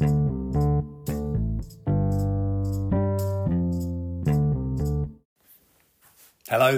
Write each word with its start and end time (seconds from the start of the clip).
Hello 0.00 0.08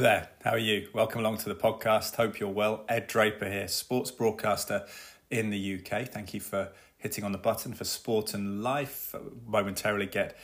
there. 0.00 0.28
How 0.42 0.50
are 0.50 0.58
you? 0.58 0.88
Welcome 0.92 1.20
along 1.20 1.38
to 1.38 1.48
the 1.48 1.54
podcast. 1.54 2.16
Hope 2.16 2.40
you're 2.40 2.48
well. 2.48 2.84
Ed 2.88 3.06
Draper 3.06 3.48
here, 3.48 3.68
sports 3.68 4.10
broadcaster 4.10 4.86
in 5.30 5.50
the 5.50 5.76
UK. 5.76 6.08
Thank 6.08 6.34
you 6.34 6.40
for 6.40 6.72
hitting 6.98 7.22
on 7.22 7.30
the 7.30 7.38
button 7.38 7.74
for 7.74 7.84
Sport 7.84 8.34
and 8.34 8.60
Life. 8.64 9.14
Momentarily 9.46 10.06
get 10.06 10.36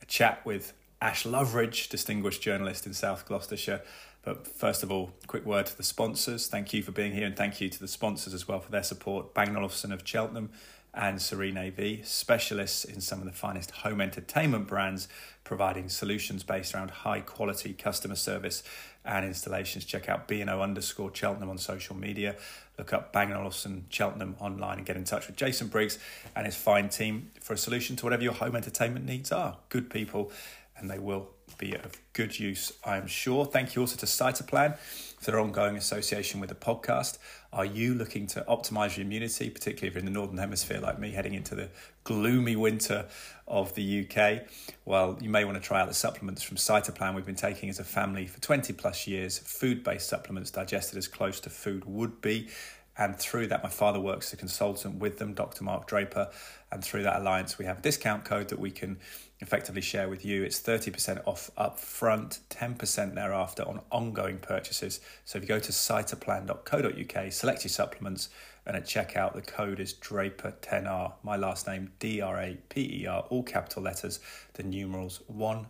a 0.00 0.06
chat 0.06 0.46
with 0.46 0.72
Ash 1.02 1.24
Loveridge, 1.24 1.88
distinguished 1.88 2.42
journalist 2.42 2.86
in 2.86 2.94
South 2.94 3.26
Gloucestershire. 3.26 3.82
But 4.22 4.46
first 4.46 4.84
of 4.84 4.92
all, 4.92 5.10
quick 5.26 5.44
word 5.44 5.66
to 5.66 5.76
the 5.76 5.82
sponsors. 5.82 6.46
Thank 6.46 6.72
you 6.72 6.82
for 6.82 6.92
being 6.92 7.12
here 7.12 7.26
and 7.26 7.34
thank 7.34 7.60
you 7.60 7.68
to 7.70 7.80
the 7.80 7.88
sponsors 7.88 8.34
as 8.34 8.46
well 8.46 8.60
for 8.60 8.70
their 8.70 8.84
support. 8.84 9.34
Bang 9.34 9.56
Olufsen 9.56 9.90
of 9.90 10.06
Cheltenham 10.06 10.50
and 10.92 11.20
Serene 11.22 11.56
AV, 11.56 12.06
specialists 12.06 12.84
in 12.84 13.00
some 13.00 13.20
of 13.20 13.24
the 13.24 13.32
finest 13.32 13.70
home 13.70 14.00
entertainment 14.00 14.66
brands, 14.66 15.08
providing 15.44 15.88
solutions 15.88 16.42
based 16.42 16.74
around 16.74 16.90
high 16.90 17.20
quality 17.20 17.72
customer 17.72 18.16
service 18.16 18.62
and 19.04 19.24
installations. 19.24 19.84
Check 19.84 20.08
out 20.08 20.28
B&O 20.28 20.60
underscore 20.60 21.10
Cheltenham 21.14 21.48
on 21.48 21.58
social 21.58 21.96
media. 21.96 22.36
Look 22.76 22.92
up 22.92 23.12
Bang 23.12 23.32
& 23.32 23.34
Olufsen 23.34 23.86
Cheltenham 23.88 24.36
online 24.40 24.78
and 24.78 24.86
get 24.86 24.96
in 24.96 25.04
touch 25.04 25.26
with 25.26 25.36
Jason 25.36 25.68
Briggs 25.68 25.98
and 26.34 26.46
his 26.46 26.56
fine 26.56 26.88
team 26.88 27.30
for 27.40 27.54
a 27.54 27.58
solution 27.58 27.96
to 27.96 28.06
whatever 28.06 28.22
your 28.22 28.34
home 28.34 28.56
entertainment 28.56 29.06
needs 29.06 29.32
are. 29.32 29.58
Good 29.68 29.90
people, 29.90 30.32
and 30.76 30.90
they 30.90 30.98
will 30.98 31.30
be 31.58 31.74
of 31.74 32.00
good 32.12 32.38
use, 32.38 32.72
I 32.84 32.96
am 32.96 33.06
sure. 33.06 33.44
Thank 33.44 33.74
you 33.74 33.82
also 33.82 33.96
to 33.96 34.06
Cytoplan 34.06 34.78
for 34.78 35.30
their 35.30 35.40
ongoing 35.40 35.76
association 35.76 36.40
with 36.40 36.48
the 36.48 36.54
podcast. 36.54 37.18
Are 37.52 37.64
you 37.64 37.94
looking 37.94 38.28
to 38.28 38.44
optimize 38.48 38.96
your 38.96 39.04
immunity, 39.04 39.50
particularly 39.50 39.88
if 39.88 39.94
you're 39.94 39.98
in 39.98 40.04
the 40.04 40.12
Northern 40.12 40.38
Hemisphere 40.38 40.78
like 40.78 41.00
me, 41.00 41.10
heading 41.10 41.34
into 41.34 41.56
the 41.56 41.68
gloomy 42.04 42.54
winter 42.54 43.06
of 43.48 43.74
the 43.74 44.06
UK? 44.06 44.42
Well, 44.84 45.18
you 45.20 45.30
may 45.30 45.44
want 45.44 45.60
to 45.60 45.60
try 45.60 45.80
out 45.80 45.88
the 45.88 45.94
supplements 45.94 46.44
from 46.44 46.58
Cytoplan 46.58 47.16
we've 47.16 47.26
been 47.26 47.34
taking 47.34 47.68
as 47.68 47.80
a 47.80 47.84
family 47.84 48.28
for 48.28 48.40
20 48.40 48.72
plus 48.74 49.08
years, 49.08 49.38
food 49.38 49.82
based 49.82 50.08
supplements 50.08 50.52
digested 50.52 50.96
as 50.96 51.08
close 51.08 51.40
to 51.40 51.50
food 51.50 51.84
would 51.86 52.20
be. 52.20 52.48
And 52.96 53.16
through 53.16 53.46
that, 53.48 53.62
my 53.62 53.68
father 53.70 54.00
works 54.00 54.28
as 54.28 54.32
a 54.34 54.36
consultant 54.36 54.96
with 54.96 55.18
them, 55.18 55.32
Dr. 55.32 55.64
Mark 55.64 55.86
Draper. 55.86 56.28
And 56.70 56.84
through 56.84 57.02
that 57.04 57.20
alliance, 57.20 57.58
we 57.58 57.64
have 57.64 57.78
a 57.78 57.82
discount 57.82 58.24
code 58.24 58.48
that 58.48 58.58
we 58.58 58.70
can 58.70 58.98
effectively 59.40 59.80
share 59.80 60.08
with 60.08 60.24
you. 60.24 60.42
It's 60.42 60.60
30% 60.60 61.26
off 61.26 61.50
up 61.56 61.78
front, 61.78 62.40
10% 62.50 63.14
thereafter 63.14 63.66
on 63.66 63.80
ongoing 63.90 64.38
purchases. 64.38 65.00
So 65.24 65.38
if 65.38 65.44
you 65.44 65.48
go 65.48 65.58
to 65.58 65.72
cytoplan.co.uk, 65.72 67.32
select 67.32 67.64
your 67.64 67.70
supplements, 67.70 68.28
and 68.66 68.76
at 68.76 68.84
checkout, 68.84 69.34
the 69.34 69.40
code 69.40 69.80
is 69.80 69.94
Draper10R. 69.94 71.14
My 71.22 71.36
last 71.36 71.66
name, 71.66 71.90
D 71.98 72.20
R 72.20 72.38
A 72.40 72.58
P 72.68 73.02
E 73.02 73.06
R, 73.06 73.24
all 73.30 73.42
capital 73.42 73.82
letters, 73.82 74.20
the 74.52 74.62
numerals 74.62 75.22
10 75.28 75.66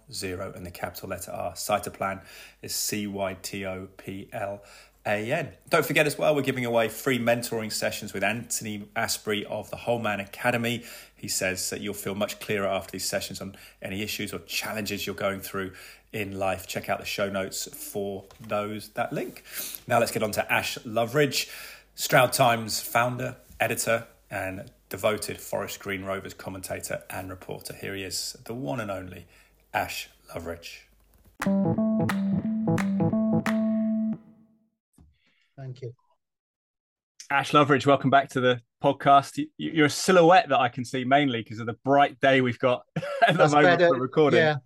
and 0.55 0.67
the 0.67 0.71
capital 0.71 1.09
letter 1.09 1.31
R. 1.31 1.53
Cytoplan 1.53 2.23
is 2.63 2.75
C 2.75 3.07
Y 3.07 3.37
T 3.43 3.65
O 3.65 3.89
P 3.97 4.29
L. 4.33 4.63
AN. 5.07 5.53
Don't 5.69 5.87
forget 5.87 6.07
as 6.07 6.19
well, 6.19 6.35
we're 6.35 6.43
giving 6.43 6.65
away 6.65 6.89
free 6.89 7.19
mentoring 7.19 7.73
sessions 7.73 8.13
with 8.13 8.23
Anthony 8.23 8.89
Asprey 8.95 9.45
of 9.47 9.71
the 9.71 9.77
Whole 9.77 9.99
Man 9.99 10.21
Academy. 10.21 10.85
He 11.17 11.29
says 11.29 11.71
that 11.71 11.81
you'll 11.81 11.95
feel 11.95 12.15
much 12.15 12.39
clearer 12.41 12.67
after 12.67 12.93
these 12.93 13.09
sessions 13.09 13.41
on 13.41 13.57
any 13.81 14.03
issues 14.03 14.33
or 14.33 14.41
challenges 14.41 15.07
you're 15.07 15.17
going 15.17 15.41
through 15.41 15.73
in 16.13 16.39
life. 16.39 16.67
Check 16.67 16.89
out 16.89 16.99
the 16.99 17.07
show 17.07 17.31
notes 17.31 17.69
for 17.73 18.25
those 18.41 18.91
that 18.91 19.13
link. 19.13 19.43
Now 19.87 19.99
let's 19.99 20.13
get 20.13 20.23
on 20.23 20.33
to 20.33 20.53
Ash 20.53 20.77
Loveridge, 20.79 21.51
Stroud 21.95 22.33
Times 22.33 22.81
founder, 22.81 23.37
editor, 23.59 24.07
and 24.31 24.71
devoted 24.89 25.41
Forest 25.41 25.81
Green 25.81 26.05
Rovers 26.05 26.35
commentator 26.35 27.03
and 27.09 27.31
reporter. 27.31 27.75
Here 27.75 27.95
he 27.95 28.03
is, 28.03 28.37
the 28.45 28.55
one 28.55 28.81
and 28.81 28.91
only 28.91 29.27
Ash 29.73 30.09
Loveridge. 30.35 30.81
Thank 35.71 35.83
you. 35.83 35.93
Ash 37.31 37.53
Loveridge, 37.53 37.87
welcome 37.87 38.11
back 38.11 38.31
to 38.31 38.41
the 38.41 38.61
podcast. 38.83 39.41
You're 39.57 39.87
a 39.87 39.91
silhouette 39.91 40.49
that 40.49 40.59
I 40.59 40.69
can 40.69 40.85
see 40.85 41.05
mainly 41.05 41.43
because 41.43 41.61
of 41.61 41.67
the 41.67 41.77
bright 41.85 42.19
day 42.19 42.41
we've 42.41 42.59
got 42.59 42.83
at 42.97 43.37
the 43.37 43.49
moment 43.49 43.79
better. 43.79 43.95
for 43.95 44.01
recording. 44.01 44.41
Yeah, 44.41 44.57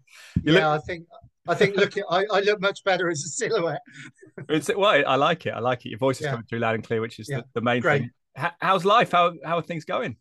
you 0.42 0.54
yeah. 0.54 0.70
Look... 0.70 0.82
I 0.82 0.86
think 0.86 1.06
I 1.46 1.54
think 1.56 1.76
look, 1.76 1.92
I, 2.08 2.24
I 2.32 2.40
look 2.40 2.58
much 2.62 2.82
better 2.84 3.10
as 3.10 3.22
a 3.22 3.28
silhouette. 3.28 3.82
it's 4.48 4.70
well, 4.74 5.04
I 5.06 5.16
like 5.16 5.44
it. 5.44 5.50
I 5.50 5.58
like 5.58 5.84
it. 5.84 5.90
Your 5.90 5.98
voice 5.98 6.20
is 6.20 6.24
yeah. 6.24 6.30
coming 6.30 6.46
through 6.46 6.60
loud 6.60 6.76
and 6.76 6.86
clear, 6.86 7.02
which 7.02 7.18
is 7.18 7.28
yeah. 7.28 7.40
the, 7.40 7.44
the, 7.56 7.60
main 7.60 7.82
Great. 7.82 8.00
thing. 8.34 8.50
how's 8.62 8.86
life? 8.86 9.12
How 9.12 9.34
how 9.44 9.58
are 9.58 9.62
things 9.62 9.84
going? 9.84 10.16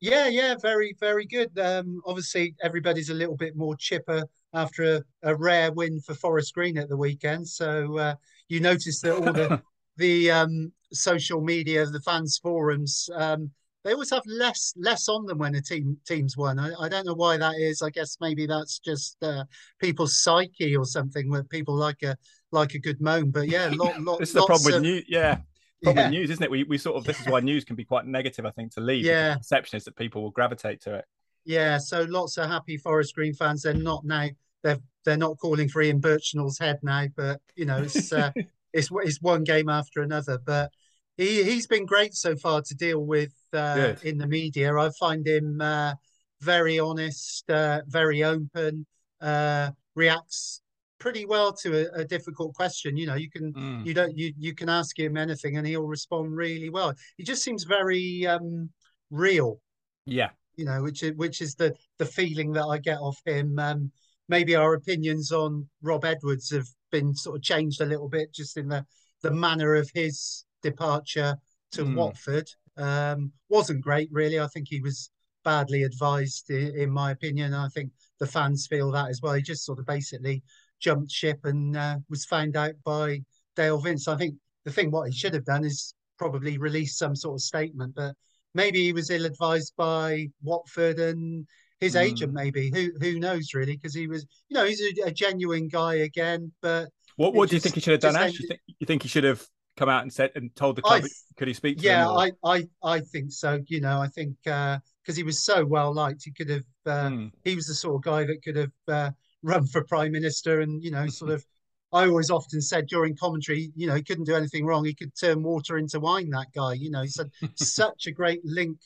Yeah, 0.00 0.28
yeah, 0.28 0.54
very 0.54 0.94
very 1.00 1.26
good. 1.26 1.58
Um, 1.58 2.00
obviously, 2.06 2.54
everybody's 2.62 3.10
a 3.10 3.14
little 3.14 3.36
bit 3.36 3.56
more 3.56 3.74
chipper 3.74 4.22
after 4.54 4.98
a, 4.98 5.02
a 5.24 5.34
rare 5.34 5.72
win 5.72 6.00
for 6.00 6.14
Forest 6.14 6.54
Green 6.54 6.78
at 6.78 6.88
the 6.88 6.96
weekend. 6.96 7.48
So 7.48 7.98
uh, 7.98 8.14
you 8.48 8.60
notice 8.60 9.00
that 9.00 9.16
all 9.16 9.32
the 9.32 9.60
the 9.98 10.30
um, 10.30 10.72
social 10.92 11.40
media, 11.40 11.84
the 11.86 12.00
fans 12.00 12.38
forums, 12.38 13.10
um, 13.14 13.50
they 13.84 13.92
always 13.92 14.10
have 14.10 14.22
less 14.26 14.74
less 14.76 15.08
on 15.08 15.24
them 15.26 15.38
when 15.38 15.54
a 15.54 15.62
team 15.62 15.96
teams 16.06 16.36
won. 16.36 16.58
I, 16.58 16.72
I 16.80 16.88
don't 16.88 17.06
know 17.06 17.14
why 17.14 17.36
that 17.36 17.54
is. 17.56 17.80
I 17.80 17.90
guess 17.90 18.16
maybe 18.20 18.46
that's 18.46 18.78
just 18.78 19.16
uh, 19.22 19.44
people's 19.80 20.20
psyche 20.20 20.76
or 20.76 20.84
something 20.84 21.30
where 21.30 21.44
people 21.44 21.74
like 21.74 22.02
a 22.02 22.16
like 22.50 22.74
a 22.74 22.78
good 22.78 23.00
moan. 23.00 23.30
But 23.30 23.48
yeah, 23.48 23.70
lot, 23.72 24.00
lot, 24.00 24.18
this 24.20 24.30
is 24.30 24.34
the 24.34 24.46
problem 24.46 24.74
of, 24.74 24.74
with 24.74 24.82
news. 24.82 25.04
Yeah, 25.08 25.38
problem 25.82 25.96
yeah. 25.96 26.10
with 26.10 26.12
news, 26.12 26.30
isn't 26.30 26.44
it? 26.44 26.50
We 26.50 26.64
we 26.64 26.78
sort 26.78 26.96
of 26.96 27.04
this 27.04 27.20
is 27.20 27.26
why 27.28 27.40
news 27.40 27.64
can 27.64 27.76
be 27.76 27.84
quite 27.84 28.06
negative. 28.06 28.44
I 28.44 28.50
think 28.50 28.72
to 28.74 28.80
leave. 28.80 29.04
Yeah, 29.04 29.34
the 29.34 29.38
perception 29.38 29.76
is 29.76 29.84
that 29.84 29.96
people 29.96 30.22
will 30.22 30.32
gravitate 30.32 30.80
to 30.82 30.96
it. 30.96 31.04
Yeah, 31.44 31.78
so 31.78 32.02
lots 32.02 32.36
of 32.36 32.50
happy 32.50 32.76
Forest 32.76 33.14
Green 33.14 33.32
fans. 33.32 33.62
They're 33.62 33.74
not 33.74 34.04
now. 34.04 34.28
They're 34.62 34.80
they're 35.04 35.16
not 35.16 35.38
calling 35.38 35.68
for 35.68 35.80
Ian 35.80 36.00
Burchnall's 36.00 36.58
head 36.58 36.80
now, 36.82 37.06
but 37.16 37.40
you 37.56 37.64
know 37.64 37.78
it's 37.78 38.12
uh, 38.12 38.32
it's 38.72 38.88
it's 38.92 39.20
one 39.20 39.44
game 39.44 39.68
after 39.68 40.02
another. 40.02 40.38
But 40.44 40.70
he 41.16 41.42
he's 41.42 41.66
been 41.66 41.86
great 41.86 42.14
so 42.14 42.36
far 42.36 42.62
to 42.62 42.74
deal 42.74 43.04
with 43.04 43.34
uh, 43.52 43.94
in 44.02 44.18
the 44.18 44.26
media. 44.26 44.76
I 44.76 44.90
find 44.98 45.26
him 45.26 45.60
uh, 45.60 45.94
very 46.40 46.78
honest, 46.78 47.48
uh, 47.50 47.82
very 47.86 48.22
open, 48.24 48.86
uh, 49.20 49.70
reacts 49.94 50.62
pretty 50.98 51.24
well 51.24 51.52
to 51.52 51.86
a, 51.94 52.00
a, 52.00 52.04
difficult 52.04 52.54
question. 52.54 52.96
You 52.96 53.06
know, 53.06 53.14
you 53.14 53.30
can 53.30 53.52
mm. 53.52 53.86
you 53.86 53.94
don't 53.94 54.16
you 54.16 54.32
you 54.38 54.54
can 54.54 54.68
ask 54.68 54.98
him 54.98 55.16
anything 55.16 55.56
and 55.56 55.66
he'll 55.66 55.86
respond 55.86 56.36
really 56.36 56.70
well. 56.70 56.94
He 57.16 57.24
just 57.24 57.42
seems 57.42 57.64
very 57.64 58.26
um, 58.26 58.70
real. 59.10 59.60
Yeah. 60.06 60.30
You 60.56 60.64
know, 60.64 60.82
which 60.82 61.02
is 61.02 61.12
which 61.14 61.40
is 61.40 61.54
the 61.54 61.74
the 61.98 62.06
feeling 62.06 62.52
that 62.52 62.64
I 62.64 62.78
get 62.78 62.98
off 62.98 63.20
him. 63.24 63.58
Um, 63.58 63.92
maybe 64.28 64.56
our 64.56 64.74
opinions 64.74 65.32
on 65.32 65.68
Rob 65.82 66.04
Edwards 66.04 66.50
have 66.50 66.66
been 66.90 67.14
sort 67.14 67.36
of 67.36 67.42
changed 67.42 67.80
a 67.80 67.86
little 67.86 68.08
bit 68.08 68.32
just 68.32 68.56
in 68.56 68.68
the 68.68 68.84
the 69.22 69.30
manner 69.30 69.74
of 69.74 69.90
his 69.94 70.44
departure 70.62 71.36
to 71.72 71.84
mm. 71.84 71.94
Watford. 71.94 72.48
Um, 72.76 73.32
wasn't 73.48 73.80
great, 73.80 74.08
really. 74.12 74.38
I 74.38 74.46
think 74.46 74.68
he 74.68 74.80
was 74.80 75.10
badly 75.44 75.82
advised, 75.82 76.50
in, 76.50 76.74
in, 76.76 76.90
my 76.90 77.10
opinion. 77.10 77.54
I 77.54 77.68
think 77.68 77.90
the 78.20 78.26
fans 78.26 78.66
feel 78.68 78.90
that 78.92 79.08
as 79.08 79.20
well. 79.20 79.34
He 79.34 79.42
just 79.42 79.64
sort 79.64 79.78
of 79.78 79.86
basically 79.86 80.42
jumped 80.80 81.10
ship 81.10 81.40
and 81.44 81.76
uh, 81.76 81.96
was 82.08 82.24
found 82.24 82.56
out 82.56 82.74
by 82.84 83.22
Dale 83.56 83.80
Vince. 83.80 84.06
I 84.06 84.16
think 84.16 84.36
the 84.64 84.70
thing 84.70 84.90
what 84.90 85.08
he 85.08 85.16
should 85.16 85.34
have 85.34 85.44
done 85.44 85.64
is 85.64 85.94
probably 86.18 86.58
release 86.58 86.96
some 86.96 87.16
sort 87.16 87.34
of 87.34 87.42
statement, 87.42 87.94
but 87.96 88.14
maybe 88.54 88.78
he 88.78 88.92
was 88.92 89.10
ill 89.10 89.24
advised 89.24 89.72
by 89.76 90.28
Watford 90.42 90.98
and 91.00 91.46
his 91.80 91.94
mm. 91.94 92.00
agent 92.00 92.32
maybe 92.32 92.70
who 92.74 92.90
who 93.00 93.18
knows 93.18 93.54
really 93.54 93.76
because 93.76 93.94
he 93.94 94.06
was 94.06 94.26
you 94.48 94.54
know 94.54 94.64
he's 94.64 94.80
a, 94.80 95.08
a, 95.08 95.10
genuine 95.10 95.68
guy 95.68 95.94
again 95.94 96.52
but 96.60 96.88
what 97.16 97.34
what 97.34 97.48
do 97.48 97.56
you 97.56 97.60
think 97.60 97.74
he 97.74 97.80
should 97.80 97.92
have 97.92 98.00
done 98.00 98.16
Ash? 98.16 98.38
you 98.38 98.48
think 98.48 98.60
you 98.78 98.86
think 98.86 99.02
he 99.02 99.08
should 99.08 99.24
have 99.24 99.44
come 99.76 99.88
out 99.88 100.02
and 100.02 100.12
said 100.12 100.30
and 100.34 100.54
told 100.56 100.76
the 100.76 100.82
club 100.82 101.04
I, 101.04 101.08
could 101.36 101.48
he 101.48 101.54
speak 101.54 101.82
yeah 101.82 102.08
i 102.08 102.32
i 102.44 102.66
i 102.82 103.00
think 103.00 103.32
so 103.32 103.60
you 103.68 103.80
know 103.80 104.00
i 104.00 104.08
think 104.08 104.36
uh 104.46 104.78
because 105.02 105.16
he 105.16 105.22
was 105.22 105.44
so 105.44 105.64
well 105.64 105.94
liked 105.94 106.24
he 106.24 106.32
could 106.32 106.50
have 106.50 106.64
uh, 106.86 107.08
mm. 107.08 107.30
he 107.44 107.54
was 107.54 107.66
the 107.66 107.74
sort 107.74 107.94
of 107.94 108.02
guy 108.02 108.24
that 108.24 108.42
could 108.42 108.56
have 108.56 108.72
uh, 108.88 109.10
run 109.42 109.66
for 109.66 109.84
prime 109.84 110.12
minister 110.12 110.60
and 110.60 110.82
you 110.82 110.90
know 110.90 111.06
sort 111.06 111.30
of 111.32 111.44
I 111.92 112.06
always 112.06 112.30
often 112.30 112.60
said 112.60 112.86
during 112.86 113.16
commentary, 113.16 113.72
you 113.74 113.86
know, 113.86 113.94
he 113.94 114.02
couldn't 114.02 114.24
do 114.24 114.34
anything 114.36 114.66
wrong. 114.66 114.84
He 114.84 114.92
could 114.92 115.16
turn 115.18 115.42
water 115.42 115.78
into 115.78 116.00
wine. 116.00 116.28
That 116.30 116.48
guy, 116.54 116.74
you 116.74 116.90
know, 116.90 117.00
he's 117.00 117.16
had 117.16 117.30
such 117.56 118.06
a 118.06 118.12
great 118.12 118.44
link 118.44 118.78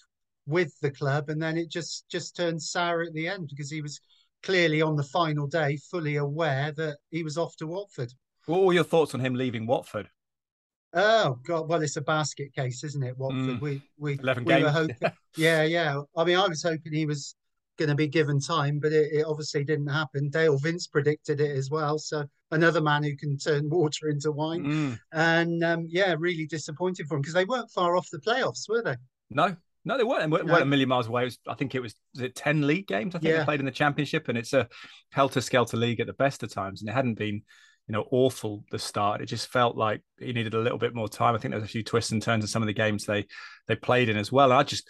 with 0.47 0.79
the 0.81 0.91
club, 0.91 1.29
and 1.29 1.41
then 1.41 1.56
it 1.56 1.71
just 1.71 2.09
just 2.09 2.37
turned 2.37 2.62
sour 2.62 3.03
at 3.03 3.12
the 3.12 3.29
end 3.29 3.49
because 3.49 3.71
he 3.71 3.83
was 3.83 4.00
clearly 4.43 4.83
on 4.83 4.97
the 4.97 5.05
final 5.05 5.47
day 5.47 5.79
fully 5.91 6.17
aware 6.17 6.73
that 6.73 6.99
he 7.11 7.23
was 7.23 7.39
off 7.39 7.56
to 7.56 7.67
Watford. 7.67 8.12
What 8.47 8.65
were 8.65 8.73
your 8.73 8.85
thoughts 8.85 9.15
on 9.15 9.21
him 9.21 9.35
leaving 9.35 9.67
Watford? 9.67 10.09
Oh 10.94 11.39
God! 11.44 11.69
Well, 11.69 11.83
it's 11.83 11.97
a 11.97 12.03
basket 12.03 12.55
case, 12.55 12.85
isn't 12.85 13.03
it? 13.03 13.17
Watford. 13.17 13.59
Mm. 13.59 13.61
We 13.61 13.83
we 13.99 14.19
eleven 14.19 14.44
we 14.44 14.53
games. 14.53 14.65
Were 14.65 14.71
hoping, 14.71 14.97
yeah, 15.37 15.62
yeah. 15.62 16.00
I 16.17 16.25
mean, 16.25 16.37
I 16.37 16.49
was 16.49 16.62
hoping 16.62 16.93
he 16.93 17.06
was 17.06 17.35
going 17.79 17.88
to 17.88 17.95
be 17.95 18.06
given 18.06 18.38
time, 18.38 18.79
but 18.79 18.93
it, 18.93 19.12
it, 19.12 19.25
obviously 19.27 19.65
didn't 19.65 19.88
happen. 19.88 20.29
Dale 20.29 20.59
Vince 20.59 20.87
predicted 20.87 21.41
it 21.41 21.56
as 21.56 21.71
well. 21.71 21.99
So 21.99 22.27
another 22.50 22.83
man 22.83 23.03
who 23.03 23.17
can 23.17 23.38
turn 23.38 23.71
water 23.71 24.09
into 24.09 24.33
wine, 24.33 24.65
mm. 24.65 24.99
and 25.12 25.65
um, 25.65 25.87
yeah, 25.88 26.15
really 26.19 26.47
disappointed 26.47 27.06
for 27.06 27.17
him 27.17 27.23
because 27.23 27.35
they 27.35 27.47
weren't 27.47 27.71
far 27.71 27.97
off 27.97 28.11
the 28.11 28.19
playoffs, 28.19 28.69
were 28.69 28.83
they? 28.83 28.97
No, 29.31 29.56
No, 29.84 29.96
they 29.99 30.05
weren't. 30.05 30.23
They 30.23 30.29
weren't 30.29 30.46
No. 30.46 30.58
a 30.58 30.64
million 30.64 30.88
miles 30.88 31.08
away. 31.08 31.23
It 31.23 31.25
was, 31.26 31.38
I 31.49 31.55
think 31.55 31.75
it 31.75 31.81
was, 31.81 31.94
was 32.14 32.23
it 32.23 32.37
10 32.37 32.67
league 32.67 32.87
games, 32.87 33.14
I 33.14 33.19
think 33.19 33.31
Yeah. 33.31 33.38
they 33.38 33.44
played 33.44 33.61
in 33.61 33.67
the 33.67 33.73
championship, 33.73 34.29
and 34.29 34.38
it's 34.38 34.52
a 34.52 34.69
helter 35.11 35.40
skelter 35.40 35.76
league 35.76 36.00
at 36.00 36.06
the 36.06 36.12
best 36.12 36.43
of 36.43 36.52
times. 36.52 36.81
And 36.82 36.88
it 36.88 36.93
hadn't 36.93 37.14
been, 37.14 37.43
you 37.88 37.93
know, 37.93 38.06
awful 38.12 38.64
the 38.70 38.79
start. 38.79 39.20
It 39.20 39.26
just 39.26 39.49
felt 39.49 39.76
like 39.76 40.02
he 40.19 40.32
needed 40.32 40.55
a 40.55 40.61
little 40.61 40.79
bit 40.79 40.94
more 40.94 41.08
time. 41.08 41.34
I 41.34 41.38
think 41.38 41.50
there 41.52 41.61
was 41.61 41.69
a 41.69 41.73
few 41.73 41.82
twists 41.82 42.12
and 42.12 42.23
turns 42.23 42.44
in 42.44 42.49
some 42.49 42.62
of 42.62 42.69
the 42.69 42.73
games 42.73 43.05
they 43.05 43.26
they 43.67 43.75
played 43.75 44.08
in 44.08 44.17
as 44.17 44.31
well. 44.31 44.50
And 44.52 44.61
I 44.61 44.62
just 44.62 44.88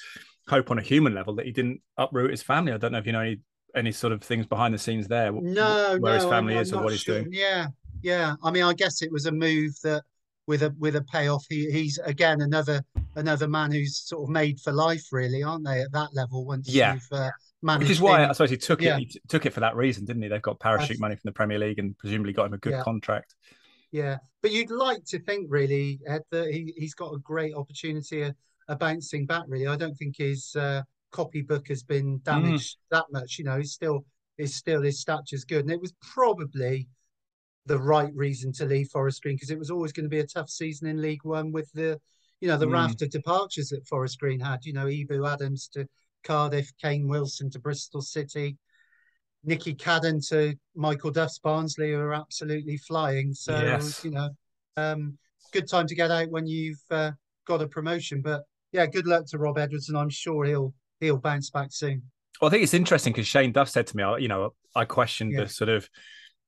hope 0.48 0.70
on 0.70 0.78
a 0.78 0.82
human 0.82 1.14
level 1.14 1.34
that 1.36 1.46
he 1.46 1.52
didn't 1.52 1.80
uproot 1.96 2.30
his 2.30 2.42
family. 2.42 2.72
I 2.72 2.76
don't 2.76 2.92
know 2.92 2.98
if 2.98 3.06
you 3.06 3.12
know 3.12 3.20
any 3.20 3.40
any 3.74 3.92
sort 3.92 4.12
of 4.12 4.22
things 4.22 4.44
behind 4.46 4.74
the 4.74 4.78
scenes 4.78 5.08
there. 5.08 5.32
No, 5.32 5.96
where 5.98 6.12
no, 6.12 6.12
his 6.12 6.24
family 6.24 6.54
I'm, 6.54 6.60
is 6.60 6.72
I'm 6.72 6.80
or 6.80 6.84
what 6.84 6.92
he's 6.92 7.00
sure. 7.00 7.20
doing. 7.20 7.32
Yeah, 7.32 7.68
yeah. 8.02 8.34
I 8.44 8.50
mean, 8.50 8.64
I 8.64 8.74
guess 8.74 9.00
it 9.00 9.10
was 9.10 9.24
a 9.24 9.32
move 9.32 9.72
that 9.84 10.02
with 10.46 10.62
a 10.62 10.74
with 10.78 10.96
a 10.96 11.02
payoff. 11.02 11.44
He, 11.48 11.70
he's 11.70 11.98
again 12.04 12.40
another 12.40 12.82
another 13.16 13.48
man 13.48 13.70
who's 13.72 13.96
sort 13.98 14.24
of 14.24 14.28
made 14.30 14.60
for 14.60 14.72
life, 14.72 15.04
really, 15.12 15.42
aren't 15.42 15.64
they? 15.64 15.80
At 15.82 15.92
that 15.92 16.14
level, 16.14 16.44
once 16.44 16.68
Yeah. 16.68 16.94
you've 16.94 17.08
uh, 17.12 17.30
managed, 17.62 17.82
Which 17.88 17.90
is 17.92 18.00
why 18.00 18.22
him. 18.22 18.30
I 18.30 18.32
suppose 18.32 18.50
he 18.50 18.56
took 18.56 18.80
Yeah. 18.82 18.96
it. 18.96 19.12
He 19.12 19.20
took 19.28 19.46
it 19.46 19.52
for 19.52 19.60
that 19.60 19.76
reason, 19.76 20.04
didn't 20.04 20.22
he? 20.22 20.28
They've 20.28 20.42
got 20.42 20.58
parachute 20.60 20.88
That's- 20.88 21.00
money 21.00 21.14
from 21.16 21.22
the 21.28 21.32
Premier 21.32 21.58
League 21.58 21.78
and 21.78 21.96
presumably 21.98 22.32
got 22.32 22.46
him 22.46 22.54
a 22.54 22.58
good 22.58 22.72
Yeah. 22.72 22.82
contract. 22.82 23.34
Yeah, 23.92 24.16
but 24.40 24.52
you'd 24.52 24.70
like 24.70 25.04
to 25.08 25.18
think, 25.18 25.48
really, 25.50 26.00
Ed, 26.06 26.22
that 26.30 26.50
he, 26.50 26.72
he's 26.78 26.94
got 26.94 27.12
a 27.12 27.18
great 27.18 27.54
opportunity 27.54 28.22
of, 28.22 28.34
of 28.68 28.78
bouncing 28.78 29.26
back. 29.26 29.44
Really, 29.48 29.66
I 29.66 29.76
don't 29.76 29.94
think 29.94 30.16
his 30.16 30.56
uh, 30.56 30.80
copybook 31.10 31.68
has 31.68 31.82
been 31.82 32.18
Mm. 32.20 32.24
damaged 32.24 32.78
that 32.90 33.04
much. 33.12 33.38
You 33.38 33.44
know, 33.44 33.58
he's 33.58 33.72
still, 33.72 34.06
he's 34.38 34.54
still 34.54 34.80
his 34.80 34.98
stature's 34.98 35.44
good, 35.44 35.60
and 35.66 35.70
it 35.70 35.78
was 35.80 35.92
probably 36.00 36.88
the 37.66 37.78
right 37.78 38.12
reason 38.14 38.52
to 38.52 38.64
leave 38.64 38.88
Forest 38.88 39.22
Green 39.22 39.36
because 39.36 39.50
it 39.50 39.58
was 39.58 39.70
always 39.70 39.92
going 39.92 40.04
to 40.04 40.10
be 40.10 40.20
a 40.20 40.26
tough 40.26 40.50
season 40.50 40.88
in 40.88 41.00
League 41.00 41.24
One 41.24 41.52
with 41.52 41.70
the, 41.72 42.00
you 42.40 42.48
know, 42.48 42.56
the 42.56 42.66
Mm. 42.66 42.72
raft 42.72 43.02
of 43.02 43.10
departures 43.10 43.68
that 43.68 43.86
Forest 43.86 44.18
Green 44.18 44.40
had. 44.40 44.64
You 44.64 44.72
know, 44.72 44.86
Ebou 44.86 45.30
Adams 45.32 45.68
to 45.74 45.86
Cardiff, 46.24 46.72
Kane 46.80 47.06
Wilson 47.08 47.50
to 47.50 47.58
Bristol 47.60 48.02
City. 48.02 48.56
Nicky 49.44 49.74
Cadden 49.74 50.26
to 50.28 50.54
Michael 50.76 51.10
Duff's 51.10 51.38
Barnsley 51.40 51.90
who 51.92 51.98
are 51.98 52.14
absolutely 52.14 52.76
flying. 52.76 53.32
So 53.34 53.60
Yes. 53.60 54.04
you 54.04 54.12
know, 54.12 54.30
um, 54.76 55.18
good 55.52 55.68
time 55.68 55.86
to 55.88 55.94
get 55.94 56.10
out 56.10 56.30
when 56.30 56.46
you've 56.46 56.80
uh, 56.90 57.12
got 57.46 57.60
a 57.62 57.66
promotion. 57.68 58.22
But 58.22 58.42
yeah, 58.72 58.86
good 58.86 59.06
luck 59.06 59.26
to 59.28 59.38
Rob 59.38 59.58
Edwards, 59.58 59.88
and 59.88 59.98
I'm 59.98 60.10
sure 60.10 60.44
he'll 60.44 60.74
he'll 61.00 61.18
bounce 61.18 61.50
back 61.50 61.72
soon. 61.72 62.02
Well, 62.40 62.48
I 62.48 62.50
think 62.52 62.62
it's 62.62 62.74
interesting 62.74 63.12
because 63.12 63.26
Shane 63.26 63.50
Duff 63.52 63.68
said 63.68 63.88
to 63.88 63.96
me, 63.96 64.04
I- 64.04 64.18
you 64.18 64.28
know, 64.28 64.54
I 64.76 64.84
questioned 64.84 65.32
Yeah. 65.32 65.42
the 65.44 65.48
sort 65.48 65.68
of 65.70 65.88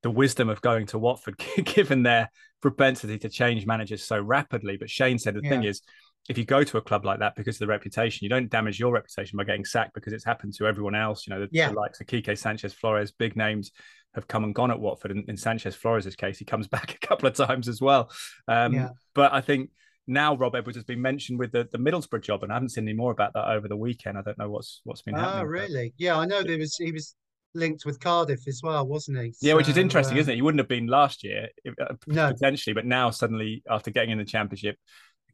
the 0.05 0.11
wisdom 0.11 0.49
of 0.49 0.61
going 0.61 0.85
to 0.85 0.99
Watford, 0.99 1.35
given 1.65 2.03
their 2.03 2.29
propensity 2.61 3.17
to 3.17 3.27
change 3.27 3.65
managers 3.65 4.03
so 4.03 4.21
rapidly. 4.21 4.77
But 4.77 4.87
Shane 4.87 5.17
said 5.17 5.33
the 5.33 5.41
thing 5.41 5.63
is, 5.63 5.81
if 6.29 6.37
you 6.37 6.45
go 6.45 6.63
to 6.63 6.77
a 6.77 6.81
club 6.81 7.05
like 7.05 7.17
that 7.21 7.35
because 7.35 7.55
of 7.55 7.59
the 7.61 7.67
reputation, 7.67 8.23
you 8.23 8.29
don't 8.29 8.47
damage 8.47 8.79
your 8.79 8.93
reputation 8.93 9.35
by 9.35 9.45
getting 9.45 9.65
sacked 9.65 9.95
because 9.95 10.13
it's 10.13 10.23
happened 10.23 10.53
to 10.57 10.67
everyone 10.67 10.93
else. 10.93 11.25
You 11.25 11.33
know, 11.33 11.39
the, 11.41 11.49
Yeah. 11.51 11.69
the 11.69 11.75
likes 11.79 11.99
of 12.01 12.05
Quique 12.05 12.37
Sanchez 12.37 12.71
Flores, 12.71 13.11
big 13.13 13.35
names 13.35 13.71
have 14.13 14.27
come 14.27 14.43
and 14.43 14.53
gone 14.53 14.69
at 14.69 14.79
Watford. 14.79 15.09
And 15.09 15.27
in 15.27 15.37
Sanchez 15.37 15.73
Flores' 15.75 16.15
case, 16.15 16.37
he 16.37 16.45
comes 16.45 16.67
back 16.75 16.93
a 16.93 17.07
couple 17.07 17.27
of 17.27 17.33
times 17.33 17.67
as 17.67 17.81
well. 17.81 18.11
Um, 18.47 18.73
Yeah. 18.73 18.89
But 19.15 19.33
I 19.33 19.41
think 19.41 19.71
now 20.05 20.35
Rob 20.35 20.55
Edwards 20.55 20.77
has 20.77 20.83
been 20.85 21.01
mentioned 21.01 21.39
with 21.39 21.51
the, 21.51 21.67
the 21.71 21.79
Middlesbrough 21.79 22.21
job, 22.21 22.43
and 22.43 22.51
I 22.51 22.55
haven't 22.55 22.69
seen 22.69 22.83
any 22.87 22.93
more 22.95 23.11
about 23.11 23.33
that 23.33 23.47
over 23.49 23.67
the 23.67 23.75
weekend. 23.77 24.19
I 24.19 24.21
don't 24.21 24.37
know 24.37 24.51
what's 24.51 24.81
what's 24.83 25.01
been 25.01 25.15
happening. 25.15 25.37
Oh, 25.37 25.41
but- 25.41 25.47
really? 25.47 25.93
Yeah, 25.97 26.17
I 26.19 26.25
know 26.25 26.43
there 26.43 26.59
was 26.59 26.75
he 26.75 26.91
was 26.91 27.15
linked 27.55 27.85
with 27.85 27.99
Cardiff 27.99 28.47
as 28.47 28.61
well, 28.63 28.85
wasn't 28.87 29.19
he? 29.19 29.33
Yeah, 29.41 29.53
which 29.55 29.69
is 29.69 29.77
interesting, 29.77 30.17
uh, 30.17 30.21
isn't 30.21 30.33
it? 30.33 30.35
He 30.35 30.41
wouldn't 30.41 30.59
have 30.59 30.67
been 30.67 30.87
last 30.87 31.23
year 31.23 31.49
if, 31.63 31.73
uh, 31.81 31.95
No. 32.07 32.31
potentially, 32.31 32.73
but 32.73 32.85
now 32.85 33.09
suddenly 33.09 33.63
after 33.69 33.91
getting 33.91 34.11
in 34.11 34.17
the 34.17 34.25
championship, 34.25 34.77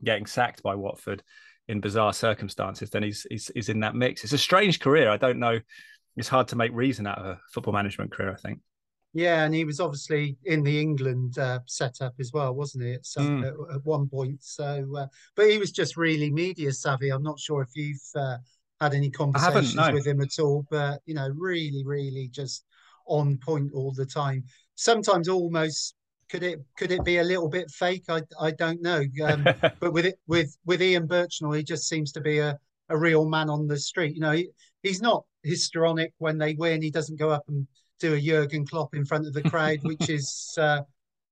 getting 0.04 0.26
sacked 0.26 0.64
by 0.64 0.76
Watford 0.76 1.24
in 1.68 1.80
bizarre 1.82 2.14
circumstances, 2.14 2.90
then 2.90 3.04
he's 3.04 3.26
he's, 3.30 3.52
he's 3.54 3.70
in 3.70 3.80
that 3.82 3.96
mix. 3.96 4.24
It's 4.24 4.34
a 4.34 4.38
strange 4.38 4.80
career. 4.80 5.10
I 5.10 5.18
don't 5.18 5.40
know. 5.40 5.60
It's 6.18 6.28
hard 6.28 6.48
to 6.50 6.56
make 6.56 6.72
reason 6.74 7.08
out 7.08 7.20
of 7.20 7.26
a 7.26 7.40
football 7.54 7.74
management 7.74 8.12
career. 8.12 8.32
I 8.32 8.36
think. 8.40 8.60
Yeah, 9.14 9.44
and 9.44 9.54
he 9.54 9.66
was 9.66 9.80
obviously 9.82 10.38
in 10.46 10.64
the 10.64 10.80
England 10.80 11.38
uh, 11.38 11.60
setup 11.68 12.14
as 12.20 12.32
well, 12.34 12.54
wasn't 12.56 12.86
he? 12.86 12.94
At 12.94 13.06
some 13.06 13.42
Mm. 13.42 13.48
at, 13.48 13.76
at 13.76 13.86
one 13.86 14.08
point. 14.08 14.42
So, 14.42 14.88
uh, 14.98 15.08
but 15.36 15.50
he 15.50 15.58
was 15.58 15.72
just 15.72 15.98
really 15.98 16.32
media 16.32 16.72
savvy. 16.72 17.10
I'm 17.10 17.24
not 17.24 17.38
sure 17.40 17.62
if 17.62 17.70
you've 17.76 18.02
uh, 18.16 18.38
had 18.82 18.94
any 18.96 19.12
conversations 19.12 19.76
no. 19.76 19.94
with 19.94 20.06
him 20.06 20.22
at 20.22 20.40
all, 20.40 20.66
but 20.70 21.02
you 21.06 21.14
know, 21.14 21.30
really, 21.38 21.84
really 21.86 22.28
just 22.28 22.66
on 23.06 23.38
point 23.38 23.72
all 23.74 23.94
the 23.94 24.06
time. 24.06 24.44
Sometimes 24.76 25.30
almost 25.30 25.96
could 26.30 26.44
it 26.44 26.60
could 26.78 26.92
it 26.92 27.04
be 27.04 27.20
a 27.20 27.24
little 27.24 27.48
bit 27.48 27.70
fake? 27.70 28.06
I 28.10 28.22
I 28.40 28.52
don't 28.52 28.82
know. 28.82 29.04
Um, 29.24 29.44
but 29.80 29.94
with 29.94 30.08
it 30.08 30.20
with 30.28 30.58
with 30.66 30.82
Ian 30.82 31.08
Burchnall, 31.08 31.56
he 31.56 31.64
just 31.64 31.88
seems 31.88 32.12
to 32.14 32.22
be 32.22 32.40
a, 32.40 32.58
a 32.90 32.98
real 32.98 33.30
man 33.30 33.50
on 33.50 33.68
the 33.68 33.78
street. 33.78 34.16
You 34.16 34.22
know, 34.22 34.32
he, 34.32 34.50
he's 34.82 35.02
not 35.02 35.24
histrionic 35.44 36.14
when 36.18 36.40
they 36.40 36.56
win. 36.56 36.82
He 36.82 36.90
doesn't 36.92 37.20
go 37.20 37.30
up 37.30 37.44
and 37.48 37.68
do 38.00 38.16
a 38.16 38.20
Jurgen 38.20 38.66
Klopp 38.66 38.96
in 38.96 39.06
front 39.06 39.28
of 39.28 39.34
the 39.34 39.44
crowd, 39.44 39.80
which 39.84 40.10
is 40.10 40.56
uh, 40.60 40.82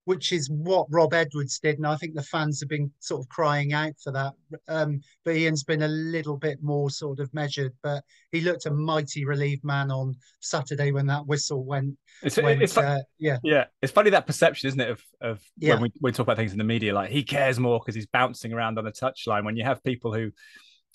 which 0.10 0.32
is 0.32 0.50
what 0.50 0.88
Rob 0.90 1.14
Edwards 1.14 1.60
did, 1.60 1.78
and 1.78 1.86
I 1.86 1.96
think 1.96 2.16
the 2.16 2.24
fans 2.24 2.60
have 2.62 2.68
been 2.68 2.92
sort 2.98 3.22
of 3.22 3.30
crying 3.30 3.74
out 3.74 3.94
for 4.04 4.12
that. 4.12 4.34
Um, 4.68 5.02
but 5.24 5.36
Ian's 5.36 5.64
been 5.64 5.84
a 5.84 5.88
little 5.88 6.36
bit 6.36 6.64
more 6.64 6.90
sort 6.90 7.20
of 7.20 7.32
measured, 7.32 7.74
but 7.84 8.04
he 8.32 8.42
looked 8.42 8.66
a 8.66 8.72
mighty 8.72 9.24
relieved 9.24 9.64
man 9.64 9.92
on 9.92 10.16
Saturday 10.40 10.92
when 10.92 11.06
that 11.06 11.28
whistle 11.28 11.64
went. 11.64 11.96
it's, 12.24 12.38
went 12.38 12.60
it's 12.60 12.76
uh, 12.76 13.02
yeah, 13.20 13.38
yeah, 13.44 13.66
it's 13.84 13.92
funny 13.92 14.10
that 14.10 14.26
perception, 14.26 14.70
isn't 14.70 14.80
it, 14.80 14.90
of 14.90 15.04
of 15.22 15.44
Yeah. 15.58 15.74
when 15.76 15.84
we, 15.84 15.92
we 16.02 16.12
talk 16.12 16.24
about 16.26 16.38
things 16.38 16.54
in 16.54 16.58
the 16.58 16.64
media, 16.64 16.92
like 16.92 17.12
he 17.12 17.22
cares 17.22 17.60
more 17.60 17.80
because 17.80 17.94
he's 17.94 18.08
bouncing 18.08 18.52
around 18.52 18.80
on 18.80 18.86
the 18.86 18.92
touchline. 18.92 19.46
When 19.46 19.58
you 19.58 19.64
have 19.64 19.84
people 19.84 20.12
who 20.12 20.32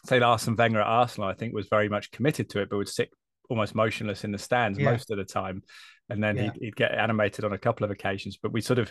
say 0.07 0.19
Arsene 0.19 0.57
Wenger 0.57 0.81
at 0.81 0.89
Arsenal, 0.89 1.29
I 1.29 1.35
think 1.35 1.55
was 1.55 1.69
very 1.69 1.89
much 1.89 2.11
committed 2.11 2.51
to 2.51 2.63
it, 2.63 2.69
but 2.69 2.79
would 2.79 2.89
sit 2.89 3.11
almost 3.51 3.75
motionless 3.75 4.25
in 4.25 4.33
the 4.33 4.39
stands 4.39 4.79
Yeah. 4.79 4.91
most 4.91 5.11
of 5.11 5.19
the 5.19 5.25
time, 5.25 5.63
and 6.09 6.23
then 6.23 6.37
Yeah. 6.37 6.43
he'd, 6.45 6.63
he'd 6.63 6.77
get 6.77 6.93
animated 6.93 7.45
on 7.45 7.53
a 7.53 7.59
couple 7.59 7.85
of 7.85 7.91
occasions. 7.91 8.39
But 8.43 8.53
we 8.53 8.61
sort 8.61 8.79
of 8.79 8.91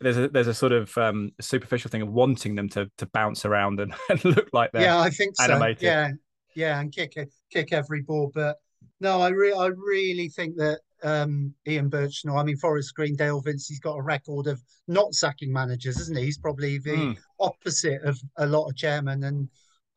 there's 0.00 0.18
a 0.18 0.28
there's 0.28 0.46
a 0.48 0.54
sort 0.54 0.72
of 0.72 0.96
um, 0.98 1.30
superficial 1.40 1.90
thing 1.90 2.02
of 2.02 2.08
wanting 2.10 2.54
them 2.54 2.68
to 2.70 2.90
to 2.98 3.06
bounce 3.06 3.44
around 3.44 3.80
and, 3.80 3.94
and 4.10 4.24
look 4.24 4.48
like 4.52 4.70
they're 4.72 4.82
yeah, 4.82 5.00
I 5.00 5.10
think 5.10 5.36
so. 5.36 5.44
animated. 5.44 5.82
Yeah, 5.82 6.10
yeah, 6.54 6.80
and 6.80 6.92
kick 6.92 7.16
kick 7.50 7.72
every 7.72 8.02
ball. 8.02 8.30
But 8.34 8.56
no, 9.00 9.20
I 9.20 9.28
re- 9.30 9.54
I 9.54 9.66
really 9.66 10.28
think 10.28 10.56
that 10.56 10.80
um, 11.02 11.54
Ian 11.66 11.88
Burchnall. 11.88 12.38
I 12.38 12.44
mean, 12.44 12.58
Forest 12.58 12.94
Green, 12.94 13.16
Dale 13.16 13.40
Vince. 13.40 13.66
He's 13.68 13.80
got 13.80 13.96
a 13.96 14.02
record 14.02 14.46
of 14.48 14.60
not 14.86 15.14
sacking 15.14 15.50
managers, 15.50 15.98
isn't 15.98 16.18
he? 16.18 16.24
He's 16.24 16.36
probably 16.38 16.76
the 16.76 16.90
Mm. 16.90 17.16
opposite 17.38 18.02
of 18.02 18.18
a 18.36 18.44
lot 18.46 18.68
of 18.68 18.76
chairmen, 18.76 19.24
and 19.24 19.48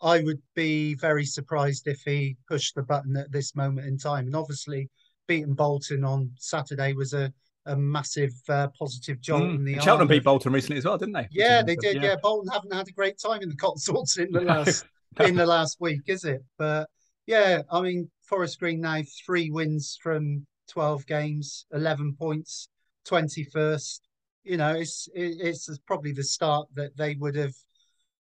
I 0.04 0.22
would 0.22 0.42
be 0.54 0.96
very 0.96 1.26
surprised 1.26 1.88
if 1.88 2.02
he 2.02 2.36
pushed 2.48 2.76
the 2.76 2.84
button 2.84 3.16
at 3.16 3.32
this 3.32 3.56
moment 3.56 3.88
in 3.88 3.98
time. 3.98 4.26
And 4.28 4.36
obviously, 4.36 4.90
beating 5.28 5.54
Bolton 5.54 6.04
on 6.04 6.32
Saturday 6.38 6.94
was 6.94 7.14
a 7.14 7.32
a 7.66 7.78
massive 7.78 8.34
uh, 8.50 8.68
positive 8.78 9.22
jolt 9.22 9.44
Mm. 9.44 9.56
in 9.56 9.64
the 9.64 9.80
Cheltenham 9.80 10.10
beat 10.10 10.26
Bolton 10.26 10.52
recently 10.52 10.78
as 10.80 10.84
well, 10.86 10.98
didn't 10.98 11.14
they? 11.14 11.30
Yeah, 11.32 11.62
they 11.64 11.78
did. 11.78 12.04
Yeah. 12.04 12.18
Bolton 12.22 12.52
haven't 12.52 12.74
had 12.74 12.90
a 12.90 12.92
great 12.92 13.18
time 13.18 13.42
in 13.42 13.48
the 13.48 13.56
Cotswolds 13.56 14.18
in 14.18 14.34
the 14.34 14.42
last 14.54 14.86
in 15.22 15.36
the 15.36 15.46
last 15.46 15.78
week, 15.80 16.02
is 16.08 16.26
it? 16.26 16.44
But 16.58 16.90
yeah, 17.26 17.62
I 17.72 17.80
mean, 17.80 18.12
Forest 18.24 18.60
Green 18.60 18.82
now 18.82 19.02
three 19.26 19.50
wins 19.50 19.98
from 20.04 20.46
twelve 20.68 21.06
games, 21.06 21.66
eleven 21.72 22.16
points, 22.20 22.68
twenty 23.06 23.46
first. 23.46 24.10
You 24.44 24.58
know, 24.58 24.74
it's 24.74 25.08
it, 25.16 25.38
it's 25.40 25.70
probably 25.88 26.12
the 26.12 26.24
start 26.26 26.68
that 26.76 26.98
they 26.98 27.16
would 27.16 27.36
have 27.36 27.56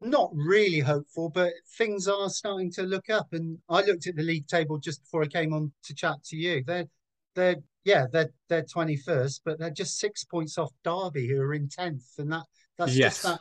not 0.01 0.31
really 0.35 0.81
hopeful, 0.81 1.31
but 1.31 1.53
things 1.79 2.07
are 2.09 2.29
starting 2.29 2.71
to 2.73 2.83
look 2.83 3.09
up. 3.11 3.29
And 3.33 3.59
I 3.69 3.83
looked 3.83 4.07
at 4.07 4.17
the 4.17 4.23
league 4.23 4.47
table 4.47 4.79
just 4.79 5.03
before 5.03 5.23
I 5.23 5.27
came 5.27 5.53
on 5.53 5.73
to 5.85 5.95
chat 5.95 6.23
to 6.27 6.37
you. 6.37 6.63
They're 6.67 6.87
they're 7.35 7.57
yeah 7.85 8.07
they're 8.13 8.31
they're 8.49 8.65
twenty 8.65 8.97
first, 8.97 9.43
but 9.45 9.59
they're 9.59 9.71
just 9.71 9.99
six 9.99 10.25
points 10.25 10.59
off 10.59 10.73
Derby, 10.85 11.29
who 11.29 11.41
are 11.41 11.55
in 11.55 11.69
tenth, 11.69 12.05
and 12.19 12.33
that 12.33 12.45
that's 12.79 12.95
Yes. 12.95 13.15
just 13.15 13.23
that 13.25 13.41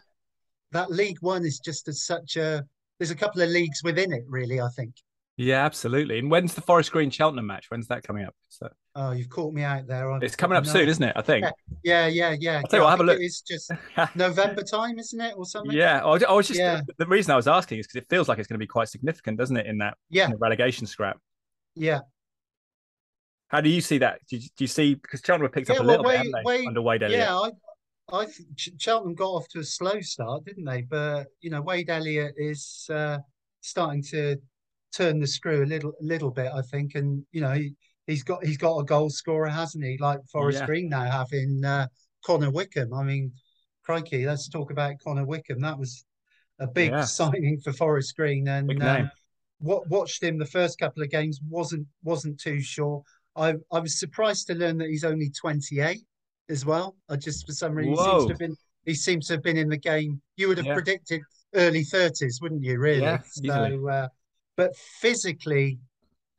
that 0.72 0.92
League 0.92 1.22
One 1.22 1.46
is 1.46 1.60
just 1.60 1.88
as 1.88 2.06
such 2.06 2.38
a. 2.38 2.64
There's 2.98 3.12
a 3.12 3.16
couple 3.16 3.42
of 3.42 3.50
leagues 3.50 3.84
within 3.84 4.14
it, 4.14 4.24
really. 4.28 4.62
I 4.62 4.70
think. 4.70 4.96
Yeah, 5.38 5.66
absolutely. 5.66 6.18
And 6.20 6.32
when's 6.32 6.54
the 6.54 6.62
Forest 6.62 6.94
Green 6.94 7.10
Cheltenham 7.10 7.46
match? 7.48 7.70
When's 7.70 7.88
that 7.90 8.04
coming 8.04 8.24
up? 8.26 8.34
So 8.48 8.70
Oh, 8.96 9.12
you've 9.12 9.28
caught 9.30 9.54
me 9.54 9.64
out 9.64 9.86
there. 9.86 10.10
I've 10.10 10.24
it's 10.24 10.36
coming 10.38 10.58
up 10.58 10.64
no- 10.66 10.72
soon, 10.72 10.88
isn't 10.88 11.04
it? 11.04 11.12
I 11.18 11.22
think. 11.22 11.46
Yeah, 11.84 12.08
yeah, 12.08 12.34
yeah. 12.40 12.58
I'll 12.58 12.64
tell 12.64 12.80
you 12.80 12.84
Yeah, 12.84 12.84
what, 12.86 12.90
have 12.92 13.00
a 13.02 13.04
look. 13.04 13.20
It 13.20 13.26
is 13.26 13.42
just 13.42 13.70
November 14.16 14.64
time, 14.64 14.98
isn't 14.98 15.20
it, 15.20 15.34
or 15.36 15.46
something? 15.46 15.74
Yeah, 15.76 16.02
I 16.06 16.32
was, 16.34 16.48
just 16.48 16.58
Yeah. 16.60 16.80
the 16.98 17.06
reason 17.06 17.34
I 17.34 17.36
was 17.36 17.50
asking 17.50 17.80
is 17.80 17.88
because 17.88 18.02
it 18.04 18.10
feels 18.10 18.30
like 18.30 18.40
it's 18.40 18.48
going 18.48 18.56
to 18.58 18.64
be 18.64 18.68
quite 18.68 18.88
significant, 18.88 19.38
doesn't 19.38 19.58
it, 19.58 19.66
in 19.66 19.80
that 19.80 19.98
yeah, 20.10 20.28
in 20.30 20.38
relegation 20.38 20.88
scrap? 20.88 21.18
yeah. 21.76 22.00
How 23.50 23.62
do 23.62 23.70
you 23.70 23.80
see 23.80 24.00
that? 24.00 24.20
Do 24.28 24.38
you, 24.38 24.42
do 24.42 24.64
you 24.64 24.68
see 24.68 24.96
because 24.96 25.22
Cheltenham 25.24 25.52
picked 25.52 25.70
Yeah, 25.70 25.76
up 25.76 25.82
a 25.82 25.84
well, 25.86 26.02
little 26.02 26.06
Wade- 26.06 26.32
bit, 26.62 26.68
under 26.68 26.82
Wade 26.82 27.04
Elliott? 27.04 27.20
Yeah, 27.20 27.36
I, 27.38 27.52
I 28.22 28.26
think 28.26 28.56
Ch- 28.58 28.72
Cheltenham 28.80 29.14
got 29.16 29.28
off 29.30 29.48
to 29.50 29.60
a 29.60 29.64
slow 29.64 30.00
start, 30.02 30.46
didn't 30.46 30.66
they? 30.66 30.82
But 30.82 31.28
you 31.42 31.52
know, 31.52 31.62
Wade 31.62 31.90
Elliott 31.90 32.34
is 32.38 32.88
uh, 32.92 33.20
starting 33.62 34.02
to 34.12 34.38
turn 34.96 35.20
the 35.20 35.28
screw 35.28 35.64
a 35.64 35.66
little, 35.66 35.92
a 36.00 36.04
little 36.04 36.32
bit, 36.32 36.52
I 36.54 36.62
think. 36.62 36.96
And 36.96 37.26
you 37.32 37.42
know, 37.42 37.52
he, 37.52 37.76
he's 38.08 38.24
got 38.24 38.46
he's 38.46 38.58
got 38.58 38.78
a 38.78 38.84
goal 38.84 39.10
scorer, 39.10 39.50
hasn't 39.50 39.84
he? 39.84 39.98
Like 40.00 40.20
Forest 40.32 40.60
Yeah. 40.60 40.66
Green 40.66 40.90
now 40.90 41.10
having 41.10 41.64
uh, 41.64 41.88
Connor 42.26 42.52
Wickham. 42.52 42.94
I 42.94 43.04
mean, 43.04 43.32
crikey, 43.84 44.26
let's 44.26 44.50
talk 44.50 44.72
about 44.72 44.96
Connor 45.04 45.26
Wickham. 45.26 45.62
That 45.62 45.78
was 45.78 46.06
a 46.60 46.68
big 46.68 46.92
Yeah. 46.92 47.04
signing 47.04 47.60
for 47.64 47.74
Forest 47.74 48.16
Green, 48.16 48.48
and 48.48 48.82
um, 48.84 49.12
what 49.60 49.88
watched 49.90 50.24
him 50.24 50.38
the 50.38 50.46
first 50.46 50.80
couple 50.80 51.04
of 51.04 51.10
games 51.10 51.40
wasn't 51.50 51.88
wasn't 52.04 52.40
too 52.40 52.62
sure. 52.62 53.04
I 53.36 53.56
I 53.72 53.80
was 53.80 54.00
surprised 54.00 54.48
to 54.48 54.56
learn 54.56 54.78
that 54.78 54.90
he's 54.90 55.04
only 55.04 55.30
28 55.30 56.02
as 56.50 56.66
well. 56.66 56.96
I 57.10 57.18
just 57.18 57.46
for 57.46 57.54
some 57.54 57.74
reason 57.74 57.94
he 57.94 57.98
seems 57.98 58.24
to 58.26 58.30
have 58.30 58.40
been 58.40 58.58
he 58.86 58.94
seems 58.94 59.28
to 59.28 59.34
have 59.34 59.44
been 59.44 59.58
in 59.58 59.70
the 59.70 59.78
game. 59.78 60.22
You 60.38 60.48
would 60.48 60.58
have 60.58 60.68
yeah. 60.68 60.74
predicted 60.74 61.22
early 61.56 61.84
30s, 61.84 62.42
wouldn't 62.42 62.64
you? 62.64 62.78
Really? 62.78 63.02
Yeah, 63.02 63.22
so, 63.26 63.90
uh, 63.90 64.08
but 64.58 64.76
physically, 64.76 65.80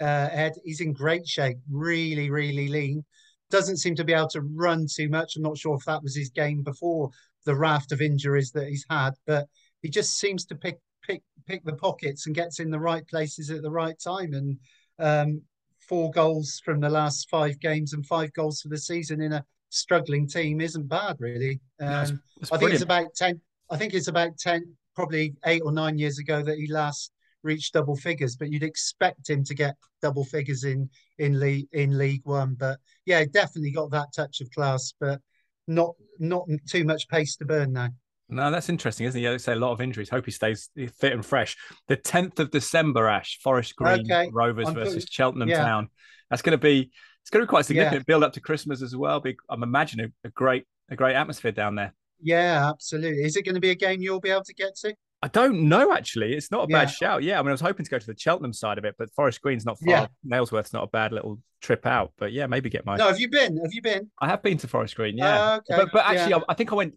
uh, 0.00 0.28
Ed, 0.32 0.54
he's 0.64 0.80
in 0.80 0.92
great 0.92 1.26
shape. 1.26 1.58
Really, 1.70 2.30
really 2.30 2.68
lean. 2.68 3.04
Doesn't 3.50 3.78
seem 3.78 3.94
to 3.96 4.04
be 4.04 4.12
able 4.12 4.28
to 4.28 4.40
run 4.40 4.87
too 4.92 5.08
much. 5.08 5.37
I'm 5.37 5.42
not 5.42 5.58
sure 5.58 5.76
if 5.76 5.85
that 5.85 6.02
was 6.02 6.16
his 6.16 6.30
game 6.30 6.62
before 6.62 7.11
the 7.44 7.54
raft 7.54 7.92
of 7.92 8.00
injuries 8.00 8.50
that 8.52 8.68
he's 8.68 8.85
had, 8.90 9.12
but 9.26 9.46
he 9.82 9.88
just 9.88 10.18
seems 10.18 10.44
to 10.46 10.56
pick 10.56 10.78
pick 11.02 11.23
pick 11.46 11.64
the 11.64 11.75
pockets 11.75 12.26
and 12.26 12.35
gets 12.35 12.58
in 12.58 12.70
the 12.70 12.80
right 12.80 13.06
places 13.06 13.50
at 13.50 13.62
the 13.62 13.70
right 13.70 13.99
time. 13.99 14.35
And 14.35 14.58
um, 14.99 15.42
four 15.78 16.11
goals 16.11 16.61
from 16.64 16.80
the 16.80 16.90
last 16.90 17.30
five 17.30 17.61
games 17.61 17.92
and 17.92 18.04
five 18.04 18.32
goals 18.32 18.61
for 18.61 18.68
the 18.68 18.78
season 18.78 19.20
in 19.20 19.32
a 19.32 19.44
struggling 19.68 20.26
team 20.26 20.61
isn't 20.61 20.88
bad, 20.88 21.16
really. 21.20 21.61
Um, 21.80 22.20
I 22.50 22.58
think 22.58 22.73
it's 22.73 22.82
about 22.82 23.14
ten. 23.14 23.40
I 23.70 23.76
think 23.76 23.94
it's 23.94 24.08
about 24.08 24.37
ten, 24.38 24.75
probably 24.94 25.35
eight 25.44 25.62
or 25.64 25.73
nine 25.73 25.99
years 25.99 26.18
ago 26.18 26.42
that 26.42 26.58
he 26.58 26.66
last 26.66 27.12
reached 27.43 27.75
double 27.75 27.97
figures. 27.97 28.37
But 28.37 28.50
you'd 28.50 28.62
expect 28.62 29.28
him 29.28 29.45
to 29.45 29.55
get 29.55 29.76
double 30.02 30.25
figures 30.25 30.64
in 30.64 30.88
in 31.19 31.38
league 31.38 31.69
in 31.73 31.97
League 31.97 32.23
One. 32.25 32.55
But 32.55 32.78
yeah, 33.05 33.25
definitely 33.25 33.73
got 33.73 33.90
that 33.90 34.09
touch 34.14 34.40
of 34.40 34.50
class, 34.50 34.93
but 35.00 35.21
not 35.66 35.95
not 36.19 36.47
too 36.69 36.85
much 36.85 37.09
pace 37.09 37.37
to 37.37 37.45
burn 37.45 37.73
now. 37.73 37.90
No, 38.28 38.50
that's 38.50 38.69
interesting, 38.69 39.07
isn't 39.07 39.21
it? 39.21 39.23
Yeah, 39.23 39.31
they 39.31 39.38
say 39.38 39.52
a 39.52 39.57
lot 39.57 39.71
of 39.71 39.81
injuries. 39.81 40.09
Hope 40.09 40.25
he 40.25 40.33
stays 40.33 40.69
fit 40.75 41.12
and 41.12 41.25
fresh. 41.25 41.57
The 41.87 41.97
tenth 41.97 42.40
of 42.40 42.50
December, 42.50 43.07
Ash 43.07 43.38
Forest 43.43 43.76
Green 43.76 44.00
okay. 44.00 44.28
Rovers 44.33 44.69
I'm 44.69 44.75
versus 44.75 45.07
Cheltenham 45.09 45.49
yeah. 45.49 45.62
Town. 45.62 45.88
That's 46.31 46.43
going 46.43 46.59
to 46.59 46.62
be 46.62 46.90
it's 47.23 47.31
going 47.31 47.43
to 47.43 47.47
be 47.47 47.50
quite 47.50 47.66
significant. 47.66 48.00
Yeah. 48.00 48.12
Build 48.12 48.25
up 48.25 48.33
to 48.33 48.40
Christmas 48.40 48.83
as 48.83 48.97
well. 48.97 49.21
Be, 49.21 49.37
I'm 49.49 49.62
imagining 49.62 50.12
a 50.25 50.31
great 50.31 50.64
a 50.88 50.97
great 50.97 51.14
atmosphere 51.14 51.52
down 51.52 51.76
there. 51.76 51.95
Yeah, 52.21 52.69
absolutely. 52.69 53.23
Is 53.23 53.37
it 53.37 53.45
going 53.45 53.55
to 53.55 53.61
be 53.61 53.71
a 53.71 53.75
game 53.75 54.00
you'll 54.00 54.21
be 54.21 54.31
able 54.31 54.45
to 54.45 54.55
get 54.55 54.75
to? 54.76 54.95
I 55.26 55.28
don't 55.28 55.68
know 55.68 55.92
actually. 55.92 56.35
It's 56.35 56.50
not 56.50 56.68
a 56.68 56.71
yeah. 56.71 56.85
bad 56.85 56.90
shout. 56.90 57.23
Yeah, 57.23 57.38
I 57.38 57.42
mean, 57.42 57.49
I 57.49 57.52
was 57.52 57.61
hoping 57.61 57.85
to 57.85 57.90
go 57.90 57.99
to 57.99 58.06
the 58.06 58.16
Cheltenham 58.16 58.52
side 58.52 58.78
of 58.78 58.85
it, 58.85 58.95
but 58.99 59.11
Forest 59.14 59.40
Green's 59.40 59.64
not 59.64 59.78
far. 59.78 59.88
Yeah. 59.88 60.06
Nailsworth's 60.26 60.73
not 60.73 60.85
a 60.85 60.88
bad 60.88 61.12
little 61.12 61.40
trip 61.61 61.87
out. 61.87 62.12
But 62.18 62.33
yeah, 62.33 62.47
maybe 62.47 62.71
get 62.71 62.87
my. 62.87 62.97
No, 62.97 63.09
have 63.09 63.21
you 63.21 63.28
been? 63.28 63.56
Have 63.59 63.73
you 63.73 63.83
been? 63.83 64.11
I 64.21 64.28
have 64.28 64.42
been 64.42 64.59
to 64.59 64.68
Forest 64.68 64.97
Green. 64.97 65.16
Yeah, 65.16 65.40
uh, 65.40 65.56
okay. 65.56 65.83
but 65.83 65.92
but 65.92 66.06
actually, 66.06 66.30
yeah. 66.30 66.38
I, 66.49 66.52
I, 66.52 66.54
think 66.54 66.73
I 66.73 66.76
went 66.76 66.95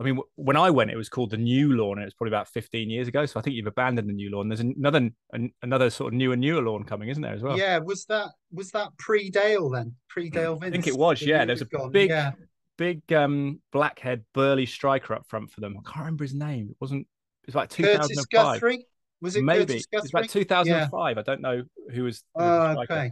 I 0.00 0.02
mean, 0.02 0.18
when 0.34 0.56
I 0.56 0.70
went, 0.70 0.90
it 0.90 0.96
was 0.96 1.08
called 1.08 1.30
the 1.30 1.36
New 1.36 1.72
Lawn, 1.76 1.98
and 1.98 2.02
it 2.02 2.06
was 2.06 2.14
probably 2.14 2.30
about 2.30 2.48
15 2.48 2.90
years 2.90 3.06
ago. 3.06 3.26
So 3.26 3.38
I 3.38 3.42
think 3.42 3.54
you've 3.54 3.68
abandoned 3.68 4.08
the 4.08 4.12
New 4.12 4.30
Lawn. 4.30 4.48
There's 4.48 4.60
another 4.60 5.10
another 5.62 5.88
sort 5.88 6.12
of 6.12 6.16
newer 6.16 6.36
newer 6.36 6.62
lawn 6.62 6.84
coming, 6.84 7.10
isn't 7.10 7.22
there 7.22 7.34
as 7.34 7.42
well? 7.42 7.56
Yeah, 7.56 7.78
was 7.78 8.04
that 8.06 8.30
was 8.52 8.70
that 8.72 8.88
pre 8.98 9.30
Dale 9.30 9.70
then? 9.70 9.94
Pre 10.08 10.30
Dale 10.30 10.56
Vince? 10.56 10.70
I 10.70 10.72
think 10.72 10.88
it 10.88 10.98
was. 10.98 11.22
Yeah, 11.22 11.44
there's 11.44 11.62
a 11.62 11.66
gone. 11.66 11.92
big 11.92 12.10
yeah. 12.10 12.32
big 12.76 13.12
um 13.12 13.60
blackhead 13.72 14.24
burly 14.32 14.66
striker 14.66 15.14
up 15.14 15.26
front 15.28 15.52
for 15.52 15.60
them. 15.60 15.76
I 15.78 15.82
can't 15.88 16.04
remember 16.04 16.24
his 16.24 16.34
name. 16.34 16.68
It 16.70 16.76
wasn't. 16.80 17.06
It 17.44 17.48
was 17.48 17.54
like 17.54 17.70
2005. 17.70 18.26
Guthrie? 18.30 18.86
Was 19.20 19.36
it 19.36 19.44
maybe? 19.44 19.74
It 19.76 19.86
was 19.92 20.08
about 20.10 20.28
2005. 20.28 21.16
Yeah. 21.16 21.20
I 21.20 21.22
don't 21.22 21.40
know 21.40 21.62
who 21.92 22.04
was. 22.04 22.24
Who 22.34 22.42
was 22.42 22.76
oh, 22.78 22.82
okay. 22.82 23.10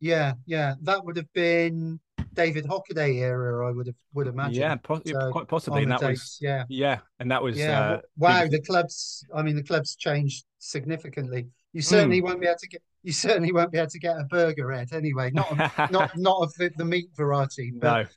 Yeah, 0.00 0.34
yeah, 0.46 0.74
that 0.82 1.04
would 1.04 1.16
have 1.16 1.32
been 1.32 2.00
David 2.34 2.64
Hockaday 2.64 3.16
era, 3.20 3.66
I 3.66 3.70
would 3.70 3.86
have 3.86 3.96
would 4.12 4.26
imagine. 4.26 4.60
Yeah, 4.60 4.76
po- 4.76 5.00
so, 5.06 5.30
quite 5.30 5.48
possibly. 5.48 5.82
And 5.82 5.92
that 5.92 6.00
dates, 6.00 6.20
was 6.20 6.38
yeah, 6.40 6.64
yeah, 6.68 6.98
and 7.18 7.30
that 7.30 7.42
was 7.42 7.56
yeah. 7.56 7.80
Uh, 7.80 8.00
wow, 8.16 8.46
the 8.46 8.60
clubs. 8.60 9.24
I 9.34 9.42
mean, 9.42 9.56
the 9.56 9.62
clubs 9.62 9.96
changed 9.96 10.44
significantly. 10.58 11.48
You 11.72 11.82
certainly 11.82 12.20
mm. 12.20 12.24
won't 12.24 12.40
be 12.40 12.46
able 12.46 12.58
to 12.58 12.68
get. 12.68 12.82
You 13.02 13.12
certainly 13.12 13.52
won't 13.52 13.70
be 13.70 13.78
able 13.78 13.90
to 13.90 13.98
get 13.98 14.16
a 14.18 14.24
burger 14.24 14.72
at 14.72 14.92
anyway. 14.92 15.30
Not 15.30 15.50
not 15.90 16.16
not 16.16 16.42
of 16.42 16.52
the, 16.54 16.70
the, 16.76 16.84
meat 16.84 17.08
variety. 17.16 17.72
But 17.74 18.02
no. 18.02 18.08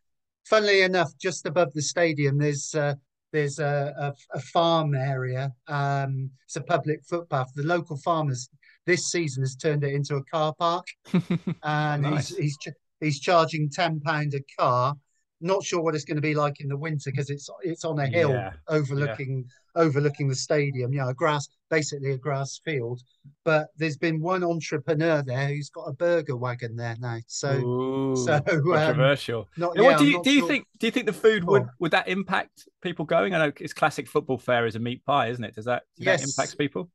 Funnily 0.46 0.82
enough, 0.82 1.12
just 1.20 1.46
above 1.46 1.74
the 1.74 1.82
stadium, 1.82 2.38
there's 2.38 2.74
uh, 2.74 2.96
there's 3.32 3.60
a, 3.60 3.94
a, 4.00 4.38
a, 4.38 4.40
farm 4.40 4.96
area. 4.96 5.52
Um, 5.68 6.32
it's 6.46 6.56
a 6.56 6.62
public 6.62 7.02
footpath. 7.04 7.52
The 7.56 7.64
local 7.64 7.98
farmers 7.98 8.50
this 8.86 9.12
season 9.12 9.44
has 9.44 9.56
turned 9.56 9.84
it 9.84 9.94
into 9.94 10.16
a 10.16 10.24
car 10.26 10.54
park, 10.58 10.86
and 11.64 12.04
nice. 12.04 12.30
he's 12.30 12.38
he's 12.38 12.58
he's 13.00 13.20
charging 13.20 13.70
ten 13.70 14.00
pound 14.00 14.34
a 14.34 14.42
car. 14.60 14.96
Not 15.40 15.64
sure 15.64 15.82
what 15.82 15.94
it's 15.94 16.04
going 16.04 16.16
to 16.16 16.22
be 16.22 16.34
like 16.34 16.62
in 16.62 16.68
the 16.68 16.78
winter 16.78 17.12
because 17.12 17.30
it's 17.30 17.50
it's 17.62 17.86
on 17.86 18.00
a 18.00 18.08
hill 18.08 18.32
yeah. 18.32 18.54
overlooking 18.70 19.46
yeah. 19.48 19.82
overlooking 19.84 20.28
the 20.28 20.36
stadium. 20.36 20.92
Yeah, 20.94 21.10
a 21.10 21.14
grass 21.14 21.48
basically 21.70 22.12
a 22.12 22.18
grass 22.18 22.60
field. 22.66 23.02
But 23.46 23.68
there's 23.78 23.98
been 23.98 24.20
one 24.20 24.44
entrepreneur 24.44 25.22
there 25.22 25.48
who's 25.50 25.70
got 25.70 25.84
a 25.84 25.94
burger 25.94 26.36
wagon 26.36 26.76
there 26.76 26.96
now. 27.00 27.18
So 27.28 27.52
Ooh, 27.52 28.16
so 28.16 28.36
um, 28.36 28.44
controversial. 28.44 29.42
Um, 29.42 29.46
not, 29.58 29.72
yeah, 29.76 29.82
what 29.84 30.00
do 30.00 30.06
you 30.08 30.24
do 30.24 30.32
you 30.32 30.40
sure. 30.40 30.48
think 30.48 30.68
do 30.80 30.88
you 30.88 30.92
think 30.92 31.06
the 31.06 31.14
food 31.14 31.44
would 31.44 31.64
oh. 31.64 31.70
would 31.80 31.92
that 31.92 32.08
impact 32.08 32.68
people 32.82 33.06
going? 33.06 33.36
I 33.36 33.46
know 33.46 33.52
it's 33.60 33.74
classic 33.74 34.08
football 34.08 34.38
fare 34.38 34.66
is 34.66 34.76
a 34.76 34.80
meat 34.80 35.06
pie, 35.06 35.28
isn't 35.28 35.44
it? 35.44 35.56
Does 35.56 35.66
that 35.66 35.84
does 35.98 36.06
yes. 36.06 36.22
that 36.22 36.30
impact 36.30 36.58
people? 36.58 36.90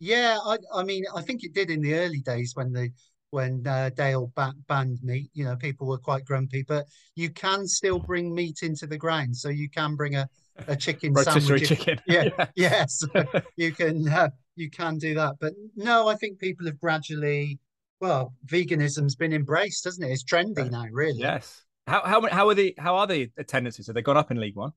Yeah, 0.00 0.38
I, 0.44 0.58
I 0.72 0.84
mean, 0.84 1.04
I 1.14 1.22
think 1.22 1.42
it 1.42 1.54
did 1.54 1.70
in 1.70 1.82
the 1.82 1.94
early 1.94 2.20
days 2.20 2.52
when 2.54 2.72
the 2.72 2.90
when 3.30 3.66
uh, 3.66 3.90
Dale 3.94 4.32
ba- 4.34 4.54
banned 4.68 4.98
meat. 5.02 5.30
You 5.34 5.44
know, 5.44 5.56
people 5.56 5.86
were 5.86 5.98
quite 5.98 6.24
grumpy, 6.24 6.62
but 6.62 6.86
you 7.14 7.30
can 7.30 7.66
still 7.66 7.98
bring 7.98 8.34
meat 8.34 8.62
into 8.62 8.86
the 8.86 8.98
ground. 8.98 9.36
So 9.36 9.48
you 9.48 9.68
can 9.68 9.96
bring 9.96 10.16
a, 10.16 10.28
a 10.66 10.76
chicken 10.76 11.14
sandwich. 11.16 11.68
chicken. 11.68 12.00
Yeah, 12.06 12.46
yes, 12.54 13.02
you 13.56 13.72
can 13.72 14.08
uh, 14.08 14.30
you 14.56 14.70
can 14.70 14.98
do 14.98 15.14
that. 15.14 15.36
But 15.40 15.54
no, 15.76 16.08
I 16.08 16.14
think 16.14 16.38
people 16.38 16.66
have 16.66 16.80
gradually. 16.80 17.58
Well, 18.00 18.32
veganism's 18.46 19.16
been 19.16 19.32
embraced, 19.32 19.84
hasn't 19.84 20.08
it? 20.08 20.12
It's 20.12 20.22
trendy 20.22 20.70
now, 20.70 20.86
really. 20.92 21.18
Yes. 21.18 21.64
How 21.88 22.02
how 22.04 22.28
how 22.28 22.48
are 22.48 22.54
the 22.54 22.74
how 22.78 22.96
are 22.96 23.06
the 23.06 23.30
attendances? 23.38 23.86
Have 23.86 23.94
they 23.94 24.02
gone 24.02 24.16
up 24.16 24.30
in 24.30 24.38
League 24.38 24.56
One? 24.56 24.72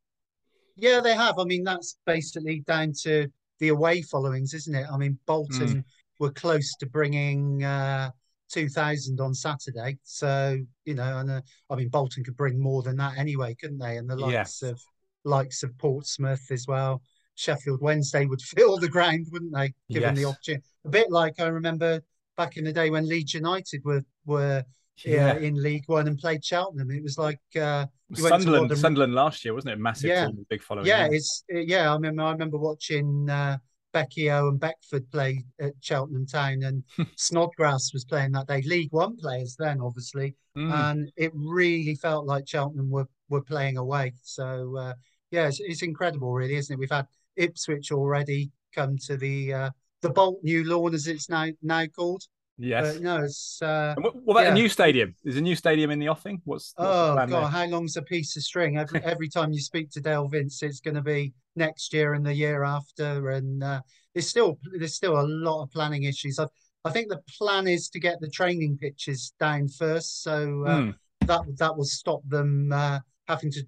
Yeah, 0.75 1.01
they 1.01 1.13
have. 1.13 1.37
I 1.37 1.43
mean, 1.43 1.63
that's 1.63 1.97
basically 2.05 2.61
down 2.61 2.93
to 3.03 3.27
the 3.59 3.67
away 3.67 4.01
followings, 4.01 4.53
isn't 4.53 4.73
it? 4.73 4.87
I 4.91 4.97
mean, 4.97 5.19
Bolton 5.27 5.67
mm. 5.67 5.83
were 6.19 6.31
close 6.31 6.73
to 6.79 6.87
bringing 6.87 7.63
uh, 7.63 8.09
2,000 8.51 9.19
on 9.19 9.33
Saturday. 9.33 9.97
So, 10.03 10.57
you 10.85 10.93
know, 10.93 11.19
and 11.19 11.31
uh, 11.31 11.41
I 11.69 11.75
mean, 11.75 11.89
Bolton 11.89 12.23
could 12.23 12.37
bring 12.37 12.59
more 12.59 12.83
than 12.83 12.97
that 12.97 13.17
anyway, 13.17 13.55
couldn't 13.59 13.79
they? 13.79 13.97
And 13.97 14.09
the 14.09 14.15
likes 14.15 14.61
of 14.61 14.79
likes 15.23 15.63
of 15.63 15.77
Portsmouth 15.77 16.51
as 16.51 16.65
well. 16.67 17.01
Sheffield 17.35 17.81
Wednesday 17.81 18.25
would 18.25 18.41
fill 18.41 18.77
the 18.77 18.89
ground, 18.89 19.27
wouldn't 19.31 19.53
they? 19.53 19.73
Given 19.89 20.15
yes. 20.15 20.17
the 20.17 20.29
opportunity, 20.29 20.63
a 20.85 20.89
bit 20.89 21.11
like 21.11 21.39
I 21.39 21.47
remember 21.47 22.01
back 22.37 22.57
in 22.57 22.63
the 22.63 22.73
day 22.73 22.89
when 22.89 23.07
Leeds 23.07 23.33
United 23.33 23.81
were 23.83 24.03
were 24.25 24.63
yeah. 25.05 25.37
in 25.37 25.61
League 25.61 25.83
One 25.87 26.07
and 26.07 26.17
played 26.17 26.43
Cheltenham. 26.43 26.91
It 26.91 27.03
was 27.03 27.17
like 27.17 27.39
uh, 27.59 27.85
Sunderland. 28.13 28.77
Sunderland 28.77 29.13
last 29.13 29.43
year, 29.45 29.53
wasn't 29.53 29.73
it? 29.73 29.79
Massive, 29.79 30.09
yeah. 30.09 30.27
big 30.49 30.61
following. 30.61 30.87
Yeah, 30.87 31.07
it's 31.11 31.43
yeah. 31.49 31.89
I 31.89 31.93
remember. 31.93 32.23
I 32.23 32.31
remember 32.31 32.57
watching 32.57 33.29
uh, 33.29 33.57
Becchio 33.93 34.49
and 34.49 34.59
Beckford 34.59 35.09
played 35.11 35.43
at 35.59 35.73
Cheltenham 35.81 36.25
Town, 36.25 36.63
and 36.63 36.83
Snodgrass 37.15 37.93
was 37.93 38.05
playing 38.05 38.31
that 38.33 38.47
day. 38.47 38.61
League 38.61 38.91
One 38.91 39.17
players 39.17 39.55
then, 39.57 39.81
obviously, 39.81 40.35
mm. 40.57 40.73
and 40.89 41.11
it 41.17 41.31
really 41.33 41.95
felt 41.95 42.25
like 42.25 42.47
Cheltenham 42.47 42.89
were 42.89 43.07
were 43.29 43.41
playing 43.41 43.77
away. 43.77 44.13
So 44.21 44.75
uh, 44.77 44.93
yeah, 45.31 45.47
it's, 45.47 45.59
it's, 45.59 45.81
incredible, 45.81 46.33
really, 46.33 46.55
isn't 46.55 46.73
it? 46.73 46.79
We've 46.79 46.91
had 46.91 47.07
Ipswich 47.37 47.91
already 47.91 48.51
come 48.73 48.97
to 49.05 49.17
the 49.17 49.53
uh, 49.53 49.69
the 50.01 50.09
Bolt 50.09 50.39
New 50.43 50.63
Lawn, 50.65 50.93
as 50.93 51.07
it's 51.07 51.29
now 51.29 51.47
now 51.61 51.85
called. 51.85 52.23
Yes. 52.61 52.93
But 52.93 53.01
no, 53.01 53.23
it's. 53.23 53.61
Uh, 53.61 53.95
what, 53.97 54.15
what, 54.23 54.33
about 54.35 54.43
yeah. 54.43 54.51
a 54.51 54.53
new 54.53 54.69
stadium? 54.69 55.15
Is 55.25 55.37
a 55.37 55.41
new 55.41 55.55
stadium 55.55 55.89
in 55.89 55.97
the 55.97 56.09
offing? 56.09 56.41
What's, 56.45 56.73
what's 56.75 56.89
oh 56.89 57.15
god, 57.15 57.29
there? 57.29 57.41
how 57.47 57.65
long's 57.65 57.97
a 57.97 58.03
piece 58.03 58.37
of 58.37 58.43
string? 58.43 58.77
Every 58.77 59.01
every 59.03 59.29
time 59.29 59.51
you 59.51 59.59
speak 59.59 59.89
to 59.91 60.01
Dale 60.01 60.27
Vince, 60.27 60.61
it's 60.61 60.79
going 60.79 60.95
to 60.95 61.01
be 61.01 61.33
next 61.55 61.91
year 61.91 62.13
and 62.13 62.25
the 62.25 62.33
year 62.33 62.63
after, 62.63 63.31
and 63.31 63.63
uh, 63.63 63.81
there's 64.13 64.29
still 64.29 64.59
there's 64.77 64.93
still 64.93 65.19
a 65.19 65.25
lot 65.25 65.63
of 65.63 65.71
planning 65.71 66.03
issues. 66.03 66.37
I, 66.37 66.45
I 66.85 66.91
think 66.91 67.09
the 67.09 67.21
plan 67.37 67.67
is 67.67 67.89
to 67.89 67.99
get 67.99 68.19
the 68.21 68.29
training 68.29 68.77
pitches 68.79 69.33
down 69.39 69.67
first, 69.67 70.21
so 70.21 70.63
uh, 70.67 70.77
mm. 70.77 70.95
that 71.21 71.41
that 71.57 71.75
will 71.75 71.85
stop 71.85 72.21
them 72.27 72.71
uh, 72.71 72.99
having 73.27 73.51
to 73.53 73.63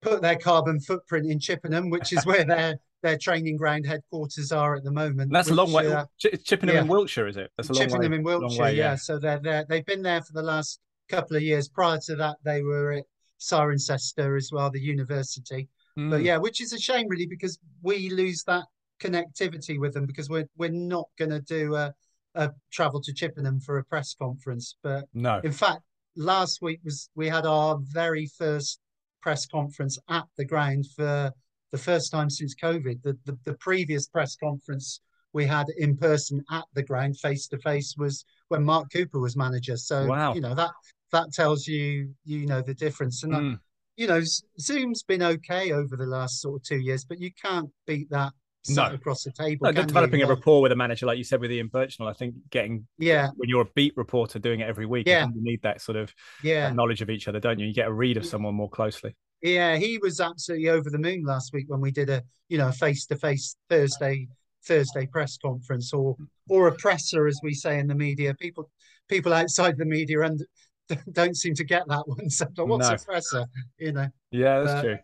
put 0.00 0.22
their 0.22 0.36
carbon 0.36 0.80
footprint 0.80 1.30
in 1.30 1.38
Chippenham, 1.38 1.90
which 1.90 2.14
is 2.14 2.24
where 2.24 2.44
they're 2.46 2.78
their 3.02 3.18
training 3.18 3.56
ground 3.56 3.86
headquarters 3.86 4.52
are 4.52 4.76
at 4.76 4.84
the 4.84 4.90
moment. 4.90 5.32
That's 5.32 5.48
which, 5.48 5.52
a 5.52 5.56
long 5.56 5.72
way. 5.72 5.92
Uh, 5.92 6.06
Ch- 6.18 6.42
Chippenham 6.44 6.76
yeah. 6.76 6.82
in 6.82 6.88
Wiltshire, 6.88 7.28
is 7.28 7.36
it? 7.36 7.50
That's 7.56 7.68
a 7.68 7.72
long 7.72 7.82
Chippenham 7.82 8.10
way, 8.10 8.16
in 8.16 8.22
Wiltshire, 8.22 8.62
way, 8.62 8.74
yeah. 8.74 8.90
yeah. 8.90 8.96
So 8.96 9.18
they're 9.18 9.38
there. 9.38 9.64
They've 9.68 9.84
been 9.84 10.02
there 10.02 10.22
for 10.22 10.32
the 10.32 10.42
last 10.42 10.80
couple 11.08 11.36
of 11.36 11.42
years. 11.42 11.68
Prior 11.68 11.98
to 12.06 12.16
that, 12.16 12.36
they 12.44 12.62
were 12.62 12.92
at 12.92 13.04
Cirencester 13.40 14.36
as 14.36 14.50
well, 14.52 14.70
the 14.70 14.80
university. 14.80 15.68
Mm. 15.98 16.10
But 16.10 16.22
yeah, 16.22 16.36
which 16.36 16.60
is 16.60 16.72
a 16.72 16.78
shame 16.78 17.08
really 17.08 17.26
because 17.26 17.58
we 17.82 18.10
lose 18.10 18.42
that 18.44 18.64
connectivity 19.00 19.78
with 19.78 19.94
them 19.94 20.06
because 20.06 20.28
we're 20.28 20.48
we're 20.56 20.70
not 20.70 21.08
going 21.18 21.30
to 21.30 21.40
do 21.40 21.74
a, 21.74 21.94
a 22.34 22.50
travel 22.72 23.00
to 23.02 23.12
Chippenham 23.12 23.60
for 23.60 23.78
a 23.78 23.84
press 23.84 24.14
conference. 24.14 24.76
But 24.82 25.06
no, 25.14 25.40
in 25.42 25.52
fact, 25.52 25.80
last 26.16 26.60
week 26.62 26.80
was 26.84 27.08
we 27.14 27.28
had 27.28 27.46
our 27.46 27.78
very 27.80 28.26
first 28.26 28.80
press 29.20 29.46
conference 29.46 29.98
at 30.08 30.24
the 30.36 30.44
ground 30.44 30.86
for 30.94 31.32
the 31.76 31.82
first 31.82 32.10
time 32.10 32.30
since 32.30 32.54
COVID. 32.54 33.02
The, 33.02 33.16
the, 33.24 33.38
the 33.44 33.54
previous 33.54 34.06
press 34.06 34.36
conference 34.36 35.00
we 35.32 35.44
had 35.44 35.66
in 35.76 35.96
person 35.96 36.42
at 36.50 36.64
the 36.74 36.82
ground 36.82 37.18
face 37.18 37.46
to 37.48 37.58
face 37.58 37.94
was 37.98 38.24
when 38.48 38.64
Mark 38.64 38.90
Cooper 38.92 39.18
was 39.20 39.36
manager. 39.36 39.76
So 39.76 40.06
Wow. 40.06 40.34
you 40.34 40.40
know 40.40 40.54
that 40.54 40.70
that 41.12 41.32
tells 41.32 41.66
you 41.66 42.14
you 42.24 42.46
know 42.46 42.62
the 42.62 42.74
difference. 42.74 43.22
And 43.22 43.36
I- 43.36 43.40
Mm. 43.40 43.60
you 43.96 44.06
know, 44.06 44.20
Zoom's 44.60 45.02
been 45.02 45.22
okay 45.22 45.72
over 45.72 45.96
the 45.96 46.06
last 46.06 46.40
sort 46.40 46.56
of 46.60 46.62
two 46.62 46.78
years, 46.78 47.04
but 47.04 47.18
you 47.20 47.30
can't 47.32 47.70
beat 47.86 48.08
that 48.10 48.32
No. 48.68 48.86
across 48.92 49.22
the 49.24 49.32
table. 49.32 49.64
No, 49.66 49.72
can 49.72 49.82
you? 49.82 49.86
developing 49.86 50.22
a 50.22 50.26
rapport 50.26 50.60
with 50.62 50.72
a 50.72 50.76
manager, 50.76 51.06
like 51.06 51.18
you 51.18 51.24
said 51.24 51.40
with 51.40 51.50
Ian 51.52 51.68
Burchnall, 51.70 52.08
I 52.08 52.12
think 52.12 52.34
getting 52.50 52.86
Yeah, 52.98 53.28
when 53.36 53.48
you're 53.48 53.62
a 53.62 53.70
beat 53.74 53.94
reporter 53.96 54.38
doing 54.38 54.60
it 54.60 54.68
every 54.68 54.86
week, 54.86 55.06
Yeah. 55.06 55.26
you 55.34 55.42
need 55.42 55.62
that 55.62 55.80
sort 55.80 55.96
of 55.96 56.12
yeah, 56.42 56.70
knowledge 56.72 57.00
of 57.02 57.08
each 57.10 57.28
other, 57.28 57.40
don't 57.40 57.58
you? 57.58 57.66
You 57.66 57.74
get 57.74 57.88
a 57.88 57.92
read 57.92 58.16
of 58.16 58.24
someone 58.26 58.54
more 58.54 58.70
closely. 58.70 59.14
Yeah. 59.42 59.76
He 59.76 59.98
was 59.98 60.20
absolutely 60.20 60.68
over 60.68 60.90
the 60.90 60.98
moon 60.98 61.24
last 61.24 61.52
week 61.52 61.66
when 61.68 61.80
we 61.80 61.90
did 61.90 62.10
a 62.10 62.22
you 62.48 62.58
know 62.58 62.70
face 62.72 63.06
to 63.06 63.16
face 63.16 63.56
Thursday 63.70 64.28
Thursday 64.64 65.06
press 65.06 65.36
conference 65.38 65.92
or 65.92 66.16
or 66.48 66.68
a 66.68 66.74
presser, 66.76 67.26
as 67.26 67.38
we 67.42 67.54
say 67.54 67.78
in 67.78 67.86
the 67.86 67.94
media. 67.94 68.34
People 68.34 68.70
people 69.08 69.32
outside 69.32 69.76
the 69.78 69.84
media 69.84 70.22
and 70.22 70.42
don't 71.12 71.36
seem 71.36 71.54
to 71.54 71.64
get 71.64 71.82
that 71.88 72.06
one. 72.06 72.28
So 72.30 72.46
what's 72.58 72.88
No. 72.88 72.94
a 72.94 72.98
presser? 72.98 73.44
You 73.78 73.92
know. 73.92 74.08
Yeah, 74.30 74.60
that's 74.60 74.70
Uh, 74.70 74.82
true. 74.82 74.98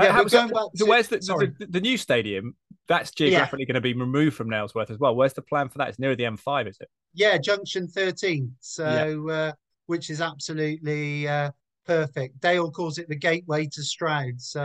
yeah, 0.00 0.12
how- 0.12 0.24
going 0.24 0.48
back 0.48 0.62
to- 0.76 0.84
where's 0.86 1.08
the, 1.08 1.22
sorry. 1.22 1.52
the 1.58 1.66
the 1.66 1.80
new 1.80 1.96
stadium? 1.96 2.56
That's 2.86 3.12
geographically 3.12 3.64
going 3.64 3.76
to 3.76 3.80
be 3.80 3.94
removed 3.94 4.36
from 4.36 4.50
Nailsworth 4.50 4.90
as 4.90 4.98
well. 4.98 5.16
Where's 5.16 5.32
the 5.32 5.40
plan 5.40 5.70
for 5.70 5.78
that? 5.78 5.88
It's 5.88 5.98
near 5.98 6.14
the 6.14 6.24
M5, 6.24 6.68
is 6.68 6.76
it? 6.82 6.90
Yeah, 7.14 7.38
Junction 7.38 7.88
13. 7.88 8.54
So, 8.60 9.26
uh, 9.30 9.52
which 9.86 10.10
is 10.10 10.20
absolutely 10.20 11.26
uh, 11.26 11.50
perfect. 11.86 12.40
Dale 12.40 12.70
calls 12.70 12.98
it 12.98 13.08
the 13.08 13.16
gateway 13.16 13.66
to 13.66 13.82
Stroud. 13.82 14.40
So, 14.40 14.62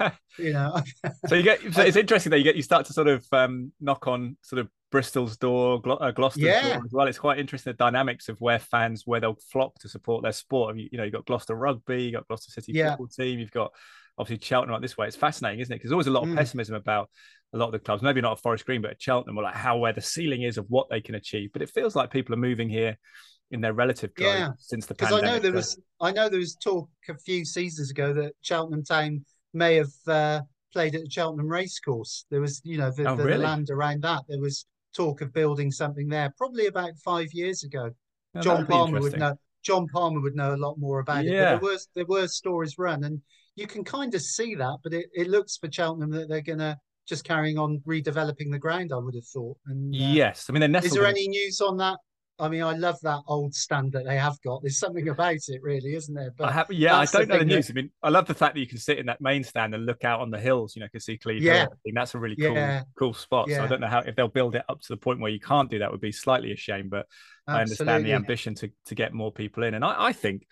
uh, 0.00 0.10
you 0.38 0.52
know, 0.52 0.80
so 1.26 1.34
you 1.34 1.42
get 1.42 1.60
so 1.72 1.82
it's 1.86 1.96
interesting 1.96 2.30
that 2.30 2.38
you 2.38 2.44
get 2.44 2.56
you 2.56 2.62
start 2.62 2.86
to 2.86 2.92
sort 2.92 3.08
of 3.08 3.24
um, 3.32 3.72
knock 3.80 4.06
on 4.06 4.36
sort 4.42 4.60
of 4.60 4.68
Bristol's 4.90 5.36
door, 5.36 5.80
Glo- 5.80 5.96
uh, 5.96 6.10
Gloucester's 6.12 6.44
Yeah. 6.44 6.74
door 6.74 6.84
as 6.84 6.92
well. 6.92 7.06
It's 7.06 7.18
quite 7.18 7.38
interesting 7.38 7.72
the 7.72 7.76
dynamics 7.76 8.28
of 8.28 8.40
where 8.40 8.58
fans 8.58 9.02
where 9.04 9.20
they'll 9.20 9.38
flock 9.50 9.74
to 9.80 9.88
support 9.88 10.22
their 10.22 10.32
sport. 10.32 10.76
You, 10.76 10.88
you 10.92 10.98
know, 10.98 11.04
you've 11.04 11.12
got 11.12 11.26
Gloucester 11.26 11.54
Rugby, 11.56 12.04
you've 12.04 12.14
got 12.14 12.28
Gloucester 12.28 12.52
City 12.52 12.72
Yeah. 12.72 12.90
football 12.90 13.08
team, 13.08 13.38
you've 13.40 13.50
got 13.50 13.72
obviously 14.18 14.44
Cheltenham 14.46 14.80
this 14.80 14.96
way. 14.96 15.08
It's 15.08 15.16
fascinating, 15.16 15.58
isn't 15.60 15.72
it? 15.72 15.76
Because 15.76 15.88
there's 15.88 15.94
always 15.94 16.06
a 16.06 16.12
lot 16.12 16.22
of 16.22 16.28
Mm. 16.28 16.36
pessimism 16.36 16.76
about 16.76 17.10
a 17.52 17.58
lot 17.58 17.66
of 17.66 17.72
the 17.72 17.78
clubs. 17.80 18.02
Maybe 18.02 18.20
not 18.20 18.32
at 18.32 18.40
Forest 18.42 18.64
Green, 18.66 18.82
but 18.82 18.92
at 18.92 19.02
Cheltenham, 19.02 19.36
or 19.38 19.42
like 19.42 19.54
how 19.54 19.78
where 19.78 19.92
the 19.92 20.00
ceiling 20.00 20.42
is 20.42 20.58
of 20.58 20.66
what 20.68 20.88
they 20.88 21.00
can 21.00 21.16
achieve. 21.16 21.50
But 21.52 21.62
it 21.62 21.70
feels 21.70 21.96
like 21.96 22.10
people 22.12 22.32
are 22.34 22.38
moving 22.38 22.68
here 22.68 22.96
in 23.54 23.60
their 23.60 23.72
relative 23.72 24.12
growth 24.14 24.34
Yeah. 24.34 24.48
since 24.58 24.84
the 24.86 24.94
because 24.94 25.12
I 25.12 25.20
know 25.20 25.38
there 25.38 25.52
was, 25.52 25.78
I 26.00 26.10
know 26.12 26.28
there 26.28 26.40
was 26.40 26.56
talk 26.56 26.88
a 27.08 27.16
few 27.16 27.44
seasons 27.44 27.90
ago 27.90 28.12
that 28.12 28.32
Cheltenham 28.42 28.84
Town 28.84 29.24
may 29.54 29.76
have 29.76 29.92
uh, 30.08 30.40
played 30.72 30.94
at 30.96 31.02
the 31.02 31.10
Cheltenham 31.10 31.48
Racecourse. 31.48 32.26
There 32.30 32.40
was, 32.40 32.60
you 32.64 32.76
know, 32.78 32.90
the, 32.90 33.06
Oh, 33.08 33.16
the, 33.16 33.24
really? 33.24 33.38
the 33.38 33.44
land 33.44 33.70
around 33.70 34.02
that. 34.02 34.22
There 34.28 34.40
was 34.40 34.66
talk 34.94 35.20
of 35.22 35.32
building 35.32 35.70
something 35.70 36.08
there, 36.08 36.34
probably 36.36 36.66
about 36.66 36.90
five 37.04 37.28
years 37.32 37.62
ago. 37.64 37.90
Oh, 38.36 38.40
John 38.40 38.66
Palmer 38.66 39.00
would 39.00 39.18
know. 39.18 39.34
John 39.62 39.86
Palmer 39.88 40.20
would 40.20 40.34
know 40.34 40.54
a 40.54 40.58
lot 40.58 40.76
more 40.78 40.98
about 40.98 41.24
it. 41.24 41.32
Yeah. 41.32 41.54
But 41.54 41.60
there 41.62 41.70
was 41.72 41.88
there 41.94 42.06
were 42.06 42.28
stories 42.28 42.76
run, 42.76 43.04
and 43.04 43.22
you 43.56 43.66
can 43.68 43.84
kind 43.84 44.12
of 44.14 44.20
see 44.20 44.54
that. 44.56 44.78
But 44.82 44.92
it, 44.92 45.06
it 45.14 45.28
looks 45.28 45.56
for 45.56 45.70
Cheltenham 45.70 46.10
that 46.10 46.28
they're 46.28 46.42
gonna 46.42 46.76
just 47.08 47.24
carrying 47.24 47.56
on 47.58 47.80
redeveloping 47.86 48.50
the 48.50 48.58
ground. 48.58 48.90
I 48.92 48.96
would 48.96 49.14
have 49.14 49.26
thought. 49.26 49.56
And 49.66 49.94
uh, 49.94 49.98
Yes, 49.98 50.46
I 50.48 50.52
mean 50.52 50.60
they're 50.60 50.68
nestled. 50.68 50.88
is 50.92 50.94
there 50.98 51.04
in- 51.04 51.10
any 51.10 51.28
news 51.28 51.60
on 51.60 51.76
that? 51.78 51.98
I 52.38 52.48
mean, 52.48 52.62
I 52.62 52.72
love 52.72 52.98
that 53.02 53.20
old 53.28 53.54
stand 53.54 53.92
that 53.92 54.04
they 54.04 54.16
have 54.16 54.40
got. 54.42 54.60
There's 54.62 54.78
something 54.78 55.08
about 55.08 55.36
it, 55.46 55.62
really, 55.62 55.94
isn't 55.94 56.14
there? 56.14 56.32
But 56.36 56.48
I 56.48 56.52
have, 56.52 56.70
yeah, 56.72 56.96
I 56.98 57.04
don't 57.04 57.28
know 57.28 57.34
the 57.34 57.38
thing 57.40 57.48
that- 57.48 57.54
news. 57.54 57.70
I 57.70 57.74
mean, 57.74 57.90
I 58.02 58.08
love 58.08 58.26
the 58.26 58.34
fact 58.34 58.54
that 58.54 58.60
you 58.60 58.66
can 58.66 58.78
sit 58.78 58.98
in 58.98 59.06
that 59.06 59.20
main 59.20 59.44
stand 59.44 59.72
and 59.74 59.86
look 59.86 60.04
out 60.04 60.20
on 60.20 60.30
the 60.30 60.40
hills. 60.40 60.74
You 60.74 60.80
know, 60.82 60.88
can 60.88 61.00
see 61.00 61.16
Cleeve. 61.16 61.42
Hill 61.42 61.54
Yeah. 61.54 61.60
and 61.62 61.68
everything. 61.70 61.94
that's 61.94 62.14
a 62.14 62.18
really 62.18 62.34
Yeah. 62.36 62.80
cool, 62.80 62.88
cool 63.10 63.14
spot. 63.14 63.48
So 63.50 63.62
I 63.62 63.68
don't 63.68 63.80
know 63.80 63.86
how 63.86 64.00
if 64.00 64.16
they'll 64.16 64.26
build 64.28 64.56
it 64.56 64.64
up 64.68 64.80
to 64.80 64.88
the 64.88 64.96
point 64.96 65.20
where 65.20 65.30
you 65.30 65.38
can't 65.40 65.70
do 65.70 65.78
that 65.78 65.92
would 65.92 66.00
be 66.00 66.10
slightly 66.12 66.50
a 66.50 66.56
shame. 66.56 66.88
But 66.88 67.06
I 67.46 67.60
understand 67.60 68.04
the 68.04 68.12
ambition 68.14 68.54
to 68.56 68.70
to 68.86 68.94
get 68.96 69.12
more 69.12 69.30
people 69.32 69.62
in, 69.62 69.74
and 69.74 69.84
I, 69.84 70.06
I 70.06 70.12
think. 70.12 70.46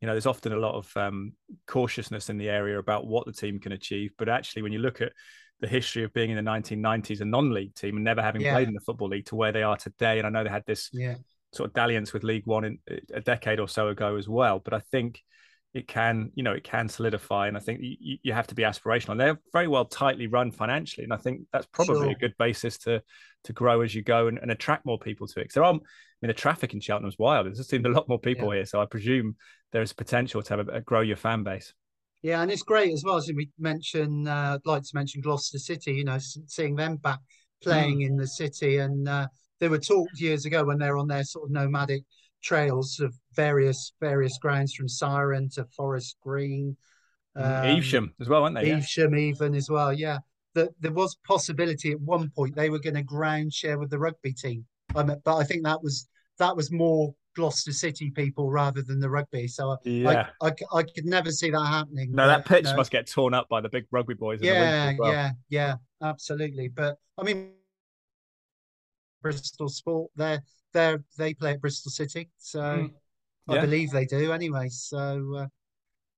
You 0.00 0.06
know, 0.06 0.12
there's 0.12 0.26
often 0.26 0.52
a 0.52 0.58
lot 0.58 0.74
of 0.74 0.94
um, 0.98 1.32
cautiousness 1.66 2.28
in 2.28 2.36
the 2.36 2.50
area 2.50 2.78
about 2.78 3.06
what 3.06 3.24
the 3.24 3.32
team 3.32 3.58
can 3.58 3.72
achieve. 3.72 4.12
But 4.18 4.28
actually, 4.28 4.60
when 4.60 4.72
you 4.72 4.78
look 4.80 5.00
at 5.00 5.12
the 5.60 5.68
history 5.68 6.04
of 6.04 6.12
being 6.12 6.30
in 6.30 6.36
the 6.36 6.42
1990s 6.42 7.20
a 7.20 7.24
non-league 7.24 7.74
team 7.74 7.96
and 7.96 8.04
never 8.04 8.22
having 8.22 8.42
Yeah. 8.42 8.54
played 8.54 8.68
in 8.68 8.74
the 8.74 8.80
football 8.80 9.08
league 9.08 9.26
to 9.26 9.36
where 9.36 9.52
they 9.52 9.62
are 9.62 9.76
today, 9.76 10.18
and 10.18 10.26
I 10.26 10.30
know 10.30 10.44
they 10.44 10.50
had 10.50 10.66
this 10.66 10.90
Yeah, 10.92 11.16
sort 11.52 11.68
of 11.70 11.74
dalliance 11.74 12.12
with 12.12 12.24
League 12.24 12.46
One 12.46 12.64
in, 12.64 12.78
uh, 12.90 12.96
a 13.14 13.20
decade 13.20 13.60
or 13.60 13.68
so 13.68 13.88
ago 13.88 14.16
as 14.16 14.28
well. 14.28 14.58
But 14.58 14.74
I 14.74 14.80
think 14.80 15.22
it 15.72 15.88
can, 15.88 16.30
you 16.34 16.42
know, 16.44 16.52
it 16.52 16.62
can 16.64 16.88
solidify, 16.88 17.48
and 17.48 17.56
I 17.56 17.60
think 17.60 17.80
you, 17.82 18.18
you 18.22 18.32
have 18.32 18.46
to 18.48 18.54
be 18.54 18.62
aspirational. 18.62 19.18
They're 19.18 19.40
very 19.52 19.66
well 19.68 19.84
tightly 19.86 20.26
run 20.28 20.50
financially, 20.52 21.04
and 21.04 21.12
I 21.12 21.16
think 21.16 21.42
that's 21.52 21.66
probably 21.66 21.94
Sure. 21.94 22.10
a 22.10 22.14
good 22.18 22.34
basis 22.38 22.78
to 22.78 23.02
to 23.44 23.52
grow 23.52 23.80
as 23.82 23.94
you 23.94 24.02
go 24.02 24.26
and, 24.28 24.38
and 24.38 24.50
attract 24.50 24.86
more 24.86 24.98
people 24.98 25.26
to 25.28 25.40
it. 25.40 25.44
'Cause 25.48 25.54
there 25.54 25.64
are, 25.64 25.74
I 25.74 25.76
mean, 25.76 26.28
the 26.28 26.32
traffic 26.34 26.74
in 26.74 26.80
Cheltenham's 26.80 27.18
wild. 27.18 27.46
There's 27.46 27.58
just 27.58 27.70
seemed 27.70 27.86
a 27.86 27.90
lot 27.90 28.08
more 28.08 28.18
people 28.20 28.50
here, 28.50 28.64
so 28.66 28.80
I 28.80 28.86
presume 28.86 29.36
there 29.72 29.82
is 29.82 29.92
potential 29.92 30.42
to 30.42 30.56
have 30.56 30.68
a, 30.68 30.72
a 30.74 30.80
grow 30.80 31.00
your 31.00 31.16
fan 31.16 31.42
base. 31.42 31.74
Yeah, 32.24 32.40
and 32.40 32.50
it's 32.50 32.62
great 32.62 32.90
as 32.90 33.04
well. 33.04 33.16
As 33.16 33.30
we 33.36 33.50
mention, 33.58 34.26
uh, 34.26 34.54
I'd 34.56 34.66
like 34.66 34.82
to 34.82 34.90
mention 34.94 35.20
Gloucester 35.20 35.58
City. 35.58 35.92
You 35.92 36.04
know, 36.04 36.16
seeing 36.18 36.74
them 36.74 36.96
back 36.96 37.18
playing 37.62 37.98
Mm. 37.98 38.06
in 38.06 38.16
the 38.16 38.26
city, 38.26 38.78
and 38.78 39.06
uh, 39.06 39.28
there 39.60 39.68
were 39.68 39.78
talks 39.78 40.22
years 40.22 40.46
ago 40.46 40.64
when 40.64 40.78
they're 40.78 40.96
on 40.96 41.06
their 41.06 41.22
sort 41.22 41.44
of 41.44 41.50
nomadic 41.50 42.02
trails 42.42 42.98
of 42.98 43.14
various 43.34 43.92
various 44.00 44.38
grounds 44.38 44.72
from 44.72 44.88
Ciren 44.88 45.52
to 45.54 45.66
Forest 45.76 46.16
Green, 46.22 46.74
um, 47.36 47.66
Evesham 47.66 48.14
as 48.18 48.28
well, 48.30 48.44
aren't 48.44 48.56
they? 48.56 48.68
Yeah. 48.68 48.76
Evesham 48.78 49.14
even 49.18 49.54
as 49.54 49.68
well. 49.68 49.92
Yeah, 49.92 50.20
that 50.54 50.70
there 50.80 50.92
was 50.92 51.18
possibility 51.26 51.92
at 51.92 52.00
one 52.00 52.30
point 52.30 52.56
they 52.56 52.70
were 52.70 52.80
going 52.80 52.94
to 52.94 53.02
ground 53.02 53.52
share 53.52 53.78
with 53.78 53.90
the 53.90 53.98
rugby 53.98 54.32
team. 54.32 54.64
Um, 54.94 55.14
but 55.22 55.36
I 55.36 55.44
think 55.44 55.64
that 55.64 55.82
was 55.82 56.08
that 56.38 56.56
was 56.56 56.72
more 56.72 57.14
Gloucester 57.34 57.72
City 57.72 58.10
people 58.10 58.50
rather 58.50 58.82
than 58.82 59.00
the 59.00 59.10
rugby. 59.10 59.46
So 59.48 59.70
I, 59.72 59.76
Yeah. 59.84 60.26
I, 60.40 60.48
I, 60.48 60.52
I 60.78 60.82
could 60.82 61.04
never 61.04 61.30
see 61.30 61.50
that 61.50 61.66
happening. 61.66 62.12
No, 62.12 62.26
that 62.26 62.44
pitch 62.46 62.64
no. 62.64 62.76
must 62.76 62.90
get 62.90 63.08
torn 63.10 63.34
up 63.34 63.48
by 63.48 63.60
the 63.60 63.68
big 63.68 63.84
rugby 63.90 64.14
boys. 64.14 64.40
In 64.40 64.46
Yeah, 64.46 64.90
as 64.92 64.98
well. 64.98 65.12
yeah, 65.12 65.30
yeah, 65.48 65.74
absolutely. 66.02 66.68
But 66.68 66.96
I 67.18 67.22
mean, 67.24 67.52
Bristol 69.22 69.68
Sport, 69.68 70.10
they 70.16 70.38
they 70.72 70.96
they 71.16 71.34
play 71.34 71.52
at 71.52 71.60
Bristol 71.60 71.90
City, 71.90 72.30
so 72.38 72.60
Mm. 72.60 72.92
I 73.48 73.60
believe 73.60 73.90
they 73.90 74.06
do 74.06 74.32
anyway. 74.32 74.68
So 74.70 75.34
uh, 75.36 75.46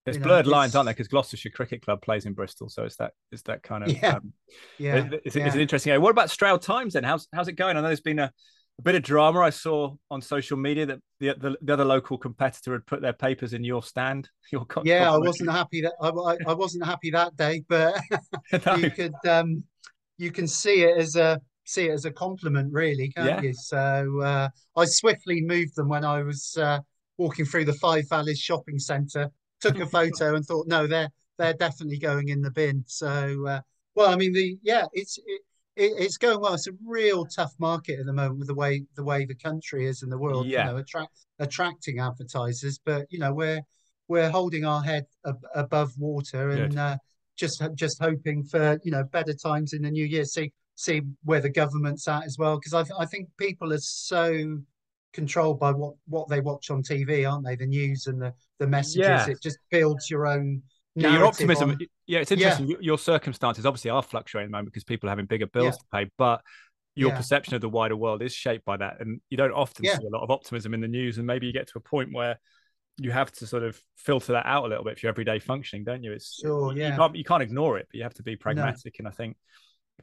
There's 0.05 0.17
you 0.17 0.21
know, 0.21 0.27
blurred 0.29 0.47
lines, 0.47 0.71
it's- 0.71 0.75
aren't 0.77 0.87
there? 0.87 0.95
Because 0.95 1.09
Gloucestershire 1.09 1.51
Cricket 1.51 1.83
Club 1.83 2.01
plays 2.03 2.25
in 2.27 2.35
Bristol, 2.35 2.69
so 2.69 2.85
it's 2.85 2.97
that 2.97 3.13
it's 3.33 3.43
that 3.43 3.63
kind 3.63 3.85
of 3.85 3.91
Yeah. 4.03 4.17
um, 4.17 4.33
yeah, 4.79 4.97
It- 5.07 5.23
It's, 5.25 5.37
yeah. 5.37 5.47
it's 5.47 5.55
an 5.55 5.61
interesting 5.61 5.91
area. 5.91 6.01
What 6.01 6.11
about 6.11 6.31
Stroud 6.31 6.63
Times 6.63 6.95
then? 6.95 7.05
How's 7.05 7.29
how's 7.33 7.49
it 7.49 7.53
going? 7.53 7.77
I 7.77 7.81
know 7.81 7.89
there's 7.89 8.01
been 8.01 8.19
a, 8.21 8.33
a 8.79 8.83
bit 8.83 8.95
of 8.95 9.03
drama. 9.03 9.41
I 9.41 9.51
saw 9.51 9.95
on 10.11 10.21
social 10.21 10.57
media 10.57 10.87
that 10.87 11.01
the, 11.21 11.35
the 11.39 11.57
the 11.63 11.73
other 11.73 11.85
local 11.85 12.19
competitor 12.19 12.73
had 12.73 12.87
put 12.87 13.01
their 13.01 13.13
papers 13.13 13.53
in 13.53 13.65
your 13.65 13.83
stand. 13.83 14.31
Your 14.53 14.67
yeah, 14.85 15.11
I 15.13 15.19
wasn't 15.19 15.51
happy 15.51 15.83
that 15.83 15.95
I, 16.01 16.09
I, 16.09 16.37
I 16.51 16.55
wasn't 16.55 16.85
happy 16.85 17.11
that 17.11 17.37
day, 17.37 17.65
but 17.69 17.99
No. 18.67 18.77
you 18.77 18.91
could 18.91 19.15
um 19.27 19.65
you 20.19 20.31
can 20.31 20.47
see 20.47 20.83
it 20.83 20.97
as 20.97 21.17
a 21.17 21.41
see 21.65 21.87
it 21.89 21.93
as 21.93 22.05
a 22.05 22.13
compliment, 22.13 22.73
really, 22.73 23.11
can't 23.11 23.27
Yeah. 23.27 23.43
you? 23.43 23.53
So 23.55 24.21
uh, 24.23 24.49
I 24.77 24.85
swiftly 24.85 25.41
moved 25.43 25.75
them 25.77 25.89
when 25.89 26.05
I 26.05 26.23
was 26.23 26.57
uh, 26.61 26.79
walking 27.19 27.45
through 27.45 27.65
the 27.65 27.73
Five 27.75 28.05
Valleys 28.09 28.39
shopping 28.39 28.79
centre. 28.79 29.31
Took 29.61 29.81
a 29.81 29.87
photo 29.87 30.37
and 30.37 30.45
thought, 30.45 30.69
no, 30.69 30.87
they're 30.87 31.11
they're 31.39 31.55
definitely 31.55 31.99
going 31.99 32.29
in 32.29 32.41
the 32.41 32.51
bin. 32.51 32.85
So 32.87 33.47
uh, 33.47 33.61
well, 33.95 34.11
I 34.11 34.17
mean, 34.17 34.33
the 34.33 34.59
yeah, 34.63 34.85
it's 34.93 35.19
it, 35.19 35.43
it, 35.77 35.93
it's 35.99 36.17
going 36.17 36.41
well. 36.41 36.55
It's 36.55 36.67
a 36.67 36.73
real 36.85 37.25
tough 37.27 37.53
market 37.59 38.01
at 38.01 38.07
the 38.07 38.13
moment 38.13 38.39
with 38.39 38.49
the 38.49 38.55
way 38.55 38.85
the 38.97 39.05
way 39.05 39.25
the 39.25 39.35
country 39.35 39.87
is 39.87 40.03
in 40.03 40.11
the 40.11 40.19
world. 40.19 40.47
Yeah. 40.47 40.67
You 40.67 40.73
know, 40.73 40.79
attract 40.79 41.19
attracting 41.39 42.01
advertisers, 42.01 42.81
but 42.85 43.07
you 43.11 43.19
know 43.19 43.33
we're 43.33 43.61
we're 44.09 44.31
holding 44.31 44.65
our 44.65 44.83
head 44.83 45.07
ab- 45.27 45.47
above 45.55 45.93
water 45.99 46.51
and 46.51 46.79
uh, 46.79 46.97
just 47.37 47.63
just 47.75 48.01
hoping 48.01 48.45
for 48.45 48.79
you 48.83 48.91
know 48.91 49.05
better 49.05 49.35
times 49.35 49.73
in 49.73 49.83
the 49.83 49.91
new 49.91 50.05
year. 50.05 50.25
See 50.25 50.53
see 50.77 51.03
where 51.25 51.41
the 51.41 51.51
government's 51.51 52.07
at 52.09 52.25
as 52.25 52.37
well, 52.39 52.59
because 52.59 52.75
I 52.75 52.83
th- 52.83 52.99
I 52.99 53.07
think 53.07 53.29
people 53.39 53.73
are 53.73 53.79
so 53.79 54.59
controlled 55.13 55.59
by 55.59 55.73
what 55.73 55.95
what 56.07 56.29
they 56.29 56.41
watch 56.41 56.71
on 56.71 56.83
TV, 56.83 57.31
aren't 57.31 57.45
they? 57.45 57.57
The 57.57 57.67
news 57.67 58.07
and 58.07 58.21
the 58.21 58.33
the 58.59 58.67
messages. 58.67 59.07
Yeah. 59.07 59.29
It 59.29 59.43
just 59.43 59.59
builds 59.71 60.11
your 60.11 60.27
own. 60.27 60.63
Yeah, 60.97 61.13
your 61.13 61.27
optimism. 61.27 61.71
on- 61.71 61.79
Yeah, 62.07 62.21
it's 62.21 62.31
Yeah. 62.31 62.37
interesting. 62.37 62.69
Your- 62.69 62.83
Your 62.83 62.99
circumstances 62.99 63.67
obviously 63.67 63.91
are 63.91 64.03
fluctuating 64.03 64.47
at 64.47 64.49
the 64.49 64.53
moment 64.53 64.67
because 64.73 64.85
people 64.85 65.09
are 65.09 65.13
having 65.13 65.27
bigger 65.27 65.47
bills 65.47 65.67
Yeah. 65.93 66.01
to 66.01 66.07
pay, 66.07 66.11
but 66.17 66.43
your 66.95 67.11
Yeah. 67.11 67.17
perception 67.19 67.55
of 67.55 67.61
the 67.61 67.69
wider 67.69 67.95
world 67.97 68.23
is 68.23 68.35
shaped 68.35 68.65
by 68.65 68.79
that, 68.79 69.01
and 69.01 69.21
you 69.29 69.37
don't 69.37 69.53
often 69.53 69.85
Yeah. 69.85 69.97
see 69.99 70.07
a 70.07 70.09
lot 70.11 70.23
of 70.23 70.31
optimism 70.31 70.73
in 70.75 70.81
the 70.81 70.89
news. 70.89 71.19
And 71.19 71.27
maybe 71.27 71.47
you 71.47 71.53
get 71.53 71.69
to 71.69 71.79
a 71.79 71.81
point 71.81 72.13
where 72.13 72.39
you 72.99 73.11
have 73.11 73.31
to 73.31 73.47
sort 73.47 73.63
of 73.63 73.79
filter 73.97 74.33
that 74.33 74.47
out 74.47 74.65
a 74.65 74.69
little 74.69 74.83
bit 74.85 74.99
for 74.99 75.05
your 75.05 75.11
everyday 75.11 75.39
functioning, 75.39 75.85
don't 75.85 76.03
you? 76.03 76.13
It's 76.13 76.41
Sure, 76.41 76.73
you- 76.73 76.81
yeah. 76.81 76.93
You 76.93 76.97
can't, 76.97 77.17
you 77.17 77.25
can't 77.25 77.43
ignore 77.43 77.77
it, 77.79 77.87
but 77.91 77.97
you 77.97 78.03
have 78.05 78.15
to 78.15 78.23
be 78.23 78.37
pragmatic. 78.37 78.99
And 78.99 79.07
I 79.07 79.11
think 79.11 79.37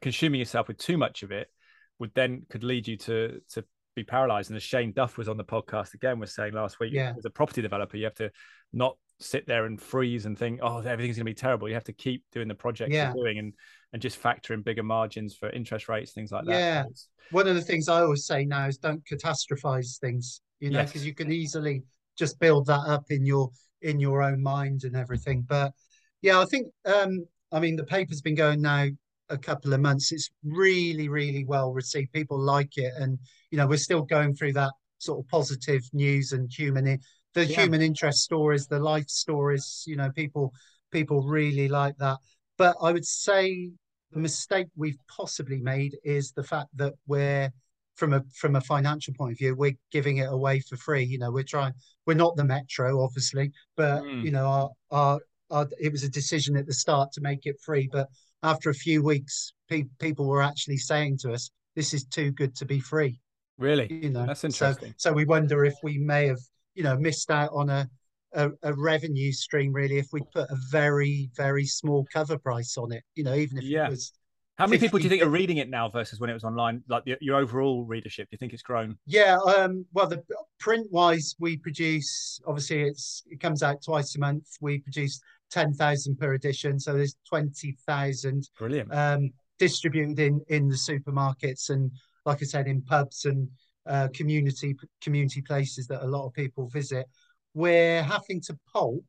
consuming 0.02 0.38
yourself 0.40 0.68
with 0.68 0.78
too 0.78 0.98
much 0.98 1.24
of 1.24 1.32
it 1.32 1.50
would 1.98 2.14
then 2.14 2.46
could 2.50 2.64
lead 2.64 2.88
you 2.88 2.98
to 2.98 3.42
to 3.54 3.66
be 3.96 4.04
paralyzed. 4.04 4.50
And 4.50 4.58
as 4.58 4.64
Shane 4.64 4.92
Duff 4.92 5.18
was 5.18 5.28
on 5.30 5.38
the 5.38 5.44
podcast 5.44 5.94
again, 5.96 6.20
was 6.20 6.34
saying 6.34 6.54
last 6.54 6.80
week, 6.80 6.94
Yeah. 6.94 7.14
as 7.18 7.26
a 7.26 7.30
property 7.32 7.62
developer, 7.62 7.96
you 7.98 8.06
have 8.06 8.16
to 8.16 8.32
not 8.72 8.98
sit 9.20 9.48
there 9.48 9.66
and 9.66 9.80
freeze 9.82 10.26
and 10.26 10.38
think, 10.38 10.60
oh, 10.62 10.80
everything's 10.80 11.16
going 11.18 11.26
to 11.26 11.32
be 11.32 11.34
terrible. 11.34 11.68
You 11.68 11.76
have 11.76 11.84
to 11.86 11.94
keep 11.94 12.24
doing 12.32 12.48
the 12.48 12.56
project 12.56 12.92
Yeah. 12.92 13.14
you're 13.14 13.26
doing 13.26 13.40
and 13.40 13.54
and 13.94 14.02
just 14.02 14.18
factor 14.18 14.54
in 14.56 14.62
bigger 14.64 14.82
margins 14.82 15.36
for 15.36 15.50
interest 15.52 15.88
rates, 15.88 16.14
things 16.14 16.32
like 16.32 16.46
that. 16.46 16.52
Yeah. 16.52 16.84
One 17.30 17.48
of 17.48 17.54
the 17.56 17.62
things 17.62 17.88
I 17.88 18.02
always 18.02 18.26
say 18.26 18.44
now 18.44 18.68
is 18.68 18.78
don't 18.80 19.06
catastrophize 19.06 20.00
things, 20.00 20.42
you 20.60 20.72
know, 20.72 20.80
Yes. 20.80 20.90
because 20.90 21.06
you 21.06 21.14
can 21.14 21.32
easily 21.32 21.84
just 22.18 22.40
build 22.40 22.66
that 22.68 22.82
up 22.88 23.06
in 23.12 23.26
your 23.26 23.50
in 23.82 24.00
your 24.00 24.24
own 24.24 24.42
mind 24.42 24.84
and 24.84 24.96
everything. 24.96 25.42
But 25.48 25.74
yeah, 26.22 26.40
I 26.40 26.46
think 26.46 26.68
um 26.86 27.26
I 27.52 27.60
mean 27.60 27.76
the 27.76 27.84
paper's 27.84 28.22
been 28.22 28.36
going 28.36 28.62
now 28.62 28.88
a 29.30 29.38
couple 29.38 29.74
of 29.74 29.80
months. 29.80 30.12
It's 30.12 30.30
really, 30.44 31.08
really 31.08 31.46
well 31.46 31.72
received. 31.72 32.12
People 32.14 32.40
like 32.40 32.78
it, 32.78 32.94
and 32.98 33.20
you 33.52 33.58
know 33.58 33.68
we're 33.68 33.78
still 33.78 34.02
going 34.02 34.36
through 34.36 34.54
that 34.54 34.72
sort 34.98 35.20
of 35.20 35.28
positive 35.30 35.84
news 35.94 36.32
and 36.32 36.52
human 36.52 36.88
the 37.34 37.46
Yeah. 37.46 37.62
human 37.62 37.82
interest 37.82 38.20
stories, 38.24 38.68
the 38.68 38.80
life 38.80 39.10
stories. 39.10 39.84
You 39.86 39.96
know, 39.96 40.12
people 40.12 40.54
people 40.92 41.24
really 41.24 41.68
like 41.68 41.98
that. 41.98 42.18
But 42.58 42.76
I 42.82 42.92
would 42.92 43.06
say 43.06 43.72
the 44.12 44.20
mistake 44.20 44.68
we've 44.76 45.00
possibly 45.08 45.60
made 45.60 45.98
is 46.04 46.32
the 46.32 46.44
fact 46.44 46.70
that 46.78 46.94
we're 47.08 47.52
from 47.96 48.14
a 48.14 48.24
from 48.36 48.56
a 48.56 48.62
financial 48.62 49.14
point 49.16 49.34
of 49.34 49.38
view, 49.38 49.56
we're 49.56 49.78
giving 49.92 50.18
it 50.18 50.32
away 50.32 50.60
for 50.60 50.78
free. 50.78 51.04
You 51.04 51.18
know, 51.20 51.32
we're 51.32 51.44
trying. 51.44 51.74
We're 52.06 52.14
not 52.16 52.36
the 52.36 52.44
metro, 52.44 53.02
obviously, 53.04 53.52
but 53.76 54.04
Mm. 54.04 54.24
you 54.24 54.32
know, 54.32 54.46
our, 54.46 54.70
our 54.92 55.20
our 55.52 55.68
it 55.80 55.92
was 55.92 56.04
a 56.04 56.10
decision 56.10 56.56
at 56.58 56.66
the 56.66 56.74
start 56.74 57.12
to 57.14 57.22
make 57.22 57.46
it 57.46 57.60
free. 57.62 57.88
But 57.92 58.10
after 58.44 58.70
a 58.70 58.74
few 58.74 59.04
weeks, 59.04 59.54
pe- 59.70 59.86
people 60.00 60.26
were 60.28 60.42
actually 60.42 60.78
saying 60.78 61.18
to 61.20 61.32
us, 61.34 61.50
"This 61.76 61.94
is 61.94 62.04
too 62.06 62.32
good 62.32 62.56
to 62.58 62.66
be 62.66 62.80
free." 62.80 63.20
really, 63.60 63.88
You 64.02 64.10
know, 64.10 64.26
That's 64.26 64.42
So- 64.42 64.48
interesting. 64.48 64.96
So, 64.98 65.14
we 65.14 65.26
wonder 65.26 65.64
if 65.64 65.76
we 65.84 66.00
may 66.00 66.26
have, 66.28 66.40
you 66.76 66.84
know, 66.84 66.98
missed 66.98 67.32
out 67.32 67.52
on 67.54 67.70
a. 67.70 67.90
A, 68.36 68.50
a 68.64 68.74
revenue 68.74 69.32
stream 69.32 69.72
really 69.72 70.00
if 70.00 70.08
we 70.12 70.20
put 70.34 70.50
a 70.50 70.58
very 70.72 71.30
very 71.36 71.68
small 71.68 72.04
cover 72.12 72.36
price 72.36 72.80
on 72.80 72.92
it 72.92 73.04
you 73.14 73.24
know 73.24 73.36
even 73.36 73.60
if 73.60 73.64
Yeah. 73.64 73.86
it 73.86 73.92
was 73.92 74.12
how 74.58 74.66
many 74.66 74.80
people 74.80 74.98
do 74.98 75.04
you 75.04 75.10
think 75.12 75.22
are 75.22 75.30
reading 75.30 75.58
it 75.58 75.70
now 75.70 75.88
versus 75.90 76.20
when 76.20 76.32
it 76.32 76.34
was 76.34 76.44
online? 76.44 76.82
Like 76.88 77.04
your, 77.06 77.18
your 77.22 77.36
overall 77.38 77.86
readership, 77.86 78.30
do 78.30 78.34
you 78.34 78.40
think 78.40 78.54
it's 78.54 78.64
grown? 78.64 78.98
Yeah, 79.06 79.38
um, 79.38 79.86
well, 79.94 80.08
the 80.08 80.24
print 80.60 80.88
wise, 80.92 81.36
we 81.40 81.58
produce 81.58 82.40
obviously 82.48 82.82
it's 82.84 83.22
it 83.30 83.40
comes 83.40 83.62
out 83.62 83.84
twice 83.84 84.16
a 84.16 84.20
month. 84.20 84.48
We 84.62 84.80
produce 84.80 85.22
ten 85.52 85.74
thousand 85.74 86.18
per 86.20 86.34
edition, 86.34 86.80
so 86.80 86.94
there's 86.94 87.16
twenty 87.28 87.78
thousand 87.86 88.50
Brilliant. 88.58 88.92
um, 88.94 89.32
distributed 89.60 90.20
in 90.20 90.42
in 90.48 90.70
the 90.70 90.76
supermarkets 90.76 91.70
and, 91.70 91.92
like 92.26 92.42
I 92.42 92.46
said, 92.46 92.66
in 92.68 92.82
pubs 92.82 93.26
and 93.26 93.48
uh, 93.86 94.08
community 94.14 94.76
community 95.02 95.42
places 95.42 95.88
that 95.88 96.04
a 96.04 96.08
lot 96.08 96.26
of 96.26 96.34
people 96.34 96.68
visit. 96.68 97.06
We're 97.54 98.04
having 98.04 98.42
to 98.42 98.58
pulp 98.72 99.04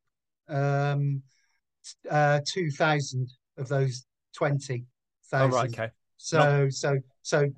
um, 0.49 1.23
uh, 2.11 2.41
two 2.47 2.71
thousand 2.71 3.31
of 3.57 3.69
those 3.69 4.05
twenty 4.37 4.85
oh, 4.85 5.29
thousand. 5.31 5.53
right. 5.53 5.71
Okay. 5.71 5.91
So 6.17 6.69
so 6.71 6.99
so 7.23 7.51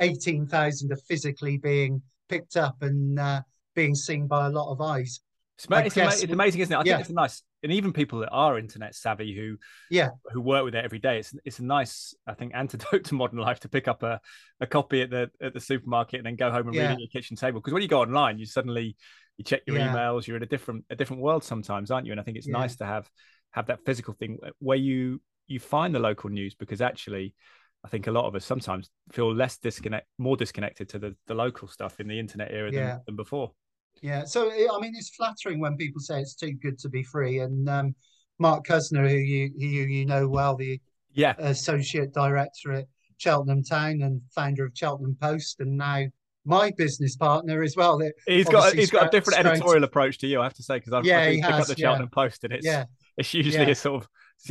eighteen 0.00 0.46
thousand 0.46 0.92
are 0.92 1.02
physically 1.08 1.56
being 1.58 2.02
picked 2.28 2.56
up 2.56 2.76
and 2.80 3.18
uh, 3.18 3.42
being 3.74 3.94
seen 3.94 4.26
by 4.26 4.46
a 4.46 4.50
lot 4.50 4.70
of 4.70 4.80
eyes. 4.80 5.20
It's, 5.56 5.66
it's, 5.70 5.94
guess- 5.94 6.22
it's 6.22 6.32
amazing, 6.32 6.62
isn't 6.62 6.72
it? 6.72 6.76
I 6.76 6.82
yeah. 6.84 6.96
think 6.96 7.06
it's 7.06 7.14
nice, 7.14 7.42
and 7.64 7.72
even 7.72 7.92
people 7.92 8.20
that 8.20 8.30
are 8.30 8.58
internet 8.58 8.94
savvy 8.94 9.34
who 9.34 9.56
Yeah. 9.90 10.10
who 10.32 10.40
work 10.40 10.64
with 10.64 10.74
it 10.76 10.84
every 10.84 11.00
day, 11.00 11.18
it's 11.18 11.34
it's 11.44 11.58
a 11.58 11.64
nice, 11.64 12.14
I 12.26 12.34
think, 12.34 12.52
antidote 12.54 13.04
to 13.06 13.14
modern 13.14 13.38
life 13.38 13.60
to 13.60 13.68
pick 13.68 13.88
up 13.88 14.02
a, 14.04 14.20
a 14.60 14.66
copy 14.66 15.02
at 15.02 15.10
the 15.10 15.30
at 15.42 15.54
the 15.54 15.60
supermarket 15.60 16.18
and 16.18 16.26
then 16.26 16.36
go 16.36 16.50
home 16.50 16.68
and 16.68 16.76
read 16.76 16.84
Yeah. 16.84 16.90
it 16.90 16.92
at 16.94 16.98
your 17.00 17.08
kitchen 17.08 17.36
table. 17.36 17.60
Because 17.60 17.72
when 17.72 17.82
you 17.82 17.88
go 17.88 18.02
online, 18.02 18.38
you 18.38 18.46
suddenly 18.46 18.96
you 19.36 19.44
check 19.44 19.62
your 19.66 19.76
Yeah. 19.76 19.92
emails. 19.92 20.26
You're 20.26 20.36
in 20.36 20.42
a 20.44 20.46
different 20.46 20.84
a 20.90 20.94
different 20.96 21.22
world 21.22 21.42
sometimes, 21.42 21.90
aren't 21.90 22.06
you? 22.06 22.12
And 22.12 22.20
I 22.20 22.24
think 22.24 22.36
it's 22.36 22.46
Yeah. 22.46 22.58
nice 22.58 22.76
to 22.76 22.86
have 22.86 23.10
have 23.50 23.66
that 23.66 23.84
physical 23.84 24.14
thing 24.14 24.38
where 24.60 24.78
you 24.78 25.20
you 25.48 25.58
find 25.58 25.94
the 25.94 25.98
local 26.00 26.30
news 26.30 26.54
because 26.54 26.80
actually. 26.80 27.34
I 27.86 27.90
think 27.90 28.06
a 28.06 28.10
lot 28.10 28.24
of 28.24 28.34
us 28.34 28.46
sometimes 28.46 28.88
feel 29.12 29.34
less 29.34 29.58
disconnect, 29.58 30.06
more 30.16 30.38
disconnected 30.38 30.88
to 30.88 30.98
the, 30.98 31.14
the 31.26 31.34
local 31.34 31.68
stuff 31.68 32.00
in 32.00 32.08
the 32.08 32.18
internet 32.18 32.50
era 32.50 32.72
Yeah. 32.72 32.80
than, 32.92 33.00
than 33.04 33.16
before. 33.16 33.52
Yeah, 34.02 34.24
so 34.24 34.50
I 34.50 34.80
mean, 34.80 34.94
it's 34.96 35.14
flattering 35.14 35.60
when 35.60 35.76
people 35.76 36.00
say 36.00 36.20
it's 36.20 36.34
too 36.34 36.52
good 36.52 36.78
to 36.80 36.88
be 36.88 37.02
free. 37.02 37.38
And 37.40 37.68
um, 37.68 37.94
Mark 38.38 38.66
Cusner, 38.66 39.08
who 39.08 39.16
you 39.16 39.50
who 39.58 39.64
you 39.66 40.04
know 40.06 40.28
well, 40.28 40.56
the 40.56 40.80
Yeah, 41.12 41.34
associate 41.38 42.12
director 42.12 42.72
at 42.72 42.86
Cheltenham 43.16 43.62
Town 43.62 44.02
and 44.02 44.20
founder 44.34 44.64
of 44.66 44.72
Cheltenham 44.74 45.16
Post, 45.20 45.60
and 45.60 45.76
now 45.78 46.04
my 46.44 46.70
business 46.76 47.16
partner 47.16 47.62
as 47.62 47.74
well. 47.76 48.00
He's 48.26 48.48
got 48.48 48.74
he's 48.74 48.90
got 48.90 49.06
a 49.06 49.10
different 49.10 49.38
straight- 49.38 49.52
editorial 49.52 49.84
approach 49.84 50.18
to 50.18 50.26
you, 50.26 50.40
I 50.40 50.44
have 50.44 50.54
to 50.54 50.62
say, 50.62 50.76
because 50.76 50.92
I've 50.92 51.06
Yeah, 51.06 51.20
I 51.20 51.40
up 51.52 51.66
the 51.66 51.74
yeah. 51.78 51.86
Cheltenham 51.86 52.10
Post, 52.10 52.44
and 52.44 52.52
it's 52.52 52.66
yeah, 52.66 52.84
it's 53.16 53.32
usually 53.32 53.64
yeah. 53.64 53.70
a 53.70 53.74
sort 53.74 54.02
of 54.02 54.08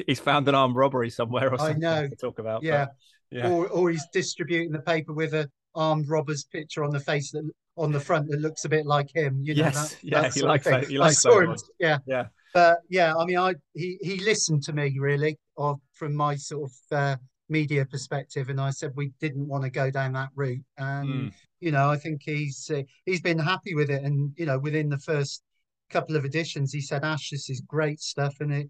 he's 0.07 0.19
found 0.19 0.47
an 0.47 0.55
armed 0.55 0.75
robbery 0.75 1.09
somewhere 1.11 1.49
or 1.51 1.55
I 1.55 1.57
something 1.57 1.79
know. 1.81 2.07
to 2.07 2.15
talk 2.15 2.39
about. 2.39 2.61
but 2.61 2.67
yeah. 2.67 2.87
yeah, 3.29 3.49
or 3.49 3.67
or 3.67 3.91
he's 3.91 4.07
distributing 4.11 4.71
the 4.71 4.79
paper 4.79 5.13
with 5.13 5.33
a 5.33 5.51
armed 5.75 6.07
robber's 6.09 6.45
picture 6.45 6.83
on 6.83 6.91
the 6.91 6.99
face 6.99 7.31
that 7.31 7.47
on 7.75 7.91
the 7.91 7.99
front 7.99 8.29
that 8.29 8.39
looks 8.39 8.65
a 8.65 8.69
bit 8.69 8.85
like 8.85 9.09
him. 9.13 9.39
You 9.43 9.55
know, 9.55 9.63
Yes, 9.63 9.93
that, 9.95 10.03
yeah, 10.03 10.21
that 10.21 10.33
he 10.33 10.41
likes 10.41 10.65
that- 10.65 10.87
he 10.87 10.97
I 10.97 11.01
likes 11.01 11.21
saw 11.21 11.39
him, 11.39 11.55
yeah, 11.79 11.97
yeah, 12.05 12.27
but 12.53 12.79
yeah, 12.89 13.15
I 13.15 13.25
mean, 13.25 13.37
I 13.37 13.55
he 13.73 13.97
he 14.01 14.17
listened 14.23 14.63
to 14.63 14.73
me 14.73 14.95
really, 14.99 15.37
of 15.57 15.79
from 15.93 16.15
my 16.15 16.35
sort 16.35 16.69
of 16.69 16.97
uh, 16.97 17.15
media 17.49 17.85
perspective, 17.85 18.49
and 18.49 18.59
I 18.61 18.69
said 18.69 18.91
we 18.95 19.11
didn't 19.19 19.47
want 19.47 19.63
to 19.63 19.69
go 19.69 19.89
down 19.91 20.13
that 20.13 20.29
route, 20.35 20.63
and 20.77 21.09
Mm. 21.09 21.33
you 21.59 21.71
know, 21.71 21.89
I 21.89 21.97
think 21.97 22.21
he's 22.23 22.69
uh, 22.73 22.83
he's 23.05 23.21
been 23.21 23.39
happy 23.39 23.73
with 23.75 23.89
it, 23.89 24.03
and 24.03 24.33
you 24.37 24.45
know, 24.45 24.59
within 24.59 24.89
the 24.89 24.99
first 24.99 25.43
couple 25.89 26.15
of 26.15 26.25
editions, 26.25 26.71
he 26.73 26.81
said, 26.81 27.03
"Ash, 27.03 27.29
this 27.29 27.49
is 27.49 27.61
great 27.61 27.99
stuff," 27.99 28.35
and 28.39 28.53
it. 28.53 28.69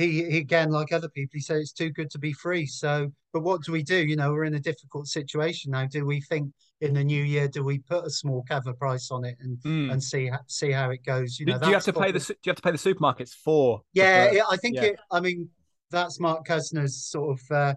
He, 0.00 0.24
he 0.30 0.38
again, 0.38 0.70
like 0.70 0.92
other 0.92 1.08
people, 1.10 1.32
he 1.34 1.40
said 1.40 1.58
it's 1.58 1.72
too 1.72 1.90
good 1.90 2.10
to 2.10 2.18
be 2.18 2.32
free. 2.32 2.64
So, 2.66 3.12
but 3.34 3.42
what 3.42 3.62
do 3.62 3.72
we 3.72 3.82
do? 3.82 3.96
You 3.96 4.16
know, 4.16 4.32
we're 4.32 4.44
in 4.44 4.54
a 4.54 4.60
difficult 4.60 5.06
situation 5.08 5.72
now. 5.72 5.86
Do 5.86 6.06
we 6.06 6.20
think 6.22 6.52
in 6.80 6.94
the 6.94 7.04
new 7.04 7.22
year? 7.22 7.48
Do 7.48 7.62
we 7.62 7.78
put 7.80 8.06
a 8.06 8.10
small 8.10 8.42
cover 8.48 8.72
price 8.72 9.10
on 9.10 9.24
it 9.26 9.36
and 9.40 9.58
Mm. 9.58 9.92
and 9.92 10.02
see 10.02 10.30
see 10.46 10.70
how 10.70 10.88
it 10.90 11.04
goes? 11.04 11.38
You 11.38 11.46
know, 11.46 11.58
do 11.58 11.66
you 11.68 11.74
have 11.74 11.84
to 11.84 11.92
pay 11.92 12.12
the 12.12 12.18
do 12.20 12.34
you 12.44 12.50
have 12.50 12.56
to 12.56 12.62
pay 12.62 12.70
the 12.70 12.78
supermarkets 12.78 13.34
for? 13.34 13.82
yeah, 13.92 14.30
yeah, 14.32 14.42
I 14.50 14.56
think 14.56 14.76
Yeah. 14.76 14.84
it. 14.84 15.00
I 15.10 15.20
mean, 15.20 15.48
that's 15.90 16.18
Mark 16.18 16.46
Cusner's 16.46 17.04
sort 17.04 17.38
of 17.38 17.50
uh, 17.50 17.74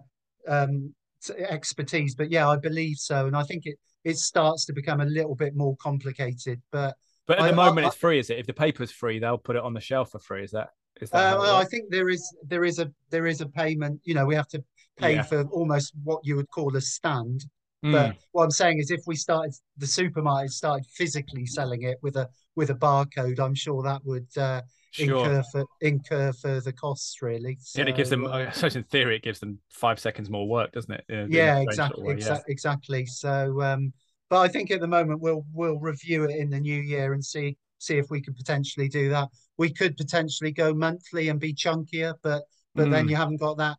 um, 0.48 0.94
expertise, 1.38 2.14
but 2.14 2.30
yeah, 2.30 2.48
I 2.48 2.56
believe 2.56 2.96
so, 2.96 3.26
and 3.26 3.36
I 3.36 3.42
think 3.42 3.66
it 3.66 3.76
it 4.04 4.16
starts 4.18 4.64
to 4.66 4.72
become 4.72 5.00
a 5.00 5.06
little 5.06 5.34
bit 5.34 5.54
more 5.54 5.76
complicated. 5.76 6.60
But 6.70 6.96
But 7.26 7.38
at 7.38 7.44
I- 7.44 7.50
the 7.50 7.56
moment, 7.56 7.84
I- 7.84 7.88
it's 7.88 7.96
free, 7.96 8.18
is 8.18 8.30
it? 8.30 8.38
If 8.38 8.46
the 8.46 8.52
paper's 8.54 8.90
free, 8.90 9.18
they'll 9.18 9.38
put 9.38 9.56
it 9.56 9.62
on 9.62 9.72
the 9.74 9.80
shelf 9.80 10.10
for 10.12 10.18
free. 10.18 10.44
Is 10.44 10.50
that? 10.52 10.70
Uh, 11.02 11.36
well, 11.38 11.56
I 11.56 11.64
think 11.64 11.90
there 11.90 12.08
is 12.08 12.34
there 12.46 12.64
is 12.64 12.78
a 12.78 12.90
there 13.10 13.26
is 13.26 13.40
a 13.40 13.46
payment. 13.46 14.00
You 14.04 14.14
know, 14.14 14.26
we 14.26 14.34
have 14.34 14.48
to 14.48 14.62
pay 14.96 15.16
Yeah. 15.16 15.22
for 15.22 15.42
almost 15.44 15.92
what 16.02 16.20
you 16.24 16.36
would 16.36 16.50
call 16.50 16.76
a 16.76 16.80
stand. 16.80 17.44
Mm. 17.84 17.92
But 17.92 18.16
what 18.32 18.44
I'm 18.44 18.50
saying 18.50 18.78
is, 18.78 18.90
if 18.90 19.02
we 19.06 19.16
started 19.16 19.54
the 19.76 19.86
supermarket 19.86 20.52
started 20.52 20.86
physically 20.86 21.46
selling 21.46 21.82
it 21.82 21.98
with 22.02 22.16
a 22.16 22.28
with 22.56 22.70
a 22.70 22.74
barcode, 22.74 23.40
I'm 23.40 23.54
sure 23.54 23.82
that 23.82 24.04
would 24.04 24.28
uh, 24.38 24.62
sure. 24.92 25.18
incur 25.18 25.42
for, 25.52 25.64
incur 25.82 26.32
further 26.32 26.72
costs. 26.72 27.20
Really, 27.20 27.58
Yeah, 27.74 27.84
it 27.86 27.96
gives 27.96 28.08
them. 28.10 28.24
Uh, 28.24 28.46
I 28.46 28.50
suppose 28.52 28.76
in 28.76 28.84
theory, 28.84 29.16
it 29.16 29.22
gives 29.22 29.40
them 29.40 29.58
five 29.68 29.98
seconds 29.98 30.30
more 30.30 30.48
work, 30.48 30.72
doesn't 30.72 30.92
it? 30.92 31.04
In 31.08 31.18
a- 31.18 31.22
in 31.24 31.32
yeah 31.32 31.58
exactly 31.58 31.96
sort 31.96 31.98
of 31.98 32.04
way, 32.04 32.12
yeah. 32.12 32.16
exactly 32.16 32.52
exactly 32.52 33.06
so 33.06 33.62
um 33.62 33.92
but 34.30 34.38
i 34.38 34.48
think 34.48 34.70
at 34.70 34.80
the 34.80 34.86
moment 34.86 35.20
we'll 35.20 35.44
we'll 35.52 35.78
review 35.78 36.24
it 36.24 36.34
in 36.36 36.48
the 36.48 36.60
new 36.60 36.80
year 36.80 37.12
and 37.12 37.22
see 37.24 37.56
see 37.78 37.98
if 37.98 38.06
we 38.10 38.20
can 38.20 38.32
potentially 38.34 38.88
do 38.88 39.10
that 39.10 39.28
we 39.58 39.70
could 39.72 39.96
potentially 39.96 40.52
go 40.52 40.74
monthly 40.74 41.28
and 41.28 41.40
be 41.40 41.54
chunkier 41.54 42.14
but 42.22 42.42
but 42.74 42.90
then 42.90 43.06
Mm. 43.06 43.10
you 43.10 43.16
haven't 43.16 43.36
got 43.40 43.56
that 43.58 43.76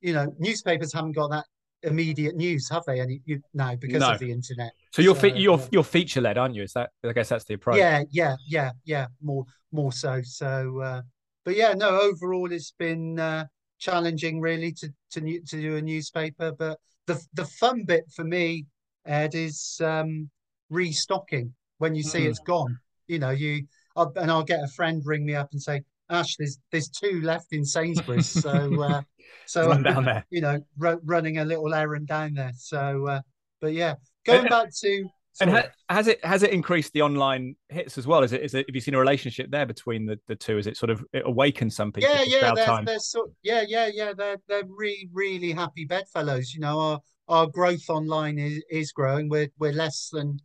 you 0.00 0.12
know 0.12 0.32
newspapers 0.38 0.92
haven't 0.92 1.12
got 1.12 1.30
that 1.30 1.44
immediate 1.82 2.36
news 2.36 2.68
have 2.70 2.84
they 2.86 3.00
any 3.00 3.20
you 3.24 3.40
now 3.54 3.74
because 3.76 4.00
No. 4.00 4.12
of 4.12 4.18
the 4.18 4.30
internet 4.30 4.72
So 4.92 5.02
you're 5.02 5.14
So, 5.16 5.26
you're 5.26 5.58
yeah. 5.58 5.66
you're 5.72 5.84
feature 5.84 6.20
led, 6.20 6.38
aren't 6.38 6.54
you? 6.54 6.62
Is 6.62 6.72
that? 6.72 6.90
I 7.04 7.12
guess 7.12 7.28
that's 7.28 7.44
the 7.44 7.54
approach. 7.54 7.78
yeah 7.78 8.02
yeah 8.10 8.36
yeah 8.46 8.70
yeah 8.84 9.06
more 9.22 9.44
more 9.72 9.92
so 9.92 10.22
so 10.22 10.80
uh 10.80 11.02
but 11.44 11.54
yeah 11.56 11.74
no 11.74 12.00
overall 12.00 12.50
it's 12.52 12.72
been 12.78 13.18
uh 13.18 13.44
challenging 13.78 14.40
really 14.40 14.72
to 14.72 14.88
to 15.10 15.20
to 15.50 15.60
do 15.60 15.76
a 15.76 15.82
newspaper 15.82 16.52
but 16.58 16.78
the 17.06 17.20
the 17.34 17.44
fun 17.44 17.84
bit 17.84 18.04
for 18.14 18.24
me 18.24 18.64
ed 19.04 19.34
is 19.34 19.80
um 19.84 20.30
restocking 20.70 21.52
when 21.78 21.94
you 21.94 22.02
see 22.02 22.20
Mm. 22.20 22.30
it's 22.30 22.40
gone 22.40 22.78
you 23.06 23.18
know 23.18 23.30
you 23.30 23.66
I'll, 23.96 24.12
and 24.16 24.30
i'll 24.30 24.44
get 24.44 24.62
a 24.62 24.68
friend 24.68 25.02
ring 25.04 25.24
me 25.24 25.34
up 25.34 25.48
and 25.52 25.60
say 25.62 25.82
ash 26.10 26.36
there's 26.36 26.58
there's 26.70 26.88
two 26.88 27.20
left 27.22 27.52
in 27.52 27.64
sainsbury's 27.64 28.28
so 28.28 28.82
uh 28.82 29.02
so 29.46 29.68
Run 29.68 29.82
down 29.82 30.04
there. 30.04 30.26
you 30.30 30.40
know 30.40 30.60
ru- 30.78 31.00
running 31.04 31.38
a 31.38 31.44
little 31.44 31.74
errand 31.74 32.06
down 32.06 32.34
there 32.34 32.52
so 32.56 33.06
uh 33.06 33.20
but 33.60 33.72
yeah 33.72 33.94
going 34.24 34.48
back 34.48 34.68
to 34.82 35.08
And 35.40 35.50
ha- 35.50 35.68
has 35.88 36.08
it 36.08 36.24
has 36.24 36.42
it 36.42 36.50
increased 36.50 36.92
the 36.92 37.02
online 37.02 37.56
hits 37.68 37.98
as 37.98 38.06
well? 38.06 38.22
Is 38.22 38.32
it 38.32 38.42
is 38.42 38.54
it 38.54 38.66
have 38.68 38.74
you 38.74 38.80
seen 38.80 38.94
a 38.94 38.98
relationship 38.98 39.50
there 39.50 39.66
between 39.66 40.06
the, 40.06 40.18
the 40.26 40.34
two? 40.34 40.56
Is 40.58 40.66
it 40.66 40.76
sort 40.76 40.90
of 40.90 41.04
it 41.12 41.24
awakened 41.26 41.72
some 41.72 41.92
people? 41.92 42.10
Yeah, 42.10 42.22
yeah, 42.26 42.54
they're, 42.54 42.84
they're 42.84 42.98
sort, 42.98 43.30
yeah, 43.42 43.62
yeah, 43.66 43.90
yeah. 43.92 44.12
They're 44.16 44.38
they're 44.48 44.64
really 44.66 45.10
really 45.12 45.52
happy 45.52 45.84
bedfellows. 45.84 46.54
You 46.54 46.60
know, 46.60 46.78
our 46.80 47.00
our 47.28 47.46
growth 47.46 47.88
online 47.90 48.38
is 48.38 48.64
is 48.70 48.92
growing. 48.92 49.28
We're 49.28 49.48
we're 49.58 49.72
less 49.72 50.08
than 50.10 50.38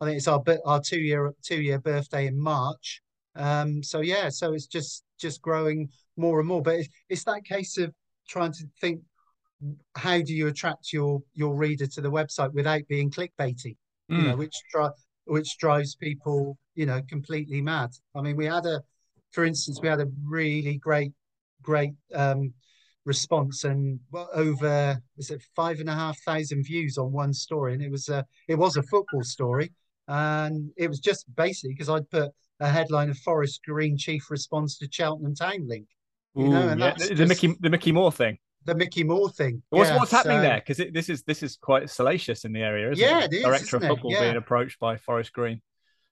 I 0.00 0.04
think 0.04 0.16
it's 0.16 0.28
our 0.28 0.42
our 0.64 0.80
two 0.80 1.00
year 1.00 1.32
two 1.42 1.60
year 1.60 1.78
birthday 1.78 2.26
in 2.26 2.38
March. 2.38 3.02
Um, 3.36 3.82
so 3.82 4.00
yeah, 4.00 4.28
so 4.28 4.52
it's 4.52 4.66
just 4.66 5.04
just 5.18 5.42
growing 5.42 5.88
more 6.16 6.38
and 6.38 6.48
more. 6.48 6.62
But 6.62 6.76
it's, 6.76 6.88
it's 7.08 7.24
that 7.24 7.44
case 7.44 7.78
of 7.78 7.92
trying 8.28 8.52
to 8.52 8.64
think 8.80 9.00
how 9.96 10.20
do 10.20 10.34
you 10.34 10.46
attract 10.46 10.92
your 10.92 11.20
your 11.34 11.56
reader 11.56 11.86
to 11.86 12.00
the 12.00 12.10
website 12.10 12.52
without 12.52 12.82
being 12.88 13.10
clickbaity, 13.10 13.76
mm. 14.10 14.16
you 14.16 14.22
know, 14.22 14.32
hmm. 14.32 14.38
which 14.38 14.56
which 15.24 15.58
drives 15.58 15.94
people, 15.94 16.58
you 16.74 16.86
know, 16.86 17.02
completely 17.08 17.60
mad. 17.60 17.90
I 18.14 18.22
mean, 18.22 18.36
we 18.36 18.46
had 18.46 18.64
a, 18.64 18.80
for 19.32 19.44
instance, 19.44 19.80
we 19.82 19.88
had 19.88 20.00
a 20.00 20.08
really 20.24 20.76
great 20.76 21.12
great 21.62 21.92
um, 22.14 22.54
response 23.04 23.64
and 23.64 23.98
over 24.14 25.00
was 25.16 25.30
it 25.30 25.42
five 25.56 25.80
and 25.80 25.88
a 25.88 25.94
half 25.94 26.18
thousand 26.20 26.62
views 26.62 26.98
on 26.98 27.12
one 27.12 27.32
story, 27.34 27.74
and 27.74 27.82
it 27.82 27.90
was 27.90 28.08
a 28.08 28.24
it 28.48 28.56
was 28.56 28.76
a 28.76 28.82
football 28.84 29.22
story, 29.22 29.72
and 30.08 30.70
it 30.76 30.88
was 30.88 30.98
just 30.98 31.24
basically 31.36 31.74
because 31.74 31.88
I'd 31.88 32.10
put 32.10 32.32
a 32.60 32.68
headline 32.68 33.10
of 33.10 33.18
Forest 33.18 33.60
Green 33.64 33.96
chief 33.96 34.30
response 34.30 34.78
to 34.78 34.88
Cheltenham 34.90 35.34
Town 35.34 35.66
link. 35.68 35.86
You 36.34 36.46
Ooh, 36.46 36.50
know, 36.50 36.68
and 36.68 36.80
yeah. 36.80 36.94
the, 36.94 37.14
the 37.14 37.26
Mickey 37.26 37.56
the 37.60 37.70
Mickey 37.70 37.92
Moore 37.92 38.12
thing. 38.12 38.38
The 38.64 38.74
Mickey 38.74 39.04
Moore 39.04 39.30
thing. 39.30 39.62
What's 39.70 39.90
yeah, 39.90 39.96
what's 39.96 40.10
happening 40.10 40.38
so... 40.38 40.42
there? 40.42 40.62
Because 40.66 40.92
this 40.92 41.08
is 41.08 41.22
this 41.22 41.42
is 41.42 41.56
quite 41.56 41.88
salacious 41.88 42.44
in 42.44 42.52
the 42.52 42.60
area, 42.60 42.90
isn't 42.90 43.02
yeah, 43.02 43.24
it? 43.24 43.32
Yeah, 43.32 43.42
Director 43.42 43.76
of 43.76 43.82
football 43.84 44.12
yeah. 44.12 44.20
being 44.20 44.36
approached 44.36 44.78
by 44.80 44.96
Forest 44.96 45.32
Green. 45.32 45.60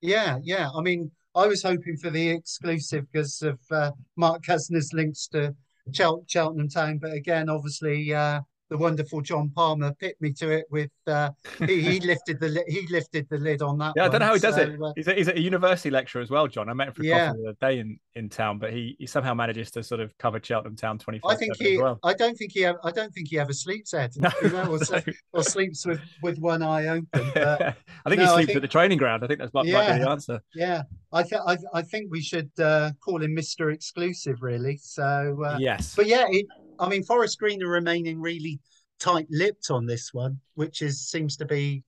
Yeah, 0.00 0.38
yeah. 0.42 0.68
I 0.74 0.80
mean, 0.80 1.11
I 1.35 1.46
was 1.46 1.62
hoping 1.62 1.96
for 1.96 2.11
the 2.11 2.30
exclusive 2.30 3.06
because 3.11 3.42
of 3.42 3.59
uh, 3.70 3.92
Mark 4.16 4.42
Cuzner's 4.42 4.92
links 4.92 5.26
to 5.28 5.54
Chel- 5.92 6.24
Cheltenham 6.26 6.68
Town, 6.68 6.98
but 6.98 7.12
again, 7.12 7.48
obviously, 7.48 8.12
uh, 8.12 8.40
the 8.68 8.76
wonderful 8.76 9.20
John 9.20 9.50
Palmer 9.50 9.94
picked 9.94 10.20
me 10.20 10.33
to 10.35 10.50
it 10.50 10.66
with 10.70 10.90
uh, 11.07 11.31
he, 11.66 11.81
he 11.83 12.00
lifted 12.07 12.40
the 12.40 12.48
li- 12.48 12.64
he 12.66 12.87
lifted 12.88 13.29
the 13.31 13.38
lid 13.38 13.62
on 13.62 13.79
that. 13.79 13.92
Yeah, 13.96 14.02
one. 14.02 14.09
I 14.09 14.12
don't 14.12 14.20
know 14.20 14.26
how 14.26 14.35
he 14.35 14.40
does 14.40 14.55
so, 14.57 14.62
it. 14.62 14.81
Uh, 14.83 14.92
he's 14.96 15.09
a, 15.09 15.14
he's 15.14 15.29
a 15.29 15.40
university 15.40 15.90
lecturer 15.90 16.22
as 16.22 16.31
well, 16.31 16.46
John. 16.48 16.68
I 16.68 16.72
met 16.72 16.88
him 16.88 16.94
for 16.94 17.05
yeah. 17.05 17.29
coffee 17.29 17.42
the 17.42 17.48
other 17.48 17.59
day 17.61 17.79
in, 17.79 17.98
in 18.14 18.29
town, 18.29 18.59
but 18.59 18.72
he, 18.72 18.96
he 18.98 19.07
somehow 19.07 19.35
manages 19.35 19.70
to 19.72 19.83
sort 19.83 20.00
of 20.00 20.16
cover 20.18 20.40
Cheltenham 20.42 20.76
Town 20.76 20.98
twenty 20.98 21.18
four. 21.20 21.33
I 21.33 21.37
think 21.37 21.57
he. 21.57 21.79
Well. 21.79 21.98
I 22.02 22.14
don't 22.14 22.37
think 22.37 22.52
he. 22.52 22.66
I 22.66 22.90
don't 22.92 23.12
think 23.12 23.29
he 23.29 23.38
ever 23.38 23.52
sleeps 23.52 23.94
Ed. 23.94 24.12
No, 24.26 24.31
you 24.42 24.48
know, 24.50 24.72
or, 24.72 24.79
no. 24.90 25.02
or, 25.35 25.42
sleeps 25.42 25.87
with 25.87 26.00
with 26.22 26.38
one 26.38 26.62
eye 26.62 26.88
open. 26.88 27.31
But, 27.35 27.62
I 28.05 28.09
think 28.09 28.20
no, 28.20 28.24
he 28.24 28.33
sleeps 28.33 28.46
think, 28.46 28.57
at 28.57 28.62
the 28.62 28.68
training 28.68 28.98
ground. 28.98 29.22
I 29.22 29.26
think 29.26 29.38
that's 29.38 29.52
might, 29.52 29.66
yeah, 29.66 29.74
might 29.74 29.98
be 29.98 30.05
the 30.05 30.11
answer. 30.11 30.40
Yeah, 30.55 30.83
I 31.12 31.22
think 31.22 31.42
I, 31.46 31.59
I 31.74 31.83
think 31.83 32.11
we 32.11 32.22
should 32.22 32.50
uh, 32.59 32.92
call 33.00 33.22
him 33.22 33.35
Mister 33.35 33.70
Exclusive, 33.70 34.42
really. 34.42 34.79
So 34.79 35.42
uh, 35.46 35.59
yes, 35.61 35.94
but 35.94 36.07
yeah, 36.07 36.24
it, 36.29 36.46
I 36.78 36.88
mean, 36.88 37.02
Forest 37.02 37.38
Green 37.38 37.62
are 37.62 37.68
remaining 37.68 38.20
really 38.20 38.60
tight-lipped 38.98 39.70
on 39.70 39.86
this 39.86 40.12
one, 40.12 40.40
which 40.54 40.82
is 40.82 41.08
seems 41.08 41.36
to 41.38 41.44
be 41.44 41.84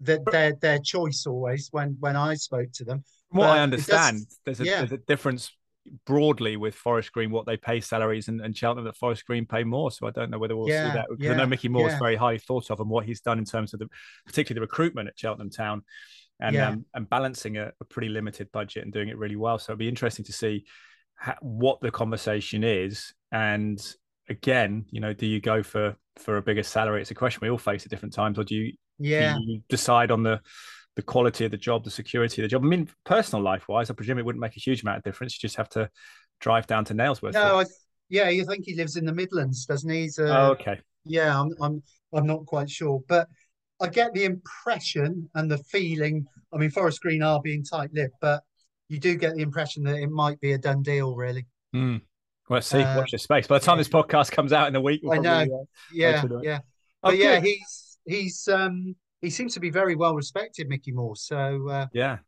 the, 0.00 0.22
their 0.30 0.54
their 0.54 0.78
choice 0.78 1.26
always 1.26 1.68
when 1.70 1.96
when 2.00 2.16
I 2.16 2.34
spoke 2.34 2.72
to 2.74 2.84
them. 2.84 3.04
From 3.30 3.38
what 3.38 3.46
but 3.46 3.58
I 3.58 3.62
understand, 3.62 4.18
does, 4.18 4.38
there's, 4.44 4.60
a, 4.60 4.64
yeah. 4.64 4.78
there's 4.78 4.92
a 4.92 4.98
difference 4.98 5.50
broadly 6.06 6.56
with 6.56 6.74
Forest 6.74 7.12
Green 7.12 7.30
what 7.30 7.46
they 7.46 7.56
pay 7.56 7.80
salaries 7.80 8.28
and, 8.28 8.40
and 8.40 8.56
Cheltenham 8.56 8.84
that 8.86 8.96
Forest 8.96 9.26
Green 9.26 9.46
pay 9.46 9.64
more. 9.64 9.90
So 9.90 10.06
I 10.06 10.10
don't 10.10 10.30
know 10.30 10.38
whether 10.38 10.56
we'll 10.56 10.68
yeah, 10.68 10.92
see 10.92 10.98
that 10.98 11.06
yeah, 11.18 11.32
I 11.32 11.36
know 11.36 11.46
Mickey 11.46 11.68
Moore 11.68 11.88
is 11.88 11.98
very 11.98 12.16
highly 12.16 12.38
thought 12.38 12.70
of 12.70 12.80
and 12.80 12.88
what 12.88 13.04
he's 13.04 13.20
done 13.20 13.38
in 13.38 13.44
terms 13.44 13.74
of 13.74 13.80
the 13.80 13.88
particularly 14.26 14.60
the 14.60 14.66
recruitment 14.66 15.08
at 15.08 15.18
Cheltenham 15.18 15.50
Town 15.50 15.82
and 16.40 16.56
um, 16.56 16.84
and 16.94 17.08
balancing 17.08 17.58
a, 17.58 17.72
a, 17.80 17.84
pretty 17.84 18.08
limited 18.08 18.50
budget 18.52 18.82
and 18.84 18.92
doing 18.92 19.08
it 19.08 19.18
really 19.18 19.36
well. 19.36 19.58
So 19.58 19.72
it'll 19.72 19.78
be 19.78 19.88
interesting 19.88 20.24
to 20.26 20.32
see 20.32 20.64
what 21.40 21.80
the 21.80 21.90
conversation 21.90 22.64
is 22.64 23.14
and 23.30 23.80
again, 24.28 24.86
you 24.90 25.00
know, 25.00 25.12
do 25.12 25.26
you 25.26 25.40
go 25.40 25.62
for 25.62 25.96
for 26.16 26.36
a 26.36 26.42
bigger 26.42 26.62
salary? 26.62 27.00
It's 27.00 27.10
a 27.10 27.14
question 27.14 27.40
we 27.42 27.50
all 27.50 27.58
face 27.58 27.84
at 27.84 27.90
different 27.90 28.14
times, 28.14 28.38
or 28.38 28.44
do 28.44 28.54
you, 28.54 28.72
yeah, 28.98 29.34
do 29.34 29.42
you 29.44 29.62
decide 29.68 30.10
on 30.10 30.22
the 30.22 30.40
the 30.96 31.02
quality 31.02 31.44
of 31.44 31.50
the 31.50 31.56
job, 31.56 31.84
the 31.84 31.90
security 31.90 32.40
of 32.40 32.44
the 32.44 32.48
job? 32.48 32.62
I 32.62 32.66
mean, 32.66 32.88
personal 33.04 33.42
life 33.42 33.68
wise, 33.68 33.90
I 33.90 33.94
presume 33.94 34.18
it 34.18 34.24
wouldn't 34.24 34.40
make 34.40 34.56
a 34.56 34.60
huge 34.60 34.82
amount 34.82 34.98
of 34.98 35.04
difference. 35.04 35.34
You 35.34 35.46
just 35.46 35.56
have 35.56 35.68
to 35.70 35.90
drive 36.40 36.66
down 36.66 36.84
to 36.86 36.94
Nailsworth. 36.94 37.34
No, 37.34 37.60
I, 37.60 37.64
yeah, 38.08 38.28
you 38.28 38.44
think 38.44 38.64
he 38.64 38.76
lives 38.76 38.96
in 38.96 39.04
the 39.04 39.12
Midlands, 39.12 39.66
doesn't 39.66 39.90
he? 39.90 40.08
Uh, 40.18 40.22
oh, 40.22 40.50
okay. 40.52 40.80
Yeah, 41.04 41.38
I'm, 41.38 41.50
I'm, 41.60 41.82
I'm 42.12 42.26
not 42.26 42.46
quite 42.46 42.70
sure, 42.70 43.00
but 43.08 43.28
I 43.80 43.88
get 43.88 44.14
the 44.14 44.24
impression 44.24 45.28
and 45.34 45.50
the 45.50 45.58
feeling. 45.58 46.26
I 46.52 46.58
mean, 46.58 46.70
Forest 46.70 47.00
Green 47.00 47.22
are 47.22 47.40
being 47.42 47.64
tight-lipped, 47.64 48.14
but 48.20 48.42
you 48.88 49.00
do 49.00 49.16
get 49.16 49.34
the 49.34 49.42
impression 49.42 49.82
that 49.84 49.96
it 49.96 50.10
might 50.10 50.40
be 50.40 50.52
a 50.52 50.58
done 50.58 50.82
deal, 50.82 51.16
really. 51.16 51.46
Mm. 51.74 52.02
Let's 52.50 52.66
see. 52.66 52.82
Uh, 52.82 52.98
Watch 52.98 53.12
this 53.12 53.22
space. 53.22 53.46
By 53.46 53.58
the 53.58 53.64
time 53.64 53.78
this 53.78 53.88
podcast 53.88 54.30
comes 54.30 54.52
out 54.52 54.68
in 54.68 54.76
a 54.76 54.80
week, 54.80 55.00
we'll 55.02 55.14
I 55.14 55.16
know. 55.16 55.46
Probably, 55.46 55.54
uh, 55.54 55.64
yeah, 55.92 56.24
yeah. 56.42 56.58
Oh, 57.02 57.10
but 57.10 57.18
yeah, 57.18 57.40
he's 57.40 57.98
he's 58.04 58.48
um 58.48 58.94
he 59.22 59.30
seems 59.30 59.54
to 59.54 59.60
be 59.60 59.70
very 59.70 59.96
well 59.96 60.14
respected, 60.14 60.68
Mickey 60.68 60.92
Moore. 60.92 61.16
So 61.16 61.68
uh, 61.68 61.86
yeah. 61.92 62.18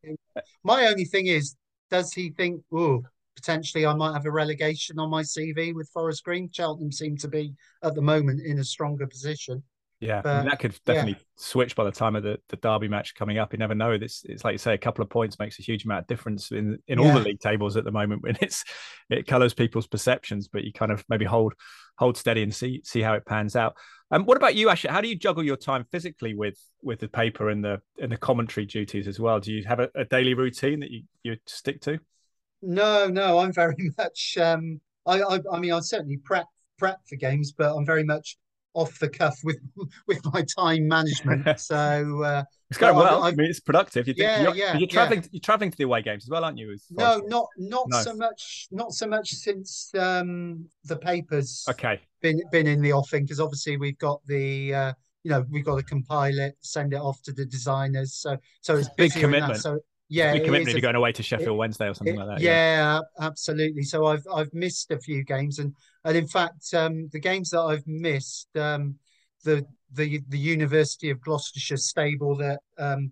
My 0.65 0.87
only 0.87 1.05
thing 1.05 1.27
is, 1.27 1.57
does 1.91 2.13
he 2.13 2.31
think, 2.31 2.63
oh, 2.73 3.03
potentially 3.35 3.85
I 3.85 3.95
might 3.95 4.15
have 4.15 4.25
a 4.25 4.31
relegation 4.31 4.99
on 4.99 5.11
my 5.11 5.23
CV 5.23 5.75
with 5.75 5.91
Forest 5.91 6.25
Green? 6.25 6.49
Cheltenham 6.51 6.91
seem 6.91 7.17
to 7.19 7.29
be 7.29 7.53
at 7.83 7.95
the 7.95 8.03
moment 8.03 8.41
in 8.41 8.59
a 8.59 8.65
stronger 8.65 9.07
position. 9.07 9.63
Yeah, 9.99 10.21
but, 10.21 10.45
that 10.45 10.59
could 10.59 10.79
definitely 10.85 11.13
yeah. 11.13 11.25
switch 11.37 11.75
by 11.75 11.85
the 11.85 11.91
time 11.91 12.17
of 12.17 12.23
the, 12.23 12.39
the 12.51 12.57
derby 12.57 12.87
match 12.87 13.15
coming 13.15 13.39
up. 13.39 13.55
You 13.55 13.59
never 13.59 13.75
know. 13.75 13.93
It's 13.93 14.23
it's 14.27 14.45
like 14.45 14.53
you 14.53 14.59
say, 14.59 14.75
a 14.75 14.79
couple 14.79 15.03
of 15.03 15.09
points 15.09 15.39
makes 15.39 15.59
a 15.59 15.63
huge 15.63 15.87
amount 15.87 16.01
of 16.01 16.07
difference 16.07 16.53
in 16.53 16.79
in 16.87 16.99
yeah. 16.99 17.07
all 17.07 17.15
the 17.15 17.25
league 17.25 17.41
tables 17.41 17.77
at 17.79 17.85
the 17.85 17.91
moment. 17.91 18.23
When 18.23 18.37
it's 18.43 18.65
it 19.09 19.27
colours 19.27 19.55
people's 19.55 19.87
perceptions, 19.87 20.49
but 20.49 20.65
you 20.65 20.73
kind 20.73 20.93
of 20.93 21.03
maybe 21.09 21.25
hold 21.25 21.55
hold 21.97 22.19
steady 22.19 22.43
and 22.43 22.55
see 22.55 22.83
see 22.85 23.01
how 23.01 23.15
it 23.15 23.25
pans 23.25 23.57
out. 23.57 23.75
And 24.11 24.21
um, 24.21 24.27
what 24.27 24.37
about 24.37 24.55
you, 24.55 24.69
Asher? 24.69 24.91
How 24.91 25.01
do 25.01 25.09
you 25.09 25.17
juggle 25.17 25.43
your 25.43 25.57
time 25.57 25.87
physically 25.91 26.35
with 26.35 26.59
with 26.83 27.01
the 27.01 27.09
paper 27.09 27.49
and 27.49 27.65
the 27.65 27.81
and 28.01 28.13
the 28.13 28.19
commentary 28.19 28.67
duties 28.67 29.09
as 29.09 29.19
well? 29.19 29.41
Do 29.41 29.51
you 29.51 29.65
have 29.65 29.81
a, 29.81 29.89
a 29.95 30.05
daily 30.05 30.35
routine 30.35 30.81
that 30.81 30.91
you 30.91 31.05
you 31.23 31.37
stick 31.47 31.81
to? 31.83 31.99
No, 32.61 33.09
no, 33.09 33.39
I'm 33.39 33.53
very 33.53 33.77
much. 33.99 34.37
Um, 34.39 34.81
I, 35.07 35.23
I 35.23 35.41
I 35.51 35.59
mean, 35.59 35.73
I 35.73 35.81
certainly 35.81 36.19
prep 36.19 36.47
prep 36.79 36.99
for 37.09 37.17
games, 37.17 37.53
but 37.53 37.75
I'm 37.75 37.87
very 37.87 38.05
much 38.05 38.37
off 38.77 38.99
the 38.99 39.09
cuff 39.09 39.39
with 39.43 39.59
with 40.07 40.21
my 40.33 40.45
time 40.57 40.87
management. 40.87 41.47
So 41.59 42.23
uh, 42.23 42.45
it's 42.71 42.79
going 42.79 42.97
well. 42.97 43.23
i 43.23 43.29
i 43.29 43.35
mean, 43.35 43.49
it's 43.49 43.61
productive. 43.61 44.07
You 44.07 44.15
think, 44.15 44.23
yeah, 44.23 44.43
you're, 44.43 44.55
yeah. 44.55 44.77
You're 44.77 44.89
traveling. 44.89 45.23
Yeah. 45.23 45.29
You're 45.33 45.41
traveling 45.41 45.71
to 45.71 45.77
the 45.77 45.85
away 45.85 46.03
games 46.03 46.25
as 46.25 46.31
well, 46.31 46.45
aren't 46.45 46.59
you? 46.59 46.77
no, 46.91 47.19
not 47.27 47.47
not 47.57 47.87
no. 47.89 48.03
so 48.03 48.15
much. 48.15 48.69
Not 48.71 48.93
so 48.93 49.07
much 49.07 49.31
since 49.31 49.91
um, 49.99 50.67
the 50.85 50.97
papers. 50.97 51.65
Okay. 51.69 52.01
Been 52.21 52.41
been 52.53 52.67
in 52.67 52.83
the 52.83 52.93
offing 52.93 53.25
because 53.25 53.41
obviously 53.41 53.77
we've 53.77 53.99
got 53.99 54.21
the. 54.27 54.75
Uh, 54.75 54.93
you 55.25 55.31
know, 55.31 55.45
we've 55.51 55.65
got 55.65 55.75
to 55.75 55.83
compile 55.83 56.39
it, 56.39 56.57
send 56.61 56.93
it 56.93 57.01
off 57.01 57.21
to 57.23 57.33
the 57.33 57.45
designers. 57.45 58.15
So, 58.15 58.37
so 58.61 58.77
it's 58.77 58.89
big 58.91 59.11
commitment. 59.11 59.59
So 59.59 59.81
yeah, 60.09 60.33
big 60.33 60.45
commitment 60.45 60.75
to 60.75 60.81
going 60.81 60.95
away 60.95 61.13
to 61.13 61.23
Sheffield 61.23 61.57
it, 61.57 61.59
Wednesday 61.59 61.89
or 61.89 61.95
something 61.95 62.15
it, 62.15 62.19
like 62.19 62.39
that. 62.39 62.41
Yeah, 62.41 62.51
yeah, 62.51 63.01
absolutely. 63.27 63.83
So 63.83 64.07
I've 64.07 64.27
I've 64.33 64.53
missed 64.55 64.91
a 64.91 64.99
few 64.99 65.25
games, 65.25 65.59
and 65.59 65.75
and 66.05 66.17
in 66.17 66.29
fact, 66.29 66.73
um, 66.75 67.09
the 67.13 67.19
games 67.19 67.51
that 67.51 67.61
I've 67.61 67.87
missed, 67.87 68.49
um, 68.57 68.97
the 69.45 69.67
the 69.93 70.21
the 70.29 70.39
University 70.39 71.11
of 71.11 71.21
Gloucestershire 71.21 71.77
stable 71.77 72.37
that 72.37 72.61
um, 72.79 73.11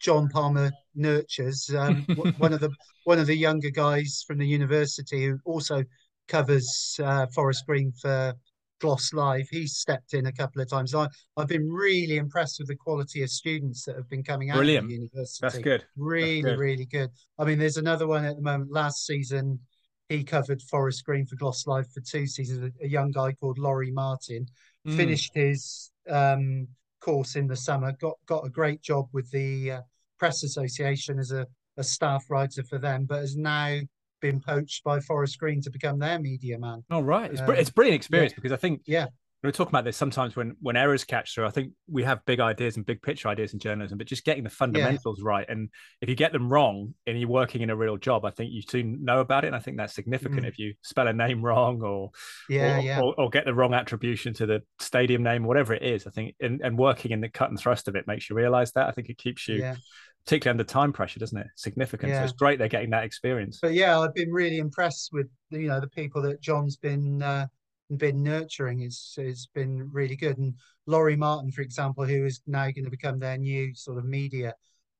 John 0.00 0.28
Palmer 0.28 0.70
nurtures, 0.94 1.70
um, 1.76 2.02
one 2.38 2.52
of 2.52 2.60
the 2.60 2.70
one 3.04 3.18
of 3.18 3.26
the 3.26 3.36
younger 3.36 3.70
guys 3.70 4.22
from 4.26 4.38
the 4.38 4.46
university 4.46 5.26
who 5.26 5.38
also 5.46 5.82
covers 6.28 6.98
uh, 7.02 7.26
Forest 7.34 7.64
Green 7.66 7.92
for 7.92 8.34
Gloss 8.80 9.12
Live. 9.12 9.46
He's 9.50 9.76
stepped 9.76 10.14
in 10.14 10.26
a 10.26 10.32
couple 10.32 10.60
of 10.60 10.68
times. 10.68 10.94
I, 10.94 11.08
I've 11.36 11.48
been 11.48 11.70
really 11.70 12.16
impressed 12.16 12.58
with 12.58 12.68
the 12.68 12.76
quality 12.76 13.22
of 13.22 13.30
students 13.30 13.84
that 13.84 13.96
have 13.96 14.08
been 14.08 14.22
coming 14.22 14.50
out 14.50 14.56
Brilliant. 14.56 14.84
of 14.84 14.88
the 14.88 14.94
university. 14.94 15.38
That's 15.42 15.58
good. 15.58 15.84
Really, 15.96 16.42
That's 16.42 16.52
good. 16.52 16.60
really 16.60 16.86
good. 16.86 17.10
I 17.38 17.44
mean, 17.44 17.58
there's 17.58 17.76
another 17.76 18.06
one 18.06 18.24
at 18.24 18.36
the 18.36 18.42
moment. 18.42 18.72
Last 18.72 19.06
season, 19.06 19.58
he 20.08 20.22
covered 20.24 20.60
Forest 20.62 21.04
Green 21.04 21.26
for 21.26 21.36
Gloss 21.36 21.66
Live 21.66 21.90
for 21.92 22.00
two 22.00 22.26
seasons. 22.26 22.72
A, 22.80 22.84
a 22.84 22.88
young 22.88 23.10
guy 23.10 23.32
called 23.32 23.58
Laurie 23.58 23.90
Martin 23.90 24.46
mm. 24.86 24.96
finished 24.96 25.32
his 25.34 25.90
um, 26.10 26.68
course 27.00 27.36
in 27.36 27.46
the 27.46 27.56
summer. 27.56 27.92
Got 28.00 28.14
got 28.26 28.46
a 28.46 28.50
great 28.50 28.82
job 28.82 29.06
with 29.12 29.30
the 29.30 29.72
uh, 29.72 29.80
press 30.18 30.42
association 30.42 31.18
as 31.18 31.32
a, 31.32 31.46
a 31.76 31.84
staff 31.84 32.24
writer 32.28 32.62
for 32.62 32.78
them, 32.78 33.04
but 33.06 33.20
has 33.20 33.36
now 33.36 33.78
been 34.24 34.40
poached 34.40 34.82
by 34.84 35.00
Forest 35.00 35.38
Green 35.38 35.60
to 35.60 35.70
become 35.70 35.98
their 35.98 36.18
media 36.18 36.58
man. 36.58 36.82
Oh 36.90 37.00
right, 37.00 37.30
it's, 37.30 37.42
um, 37.42 37.50
it's 37.50 37.70
brilliant 37.70 37.96
experience 37.96 38.32
yeah. 38.32 38.36
because 38.36 38.52
I 38.52 38.56
think 38.56 38.80
yeah. 38.86 39.06
We 39.42 39.52
talking 39.52 39.72
about 39.72 39.84
this 39.84 39.98
sometimes 39.98 40.34
when 40.36 40.56
when 40.62 40.74
errors 40.74 41.04
catch 41.04 41.34
through. 41.34 41.44
I 41.44 41.50
think 41.50 41.72
we 41.86 42.02
have 42.04 42.24
big 42.24 42.40
ideas 42.40 42.78
and 42.78 42.86
big 42.86 43.02
picture 43.02 43.28
ideas 43.28 43.52
in 43.52 43.58
journalism, 43.58 43.98
but 43.98 44.06
just 44.06 44.24
getting 44.24 44.42
the 44.42 44.48
fundamentals 44.48 45.18
yeah. 45.18 45.28
right. 45.28 45.46
And 45.46 45.68
if 46.00 46.08
you 46.08 46.14
get 46.14 46.32
them 46.32 46.50
wrong 46.50 46.94
and 47.06 47.20
you're 47.20 47.28
working 47.28 47.60
in 47.60 47.68
a 47.68 47.76
real 47.76 47.98
job, 47.98 48.24
I 48.24 48.30
think 48.30 48.52
you 48.52 48.62
soon 48.62 49.04
know 49.04 49.20
about 49.20 49.44
it. 49.44 49.48
And 49.48 49.56
I 49.56 49.58
think 49.58 49.76
that's 49.76 49.94
significant. 49.94 50.44
Mm. 50.44 50.48
If 50.48 50.58
you 50.58 50.72
spell 50.80 51.08
a 51.08 51.12
name 51.12 51.44
wrong 51.44 51.82
or 51.82 52.12
yeah, 52.48 52.78
or, 52.78 52.80
yeah. 52.80 53.00
Or, 53.02 53.14
or, 53.20 53.28
get 53.28 53.44
the 53.44 53.52
wrong 53.52 53.74
attribution 53.74 54.32
to 54.32 54.46
the 54.46 54.62
stadium 54.80 55.22
name, 55.22 55.44
whatever 55.44 55.74
it 55.74 55.82
is, 55.82 56.06
I 56.06 56.10
think 56.10 56.36
and, 56.40 56.62
and 56.62 56.78
working 56.78 57.10
in 57.10 57.20
the 57.20 57.28
cut 57.28 57.50
and 57.50 57.60
thrust 57.60 57.86
of 57.86 57.96
it 57.96 58.06
makes 58.06 58.30
you 58.30 58.36
realize 58.36 58.72
that. 58.72 58.88
I 58.88 58.92
think 58.92 59.10
it 59.10 59.18
keeps 59.18 59.46
you 59.46 59.56
yeah 59.56 59.76
particularly 60.24 60.54
under 60.54 60.64
time 60.64 60.92
pressure, 60.92 61.20
doesn't 61.20 61.38
it? 61.38 61.46
Significant. 61.54 62.10
Yeah. 62.10 62.20
So 62.20 62.24
it's 62.24 62.32
great 62.32 62.58
they're 62.58 62.68
getting 62.68 62.90
that 62.90 63.04
experience. 63.04 63.58
But 63.60 63.74
yeah, 63.74 63.98
I've 63.98 64.14
been 64.14 64.32
really 64.32 64.58
impressed 64.58 65.10
with 65.12 65.28
you 65.50 65.68
know 65.68 65.80
the 65.80 65.88
people 65.88 66.22
that 66.22 66.40
John's 66.40 66.76
been 66.76 67.22
uh, 67.22 67.46
been 67.96 68.22
nurturing. 68.22 68.80
It's 68.80 69.14
it's 69.18 69.46
been 69.46 69.90
really 69.92 70.16
good. 70.16 70.38
And 70.38 70.54
Laurie 70.86 71.16
Martin, 71.16 71.50
for 71.50 71.62
example, 71.62 72.04
who 72.04 72.24
is 72.24 72.40
now 72.46 72.64
going 72.64 72.84
to 72.84 72.90
become 72.90 73.18
their 73.18 73.38
new 73.38 73.74
sort 73.74 73.98
of 73.98 74.04
media 74.04 74.54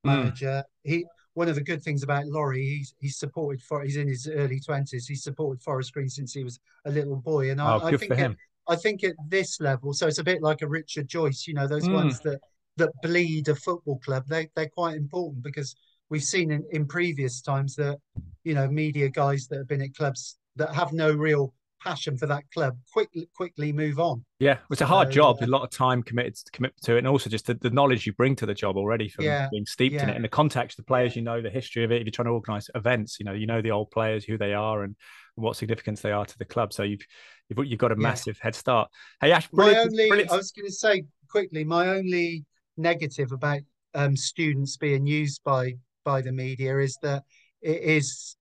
manager. 0.05 0.63
Mm. 0.87 0.91
He 0.91 1.07
one 1.35 1.49
of 1.49 1.57
the 1.57 1.63
good 1.63 1.83
things 1.83 2.03
about 2.03 2.27
Laurie, 2.27 2.65
he's 2.65 2.95
he's 3.01 3.19
supported 3.19 3.63
for 3.63 3.83
he's 3.83 3.97
in 3.97 4.09
his 4.09 4.29
early 4.29 4.61
twenties. 4.61 5.07
He's 5.07 5.25
supported 5.25 5.63
Forest 5.63 5.93
Green 5.95 6.09
since 6.09 6.33
he 6.33 6.45
was 6.45 6.61
a 6.85 6.91
little 6.91 7.17
boy, 7.17 7.51
and 7.51 7.61
I, 7.61 7.75
oh, 7.75 7.81
I 7.83 7.97
think 7.97 8.37
I 8.67 8.77
think 8.77 9.05
at 9.05 9.15
this 9.29 9.61
level, 9.61 9.93
so 9.93 10.07
it's 10.07 10.19
a 10.19 10.25
bit 10.25 10.43
like 10.43 10.63
a 10.63 10.69
Richard 10.69 11.09
Joyce, 11.09 11.47
you 11.47 11.55
know, 11.55 11.67
those 11.67 11.87
mm. 11.87 11.93
ones 11.93 12.21
that 12.21 12.41
that 12.77 12.91
bleed 13.03 13.49
a 13.49 13.55
football 13.55 13.99
club. 14.05 14.25
They 14.29 14.49
they're 14.55 14.69
quite 14.69 14.97
important 14.97 15.43
because 15.43 15.75
we've 16.11 16.25
seen 16.25 16.51
in, 16.51 16.65
in 16.71 16.87
previous 16.87 17.41
times 17.41 17.75
that 17.77 17.99
you 18.45 18.55
know 18.55 18.69
media 18.69 19.09
guys 19.09 19.47
that 19.49 19.59
have 19.59 19.69
been 19.69 19.83
at 19.83 19.95
clubs 19.95 20.37
that 20.57 20.75
have 20.75 20.93
no 20.93 21.13
real 21.13 21.53
passion 21.85 22.17
for 22.17 22.27
that 22.27 22.43
club 22.53 22.77
quickly 22.93 23.29
quickly 23.37 23.73
move 23.73 23.99
on. 23.99 24.25
Yeah, 24.39 24.59
it's 24.71 24.81
a 24.81 24.87
hard 24.87 25.09
so, 25.09 25.13
job. 25.13 25.39
Uh, 25.41 25.47
a 25.47 25.49
lot 25.49 25.63
of 25.63 25.71
time 25.71 26.03
committed 26.03 26.35
to 26.35 26.51
commit 26.51 26.73
to 26.83 26.95
it, 26.95 26.99
and 26.99 27.09
also 27.09 27.29
just 27.29 27.47
the, 27.47 27.55
the 27.55 27.71
knowledge 27.71 28.07
you 28.07 28.13
bring 28.15 28.35
to 28.37 28.47
the 28.47 28.55
job 28.55 28.77
already 28.77 29.09
from 29.09 29.27
yeah, 29.27 29.49
being 29.53 29.67
steeped 29.67 29.95
yeah. 29.95 30.05
in 30.05 30.09
it, 30.09 30.17
and 30.17 30.25
the 30.25 30.29
context, 30.29 30.77
the 30.77 30.83
players, 30.83 31.15
you 31.15 31.23
know, 31.23 31.43
the 31.43 31.51
history 31.51 31.85
of 31.85 31.93
it. 31.93 32.01
If 32.01 32.07
you're 32.07 32.13
trying 32.13 32.27
to 32.27 32.33
organise 32.33 32.71
events, 32.75 33.19
you 33.21 33.25
know, 33.25 33.33
you 33.33 33.47
know 33.47 33.61
the 33.61 33.71
old 33.71 33.91
players, 33.91 34.25
who 34.25 34.39
they 34.39 34.55
are, 34.55 34.83
and 34.83 34.97
what 35.35 35.57
significance 35.57 36.01
they 36.01 36.13
are 36.13 36.25
to 36.25 36.39
the 36.39 36.45
club. 36.45 36.73
So 36.73 36.83
you've 36.83 37.07
you've, 37.49 37.67
you've 37.67 37.79
got 37.79 37.93
a 37.93 37.97
massive 37.97 38.39
head 38.39 38.55
start. 38.55 38.91
Hey 39.21 39.33
Ash, 39.33 39.49
my 39.53 39.77
only 39.77 40.09
brilliant. 40.09 40.33
I 40.33 40.37
was 40.37 40.53
going 40.53 40.67
to 40.67 40.73
say 40.73 41.05
quickly, 41.29 41.65
my 41.65 41.89
only 41.89 42.45
negative 42.77 43.33
about 43.33 43.61
um, 43.95 44.17
students 44.17 44.77
being 44.77 45.07
used 45.07 45.43
by 45.45 45.75
by 46.05 46.21
the 46.21 46.33
media 46.33 46.79
is 46.79 46.99
that 47.03 47.23
it 47.63 47.81
is 47.81 48.37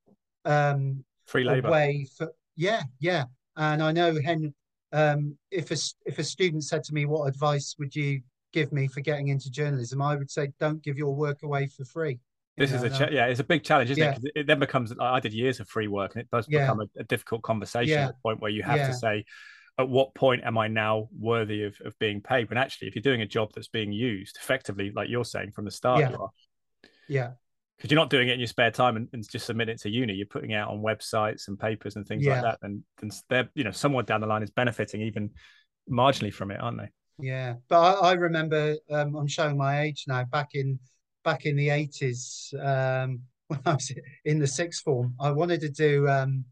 um, 0.45 1.03
free 1.25 1.43
labor 1.43 1.69
way 1.69 2.07
for 2.17 2.31
yeah 2.55 2.83
yeah. 2.99 3.25
And 3.55 3.83
i 3.83 3.91
know 3.91 4.19
hen 4.19 4.53
um, 4.91 5.37
if 5.51 5.71
a 5.71 5.77
if 6.05 6.19
a 6.19 6.23
student 6.23 6.63
said 6.63 6.83
to 6.85 6.93
me 6.93 7.05
what 7.05 7.27
advice 7.27 7.75
would 7.79 7.95
you 7.95 8.21
give 8.53 8.71
me 8.71 8.87
for 8.87 9.01
getting 9.01 9.29
into 9.29 9.49
journalism? 9.49 10.01
I 10.01 10.15
would 10.15 10.29
say 10.29 10.51
don't 10.59 10.81
give 10.81 10.97
your 10.97 11.13
work 11.15 11.43
away 11.43 11.67
for 11.67 11.83
free. 11.83 12.19
This 12.55 12.69
know, 12.69 12.77
is 12.77 12.83
a 12.83 12.89
cha- 12.91 13.11
yeah 13.11 13.25
it's 13.25 13.39
a 13.39 13.43
big 13.43 13.63
challenge 13.63 13.89
isn't 13.89 14.03
yeah. 14.03 14.15
it 14.21 14.41
it 14.41 14.47
then 14.47 14.59
becomes 14.59 14.93
i 15.01 15.19
did 15.19 15.33
years 15.33 15.59
of 15.59 15.67
free 15.67 15.87
work 15.87 16.13
and 16.13 16.21
it 16.21 16.29
does 16.31 16.45
become 16.45 16.81
a, 16.81 16.85
a, 16.99 17.03
difficult 17.03 17.41
conversation 17.41 17.95
yeah. 17.95 18.05
at 18.05 18.07
the 18.09 18.21
point 18.21 18.39
where 18.39 18.51
you 18.51 18.61
have 18.61 18.87
to 18.87 18.93
say 18.93 19.25
at 19.79 19.89
what 19.89 20.13
point 20.13 20.43
am 20.43 20.57
I 20.57 20.67
now 20.67 21.09
worthy 21.17 21.63
of, 21.63 21.75
of 21.83 21.97
being 21.99 22.21
paid? 22.21 22.49
When 22.49 22.57
actually, 22.57 22.87
if 22.87 22.95
you're 22.95 23.01
doing 23.01 23.21
a 23.21 23.27
job 23.27 23.51
that's 23.53 23.67
being 23.67 23.91
used 23.91 24.37
effectively, 24.37 24.91
like 24.95 25.09
you're 25.09 25.25
saying 25.25 25.51
from 25.51 25.65
the 25.65 25.71
start, 25.71 26.01
yeah. 26.01 26.09
you 26.11 26.17
are. 26.17 26.29
Yeah 27.07 27.31
because 27.77 27.91
you're 27.91 27.99
not 27.99 28.09
doing 28.09 28.29
it 28.29 28.33
in 28.33 28.39
your 28.39 28.47
spare 28.47 28.71
time 28.71 28.95
and, 28.95 29.09
and, 29.11 29.29
just 29.29 29.45
submit 29.45 29.67
it 29.67 29.77
to 29.81 29.89
uni. 29.89 30.13
You're 30.13 30.25
putting 30.25 30.51
it 30.51 30.55
out 30.55 30.69
on 30.69 30.79
websites 30.81 31.49
and 31.49 31.59
papers 31.59 31.97
and 31.97 32.07
things 32.07 32.23
yeah. 32.23 32.33
like 32.33 32.43
that. 32.43 32.59
And, 32.61 32.81
and 33.01 33.11
they're, 33.29 33.49
you 33.55 33.65
know, 33.65 33.71
somewhat 33.71 34.07
down 34.07 34.21
the 34.21 34.27
line 34.27 34.41
is 34.43 34.51
benefiting 34.51 35.01
even 35.01 35.31
marginally 35.91 36.33
from 36.33 36.51
it, 36.51 36.61
aren't 36.61 36.77
they? 36.77 36.89
Yeah, 37.19 37.55
but 37.67 37.79
I, 37.79 38.11
I 38.11 38.13
remember 38.13 38.75
um, 38.89 39.15
I'm 39.15 39.27
showing 39.27 39.57
my 39.57 39.81
age 39.81 40.05
now. 40.07 40.23
Back 40.23 40.51
in 40.53 40.79
back 41.23 41.45
in 41.45 41.55
the 41.55 41.69
eighties, 41.69 42.53
um, 42.59 43.21
when 43.47 43.59
I 43.65 43.73
was 43.73 43.91
in 44.25 44.39
the 44.39 44.47
sixth 44.47 44.83
form, 44.83 45.13
I 45.19 45.31
wanted 45.31 45.61
to 45.61 45.69
do 45.69 46.07
um, 46.07 46.45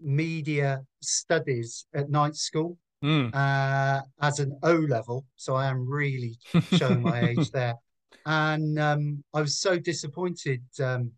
media 0.00 0.82
studies 1.00 1.86
at 1.94 2.10
night 2.10 2.34
school 2.34 2.78
mm. 3.02 3.34
uh, 3.34 4.02
as 4.20 4.38
an 4.38 4.58
O 4.62 4.74
level. 4.74 5.26
So 5.36 5.54
I 5.54 5.66
am 5.66 5.88
really 5.88 6.38
showing 6.72 7.02
my 7.02 7.28
age 7.30 7.50
there 7.50 7.74
and 8.28 8.78
um, 8.78 9.24
I 9.34 9.40
was 9.40 9.58
so 9.58 9.78
disappointed. 9.78 10.62
Um, 10.80 11.12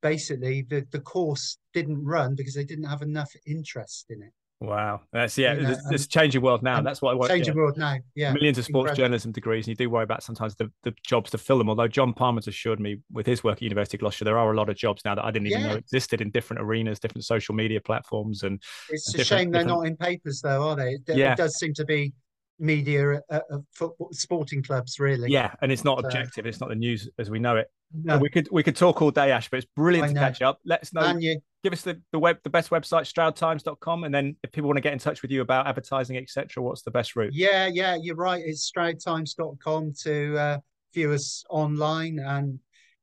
basically, 0.00 0.62
the 0.62 0.86
the 0.90 1.00
course 1.00 1.58
didn't 1.74 2.02
run 2.02 2.34
because 2.34 2.54
they 2.54 2.64
didn't 2.64 2.84
have 2.84 3.02
enough 3.02 3.30
interest 3.46 4.06
in 4.08 4.22
it. 4.22 4.32
Wow, 4.58 5.02
that's 5.12 5.36
yeah, 5.36 5.52
you 5.52 5.62
know, 5.62 5.70
it's, 5.70 5.86
um, 5.86 5.94
it's 5.94 6.06
changing 6.06 6.40
world 6.40 6.62
now. 6.62 6.80
That's 6.80 7.02
what 7.02 7.10
I 7.10 7.14
want. 7.14 7.30
Changing 7.30 7.54
yeah. 7.54 7.60
world 7.60 7.76
now, 7.76 7.96
yeah. 8.14 8.32
Millions 8.32 8.56
of 8.56 8.64
sports 8.64 8.90
Incredible. 8.90 9.04
journalism 9.04 9.32
degrees, 9.32 9.66
and 9.66 9.72
you 9.72 9.76
do 9.76 9.90
worry 9.90 10.04
about 10.04 10.22
sometimes 10.22 10.56
the, 10.56 10.72
the 10.82 10.94
jobs 11.04 11.30
to 11.32 11.38
fill 11.38 11.58
them. 11.58 11.68
Although 11.68 11.88
John 11.88 12.14
Palmer's 12.14 12.48
assured 12.48 12.80
me 12.80 13.02
with 13.12 13.26
his 13.26 13.44
work 13.44 13.58
at 13.58 13.62
University 13.62 13.98
of 13.98 14.00
Gloucester, 14.00 14.24
there 14.24 14.38
are 14.38 14.50
a 14.50 14.56
lot 14.56 14.70
of 14.70 14.76
jobs 14.76 15.02
now 15.04 15.14
that 15.14 15.24
I 15.26 15.30
didn't 15.30 15.48
even 15.48 15.60
yeah. 15.60 15.68
know 15.68 15.74
existed 15.74 16.22
in 16.22 16.30
different 16.30 16.62
arenas, 16.62 16.98
different 16.98 17.26
social 17.26 17.54
media 17.54 17.82
platforms, 17.82 18.44
and 18.44 18.62
it's 18.88 19.12
and 19.12 19.20
a 19.20 19.24
shame 19.24 19.50
they're 19.50 19.62
not 19.62 19.86
in 19.86 19.94
papers, 19.94 20.40
though, 20.40 20.70
are 20.70 20.76
they? 20.76 20.92
It, 20.92 21.02
yeah. 21.08 21.32
it 21.32 21.36
does 21.36 21.58
seem 21.58 21.74
to 21.74 21.84
be 21.84 22.14
media 22.58 23.20
of 23.28 23.64
football 23.72 24.08
sporting 24.12 24.62
clubs 24.62 24.98
really. 24.98 25.30
Yeah 25.30 25.54
and 25.60 25.70
it's 25.70 25.84
not 25.84 26.02
objective 26.04 26.46
it's 26.46 26.60
not 26.60 26.68
the 26.68 26.74
news 26.74 27.08
as 27.18 27.30
we 27.30 27.38
know 27.38 27.56
it. 27.56 27.70
No. 27.92 28.18
we 28.18 28.28
could 28.28 28.48
we 28.50 28.62
could 28.62 28.76
talk 28.76 29.02
all 29.02 29.10
day 29.10 29.30
ash 29.30 29.48
but 29.50 29.58
it's 29.58 29.66
brilliant 29.76 30.08
to 30.08 30.14
catch 30.14 30.42
up. 30.42 30.58
Let 30.64 30.82
us 30.82 30.92
know. 30.92 31.18
Give 31.62 31.72
us 31.72 31.82
the, 31.82 32.00
the 32.12 32.18
web 32.18 32.38
the 32.44 32.50
best 32.50 32.70
website 32.70 33.12
stroudtimes.com 33.12 34.04
and 34.04 34.14
then 34.14 34.36
if 34.42 34.52
people 34.52 34.68
want 34.68 34.78
to 34.78 34.82
get 34.82 34.92
in 34.92 34.98
touch 34.98 35.22
with 35.22 35.30
you 35.30 35.42
about 35.42 35.66
advertising 35.66 36.16
etc 36.16 36.62
what's 36.62 36.82
the 36.82 36.90
best 36.90 37.16
route? 37.16 37.32
Yeah 37.34 37.66
yeah 37.66 37.96
you're 38.00 38.16
right. 38.16 38.42
It's 38.44 38.70
stroudtimes.com 38.70 39.92
to 40.02 40.38
uh, 40.38 40.58
view 40.94 41.12
us 41.12 41.44
online 41.50 42.18
and 42.18 42.58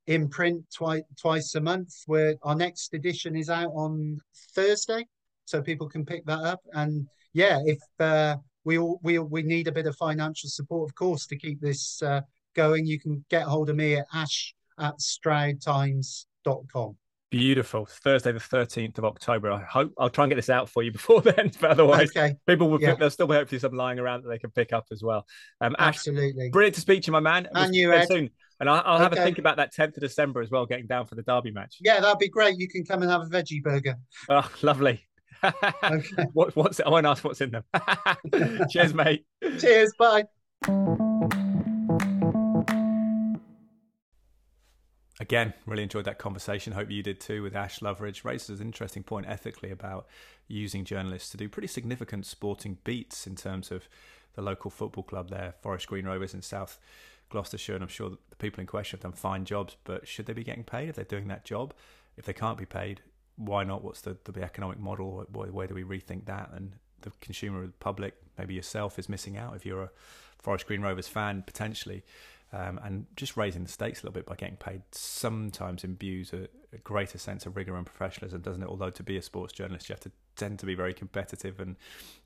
in 0.07 0.27
print 0.29 0.63
twice 0.73 1.03
twice 1.19 1.55
a 1.55 1.61
month. 1.61 1.93
Where 2.07 2.35
our 2.41 2.55
next 2.55 2.93
edition 2.93 3.35
is 3.35 3.49
out 3.49 3.71
on 3.73 4.19
thursday 4.55 5.05
so 5.45 5.61
people 5.61 5.87
can 5.87 6.05
pick 6.05 6.25
that 6.25 6.39
up. 6.39 6.61
And 6.73 7.07
yeah 7.33 7.59
if 7.65 7.79
uh, 7.99 8.37
we 8.65 8.77
all 8.77 8.99
we 9.03 9.19
we 9.19 9.43
need 9.43 9.67
a 9.67 9.71
bit 9.71 9.87
of 9.87 9.95
financial 9.95 10.49
support, 10.49 10.89
of 10.89 10.95
course, 10.95 11.25
to 11.27 11.37
keep 11.37 11.61
this 11.61 12.01
uh, 12.01 12.21
going. 12.55 12.85
You 12.85 12.99
can 12.99 13.23
get 13.29 13.43
hold 13.43 13.69
of 13.69 13.75
me 13.75 13.95
at 13.95 14.07
ash 14.13 14.55
at 14.79 14.97
stroudtimes.com. 14.99 16.97
Beautiful. 17.29 17.87
Thursday, 17.87 18.31
the 18.31 18.39
13th 18.39 18.99
of 18.99 19.05
October. 19.05 19.51
I 19.51 19.63
hope 19.63 19.91
I'll 19.97 20.09
try 20.09 20.25
and 20.25 20.29
get 20.29 20.35
this 20.35 20.51
out 20.51 20.69
for 20.69 20.83
you 20.83 20.91
before 20.99 21.21
then. 21.21 21.51
But 21.59 21.71
otherwise, 21.71 22.09
okay. 22.09 22.35
people 22.47 22.69
will, 22.69 22.79
yeah. 22.79 22.93
there'll 22.93 23.09
still 23.09 23.25
be 23.25 23.33
hopefully 23.33 23.57
some 23.57 23.73
lying 23.73 23.97
around 23.97 24.23
that 24.23 24.29
they 24.29 24.37
can 24.37 24.51
pick 24.51 24.71
up 24.71 24.85
as 24.91 25.01
well. 25.01 25.25
Um, 25.59 25.75
Absolutely. 25.79 26.51
Brilliant 26.51 26.75
to 26.75 26.81
speak 26.81 27.01
to 27.03 27.07
you, 27.07 27.13
my 27.13 27.19
man. 27.19 27.47
And 27.47 27.71
we'll 27.71 27.73
you, 27.73 27.91
Ed. 27.91 28.07
Soon. 28.07 28.29
And 28.59 28.69
I'll, 28.69 28.83
I'll 28.85 28.99
have 28.99 29.13
a 29.13 29.15
think 29.15 29.39
about 29.39 29.57
that 29.57 29.73
10th 29.73 29.97
of 29.97 30.01
December 30.01 30.41
as 30.41 30.51
well, 30.51 30.67
getting 30.67 30.85
down 30.85 31.07
for 31.07 31.15
the 31.15 31.23
Derby 31.23 31.49
match. 31.49 31.77
Yeah, 31.81 31.99
that'd 32.01 32.19
be 32.19 32.29
great. 32.29 32.59
You 32.59 32.69
can 32.69 32.85
come 32.85 33.01
and 33.01 33.09
have 33.09 33.21
a 33.21 33.25
veggie 33.25 33.63
burger. 33.63 33.95
Oh, 34.29 34.49
lovely 34.61 35.07
okay. 35.43 36.25
what, 36.33 36.55
what's 36.55 36.79
I 36.79 36.89
won't 36.89 37.05
ask 37.05 37.23
what's 37.23 37.41
in 37.41 37.51
them. 37.51 37.63
Cheers, 38.69 38.93
mate. 38.93 39.25
Cheers. 39.59 39.93
Bye. 39.97 40.25
Again, 45.19 45.53
really 45.65 45.83
enjoyed 45.83 46.05
that 46.05 46.17
conversation. 46.17 46.73
Hope 46.73 46.89
you 46.89 47.03
did 47.03 47.19
too 47.19 47.43
with 47.43 47.55
Ash 47.55 47.79
Loveridge. 47.79 48.25
Raises 48.25 48.59
an 48.59 48.67
interesting 48.67 49.03
point 49.03 49.27
ethically 49.27 49.71
about 49.71 50.07
using 50.47 50.85
journalists 50.85 51.29
to 51.29 51.37
do 51.37 51.47
pretty 51.47 51.67
significant 51.67 52.25
sporting 52.25 52.77
beats 52.83 53.25
in 53.25 53.35
terms 53.35 53.71
of 53.71 53.87
the 54.35 54.41
local 54.41 54.71
football 54.71 55.03
club 55.03 55.29
there, 55.29 55.53
Forest 55.61 55.87
Green 55.87 56.05
Rovers 56.05 56.33
in 56.33 56.41
South 56.41 56.79
Gloucestershire. 57.29 57.75
And 57.75 57.83
I'm 57.83 57.89
sure 57.89 58.09
the 58.09 58.35
people 58.37 58.59
in 58.59 58.67
question 58.67 58.97
have 58.97 59.03
done 59.03 59.13
fine 59.13 59.45
jobs, 59.45 59.77
but 59.83 60.07
should 60.07 60.25
they 60.25 60.33
be 60.33 60.43
getting 60.43 60.63
paid 60.63 60.89
if 60.89 60.95
they're 60.95 61.05
doing 61.05 61.27
that 61.27 61.45
job? 61.45 61.73
If 62.17 62.25
they 62.25 62.33
can't 62.33 62.57
be 62.57 62.65
paid, 62.65 63.01
why 63.35 63.63
not? 63.63 63.83
What's 63.83 64.01
the, 64.01 64.17
the 64.25 64.43
economic 64.43 64.79
model? 64.79 65.25
Where, 65.31 65.67
do 65.67 65.73
we 65.73 65.83
rethink 65.83 66.25
that? 66.25 66.51
And 66.53 66.73
the 67.01 67.11
consumer, 67.21 67.65
the 67.65 67.73
public, 67.73 68.15
maybe 68.37 68.53
yourself 68.53 68.99
is 68.99 69.09
missing 69.09 69.37
out 69.37 69.55
if 69.55 69.65
you're 69.65 69.83
a 69.83 69.89
Forest 70.39 70.67
Green 70.67 70.81
Rovers 70.81 71.07
fan 71.07 71.43
potentially. 71.45 72.03
Um, 72.51 72.79
and 72.83 73.07
just 73.15 73.35
raising 73.35 73.63
the 73.63 73.71
stakes 73.71 74.03
a 74.03 74.05
little 74.05 74.13
bit 74.13 74.27
by 74.27 74.35
getting 74.35 74.57
paid 74.57 74.83
sometimes 74.91 75.83
imbues 75.83 76.33
a, 76.33 76.47
a, 76.71 76.77
greater 76.83 77.17
sense 77.17 77.47
of 77.47 77.55
rigor 77.57 77.75
and 77.75 77.83
professionalism, 77.83 78.41
doesn't 78.41 78.61
it? 78.61 78.69
Although 78.69 78.91
to 78.91 79.01
be 79.01 79.17
a 79.17 79.23
sports 79.23 79.53
journalist, 79.53 79.89
you 79.89 79.93
have 79.93 80.01
to 80.01 80.11
tend 80.35 80.59
to 80.59 80.67
be 80.67 80.75
very 80.75 80.93
competitive 80.93 81.59
and, 81.59 81.75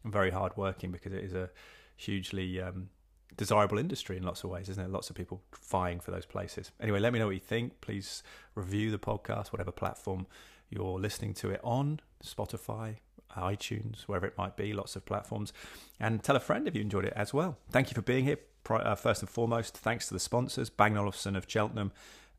and 0.04 0.12
very 0.12 0.32
hardworking 0.32 0.91
because 0.91 1.13
it 1.13 1.24
is 1.24 1.34
a 1.34 1.50
hugely 1.96 2.62
um, 2.62 2.89
desirable 3.38 3.78
industry 3.78 4.17
in 4.17 4.24
lots 4.24 4.43
of 4.43 4.50
ways, 4.50 4.67
isn't 4.67 4.84
it? 4.84 4.89
Lots 4.89 5.10
of 5.10 5.15
people 5.15 5.43
vying 5.70 6.02
for 6.02 6.12
those 6.12 6.26
places. 6.26 6.72
Anyway, 6.82 7.00
let 7.00 7.13
me 7.13 7.20
know 7.20 7.28
what 7.28 7.36
you 7.36 7.39
think. 7.39 7.80
Please 7.80 8.22
review 8.54 8.91
the 8.91 9.00
podcast, 9.00 9.54
whatever 9.54 9.72
platform 9.72 10.28
you're 10.69 10.99
listening 10.99 11.34
to 11.36 11.49
it 11.49 11.62
on 11.63 11.99
Spotify, 12.23 12.97
iTunes, 13.36 14.01
wherever 14.03 14.25
it 14.25 14.38
might 14.38 14.56
be, 14.56 14.73
lots 14.73 14.95
of 14.95 15.06
platforms. 15.06 15.53
And 15.99 16.23
tell 16.23 16.36
a 16.36 16.39
friend 16.39 16.67
if 16.67 16.75
you 16.75 16.82
enjoyed 16.82 17.06
it 17.06 17.13
as 17.15 17.34
well. 17.34 17.58
Thank 17.71 17.89
you 17.89 17.95
for 17.95 18.01
being 18.01 18.25
here. 18.25 18.38
Uh, 18.69 18.95
first 18.95 19.21
and 19.21 19.30
foremost, 19.30 19.77
thanks 19.77 20.10
to 20.10 20.13
the 20.13 20.19
sponsors, 20.19 20.69
Bang 20.69 20.97
Olufsen 20.97 21.38
of 21.38 21.45
Cheltenham 21.47 21.93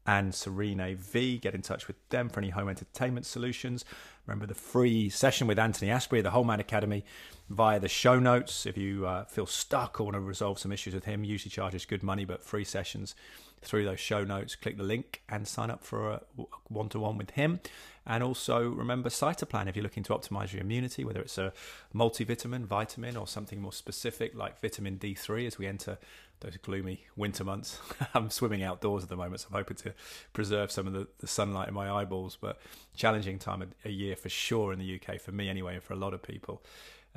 and 0.06 0.34
Serene 0.34 0.80
AV. 0.80 1.40
Get 1.40 1.54
in 1.54 1.62
touch 1.62 1.86
with 1.86 1.96
them 2.10 2.28
for 2.28 2.40
any 2.40 2.50
home 2.50 2.68
entertainment 2.68 3.24
solutions. 3.24 3.84
Remember 4.26 4.46
the 4.46 4.54
free 4.54 5.08
session 5.08 5.46
with 5.46 5.58
Anthony 5.58 5.90
Asprey, 5.90 6.20
the 6.20 6.30
Whole 6.30 6.44
Man 6.44 6.60
Academy, 6.60 7.04
via 7.48 7.80
the 7.80 7.88
show 7.88 8.18
notes. 8.18 8.66
If 8.66 8.76
you 8.76 9.06
uh, 9.06 9.24
feel 9.24 9.46
stuck 9.46 10.00
or 10.00 10.04
want 10.04 10.14
to 10.16 10.20
resolve 10.20 10.58
some 10.58 10.72
issues 10.72 10.94
with 10.94 11.04
him, 11.04 11.24
usually 11.24 11.50
charges 11.50 11.86
good 11.86 12.02
money, 12.02 12.24
but 12.24 12.42
free 12.42 12.64
sessions 12.64 13.14
through 13.62 13.84
those 13.84 14.00
show 14.00 14.24
notes. 14.24 14.54
Click 14.54 14.76
the 14.76 14.82
link 14.82 15.22
and 15.28 15.46
sign 15.46 15.70
up 15.70 15.84
for 15.84 16.10
a 16.10 16.20
one 16.68 16.88
to 16.90 17.00
one 17.00 17.18
with 17.18 17.30
him. 17.30 17.60
And 18.06 18.24
also 18.24 18.66
remember 18.66 19.10
Cytoplan 19.10 19.68
if 19.68 19.76
you're 19.76 19.82
looking 19.82 20.02
to 20.04 20.14
optimize 20.14 20.52
your 20.52 20.62
immunity, 20.62 21.04
whether 21.04 21.20
it's 21.20 21.36
a 21.36 21.52
multivitamin, 21.94 22.64
vitamin, 22.64 23.18
or 23.18 23.26
something 23.26 23.60
more 23.60 23.72
specific 23.72 24.34
like 24.34 24.60
vitamin 24.60 24.98
D3 24.98 25.46
as 25.46 25.58
we 25.58 25.66
enter 25.66 25.98
those 26.40 26.56
gloomy 26.58 27.04
winter 27.16 27.44
months. 27.44 27.78
I'm 28.14 28.30
swimming 28.30 28.62
outdoors 28.62 29.02
at 29.02 29.10
the 29.10 29.16
moment, 29.16 29.40
so 29.40 29.48
I'm 29.50 29.58
hoping 29.58 29.76
to 29.78 29.92
preserve 30.32 30.70
some 30.70 30.86
of 30.86 30.94
the, 30.94 31.06
the 31.18 31.26
sunlight 31.26 31.68
in 31.68 31.74
my 31.74 31.90
eyeballs, 31.90 32.38
but 32.40 32.58
challenging 32.96 33.38
time 33.38 33.60
of 33.60 33.74
a 33.84 33.90
year 33.90 34.16
for 34.16 34.30
sure 34.30 34.72
in 34.72 34.78
the 34.78 35.00
UK, 35.00 35.20
for 35.20 35.32
me 35.32 35.48
anyway, 35.50 35.74
and 35.74 35.82
for 35.82 35.92
a 35.92 35.96
lot 35.96 36.14
of 36.14 36.22
people. 36.22 36.62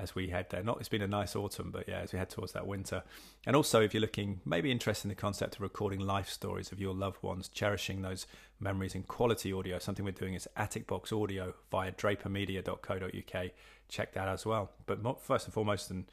As 0.02 0.16
we 0.16 0.30
head 0.30 0.48
there. 0.50 0.64
Not 0.64 0.80
it's 0.80 0.90
been 0.90 1.02
a 1.02 1.08
nice 1.08 1.36
autumn, 1.36 1.72
but 1.72 1.88
yeah, 1.88 2.00
as 2.00 2.12
we 2.12 2.20
head 2.20 2.30
towards 2.30 2.54
that 2.54 2.68
winter. 2.68 3.04
And 3.46 3.56
also, 3.56 3.82
if 3.82 3.94
you're 3.94 4.02
looking, 4.02 4.42
maybe 4.46 4.72
interested 4.72 5.06
in 5.06 5.10
the 5.10 5.16
concept 5.16 5.56
of 5.56 5.62
recording 5.62 6.00
life 6.00 6.30
stories 6.30 6.72
of 6.72 6.80
your 6.80 6.94
loved 6.94 7.22
ones, 7.22 7.48
cherishing 7.48 8.02
those 8.02 8.26
memories 8.60 8.96
in 8.96 9.04
quality 9.04 9.54
audio, 9.54 9.80
something 9.80 10.04
we're 10.04 10.12
doing 10.12 10.34
is 10.34 10.48
Attic 10.58 10.88
Box 10.88 11.12
Audio 11.12 11.54
via 11.70 11.92
drapermedia.co.uk. 11.92 13.52
Check 13.90 14.14
that 14.14 14.28
as 14.28 14.46
well. 14.46 14.72
But 14.86 15.22
first 15.22 15.46
and 15.46 15.54
foremost, 15.54 15.92
and 15.92 16.06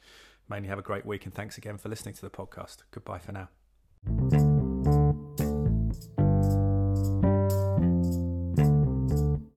mainly 0.47 0.69
have 0.69 0.79
a 0.79 0.83
great 0.83 1.05
week, 1.05 1.25
and 1.25 1.33
thanks 1.33 1.57
again 1.57 1.77
for 1.77 1.89
listening 1.89 2.15
to 2.15 2.21
the 2.21 2.29
podcast. 2.29 2.77
Goodbye 2.91 3.19
for 3.19 3.31
now. 3.31 3.49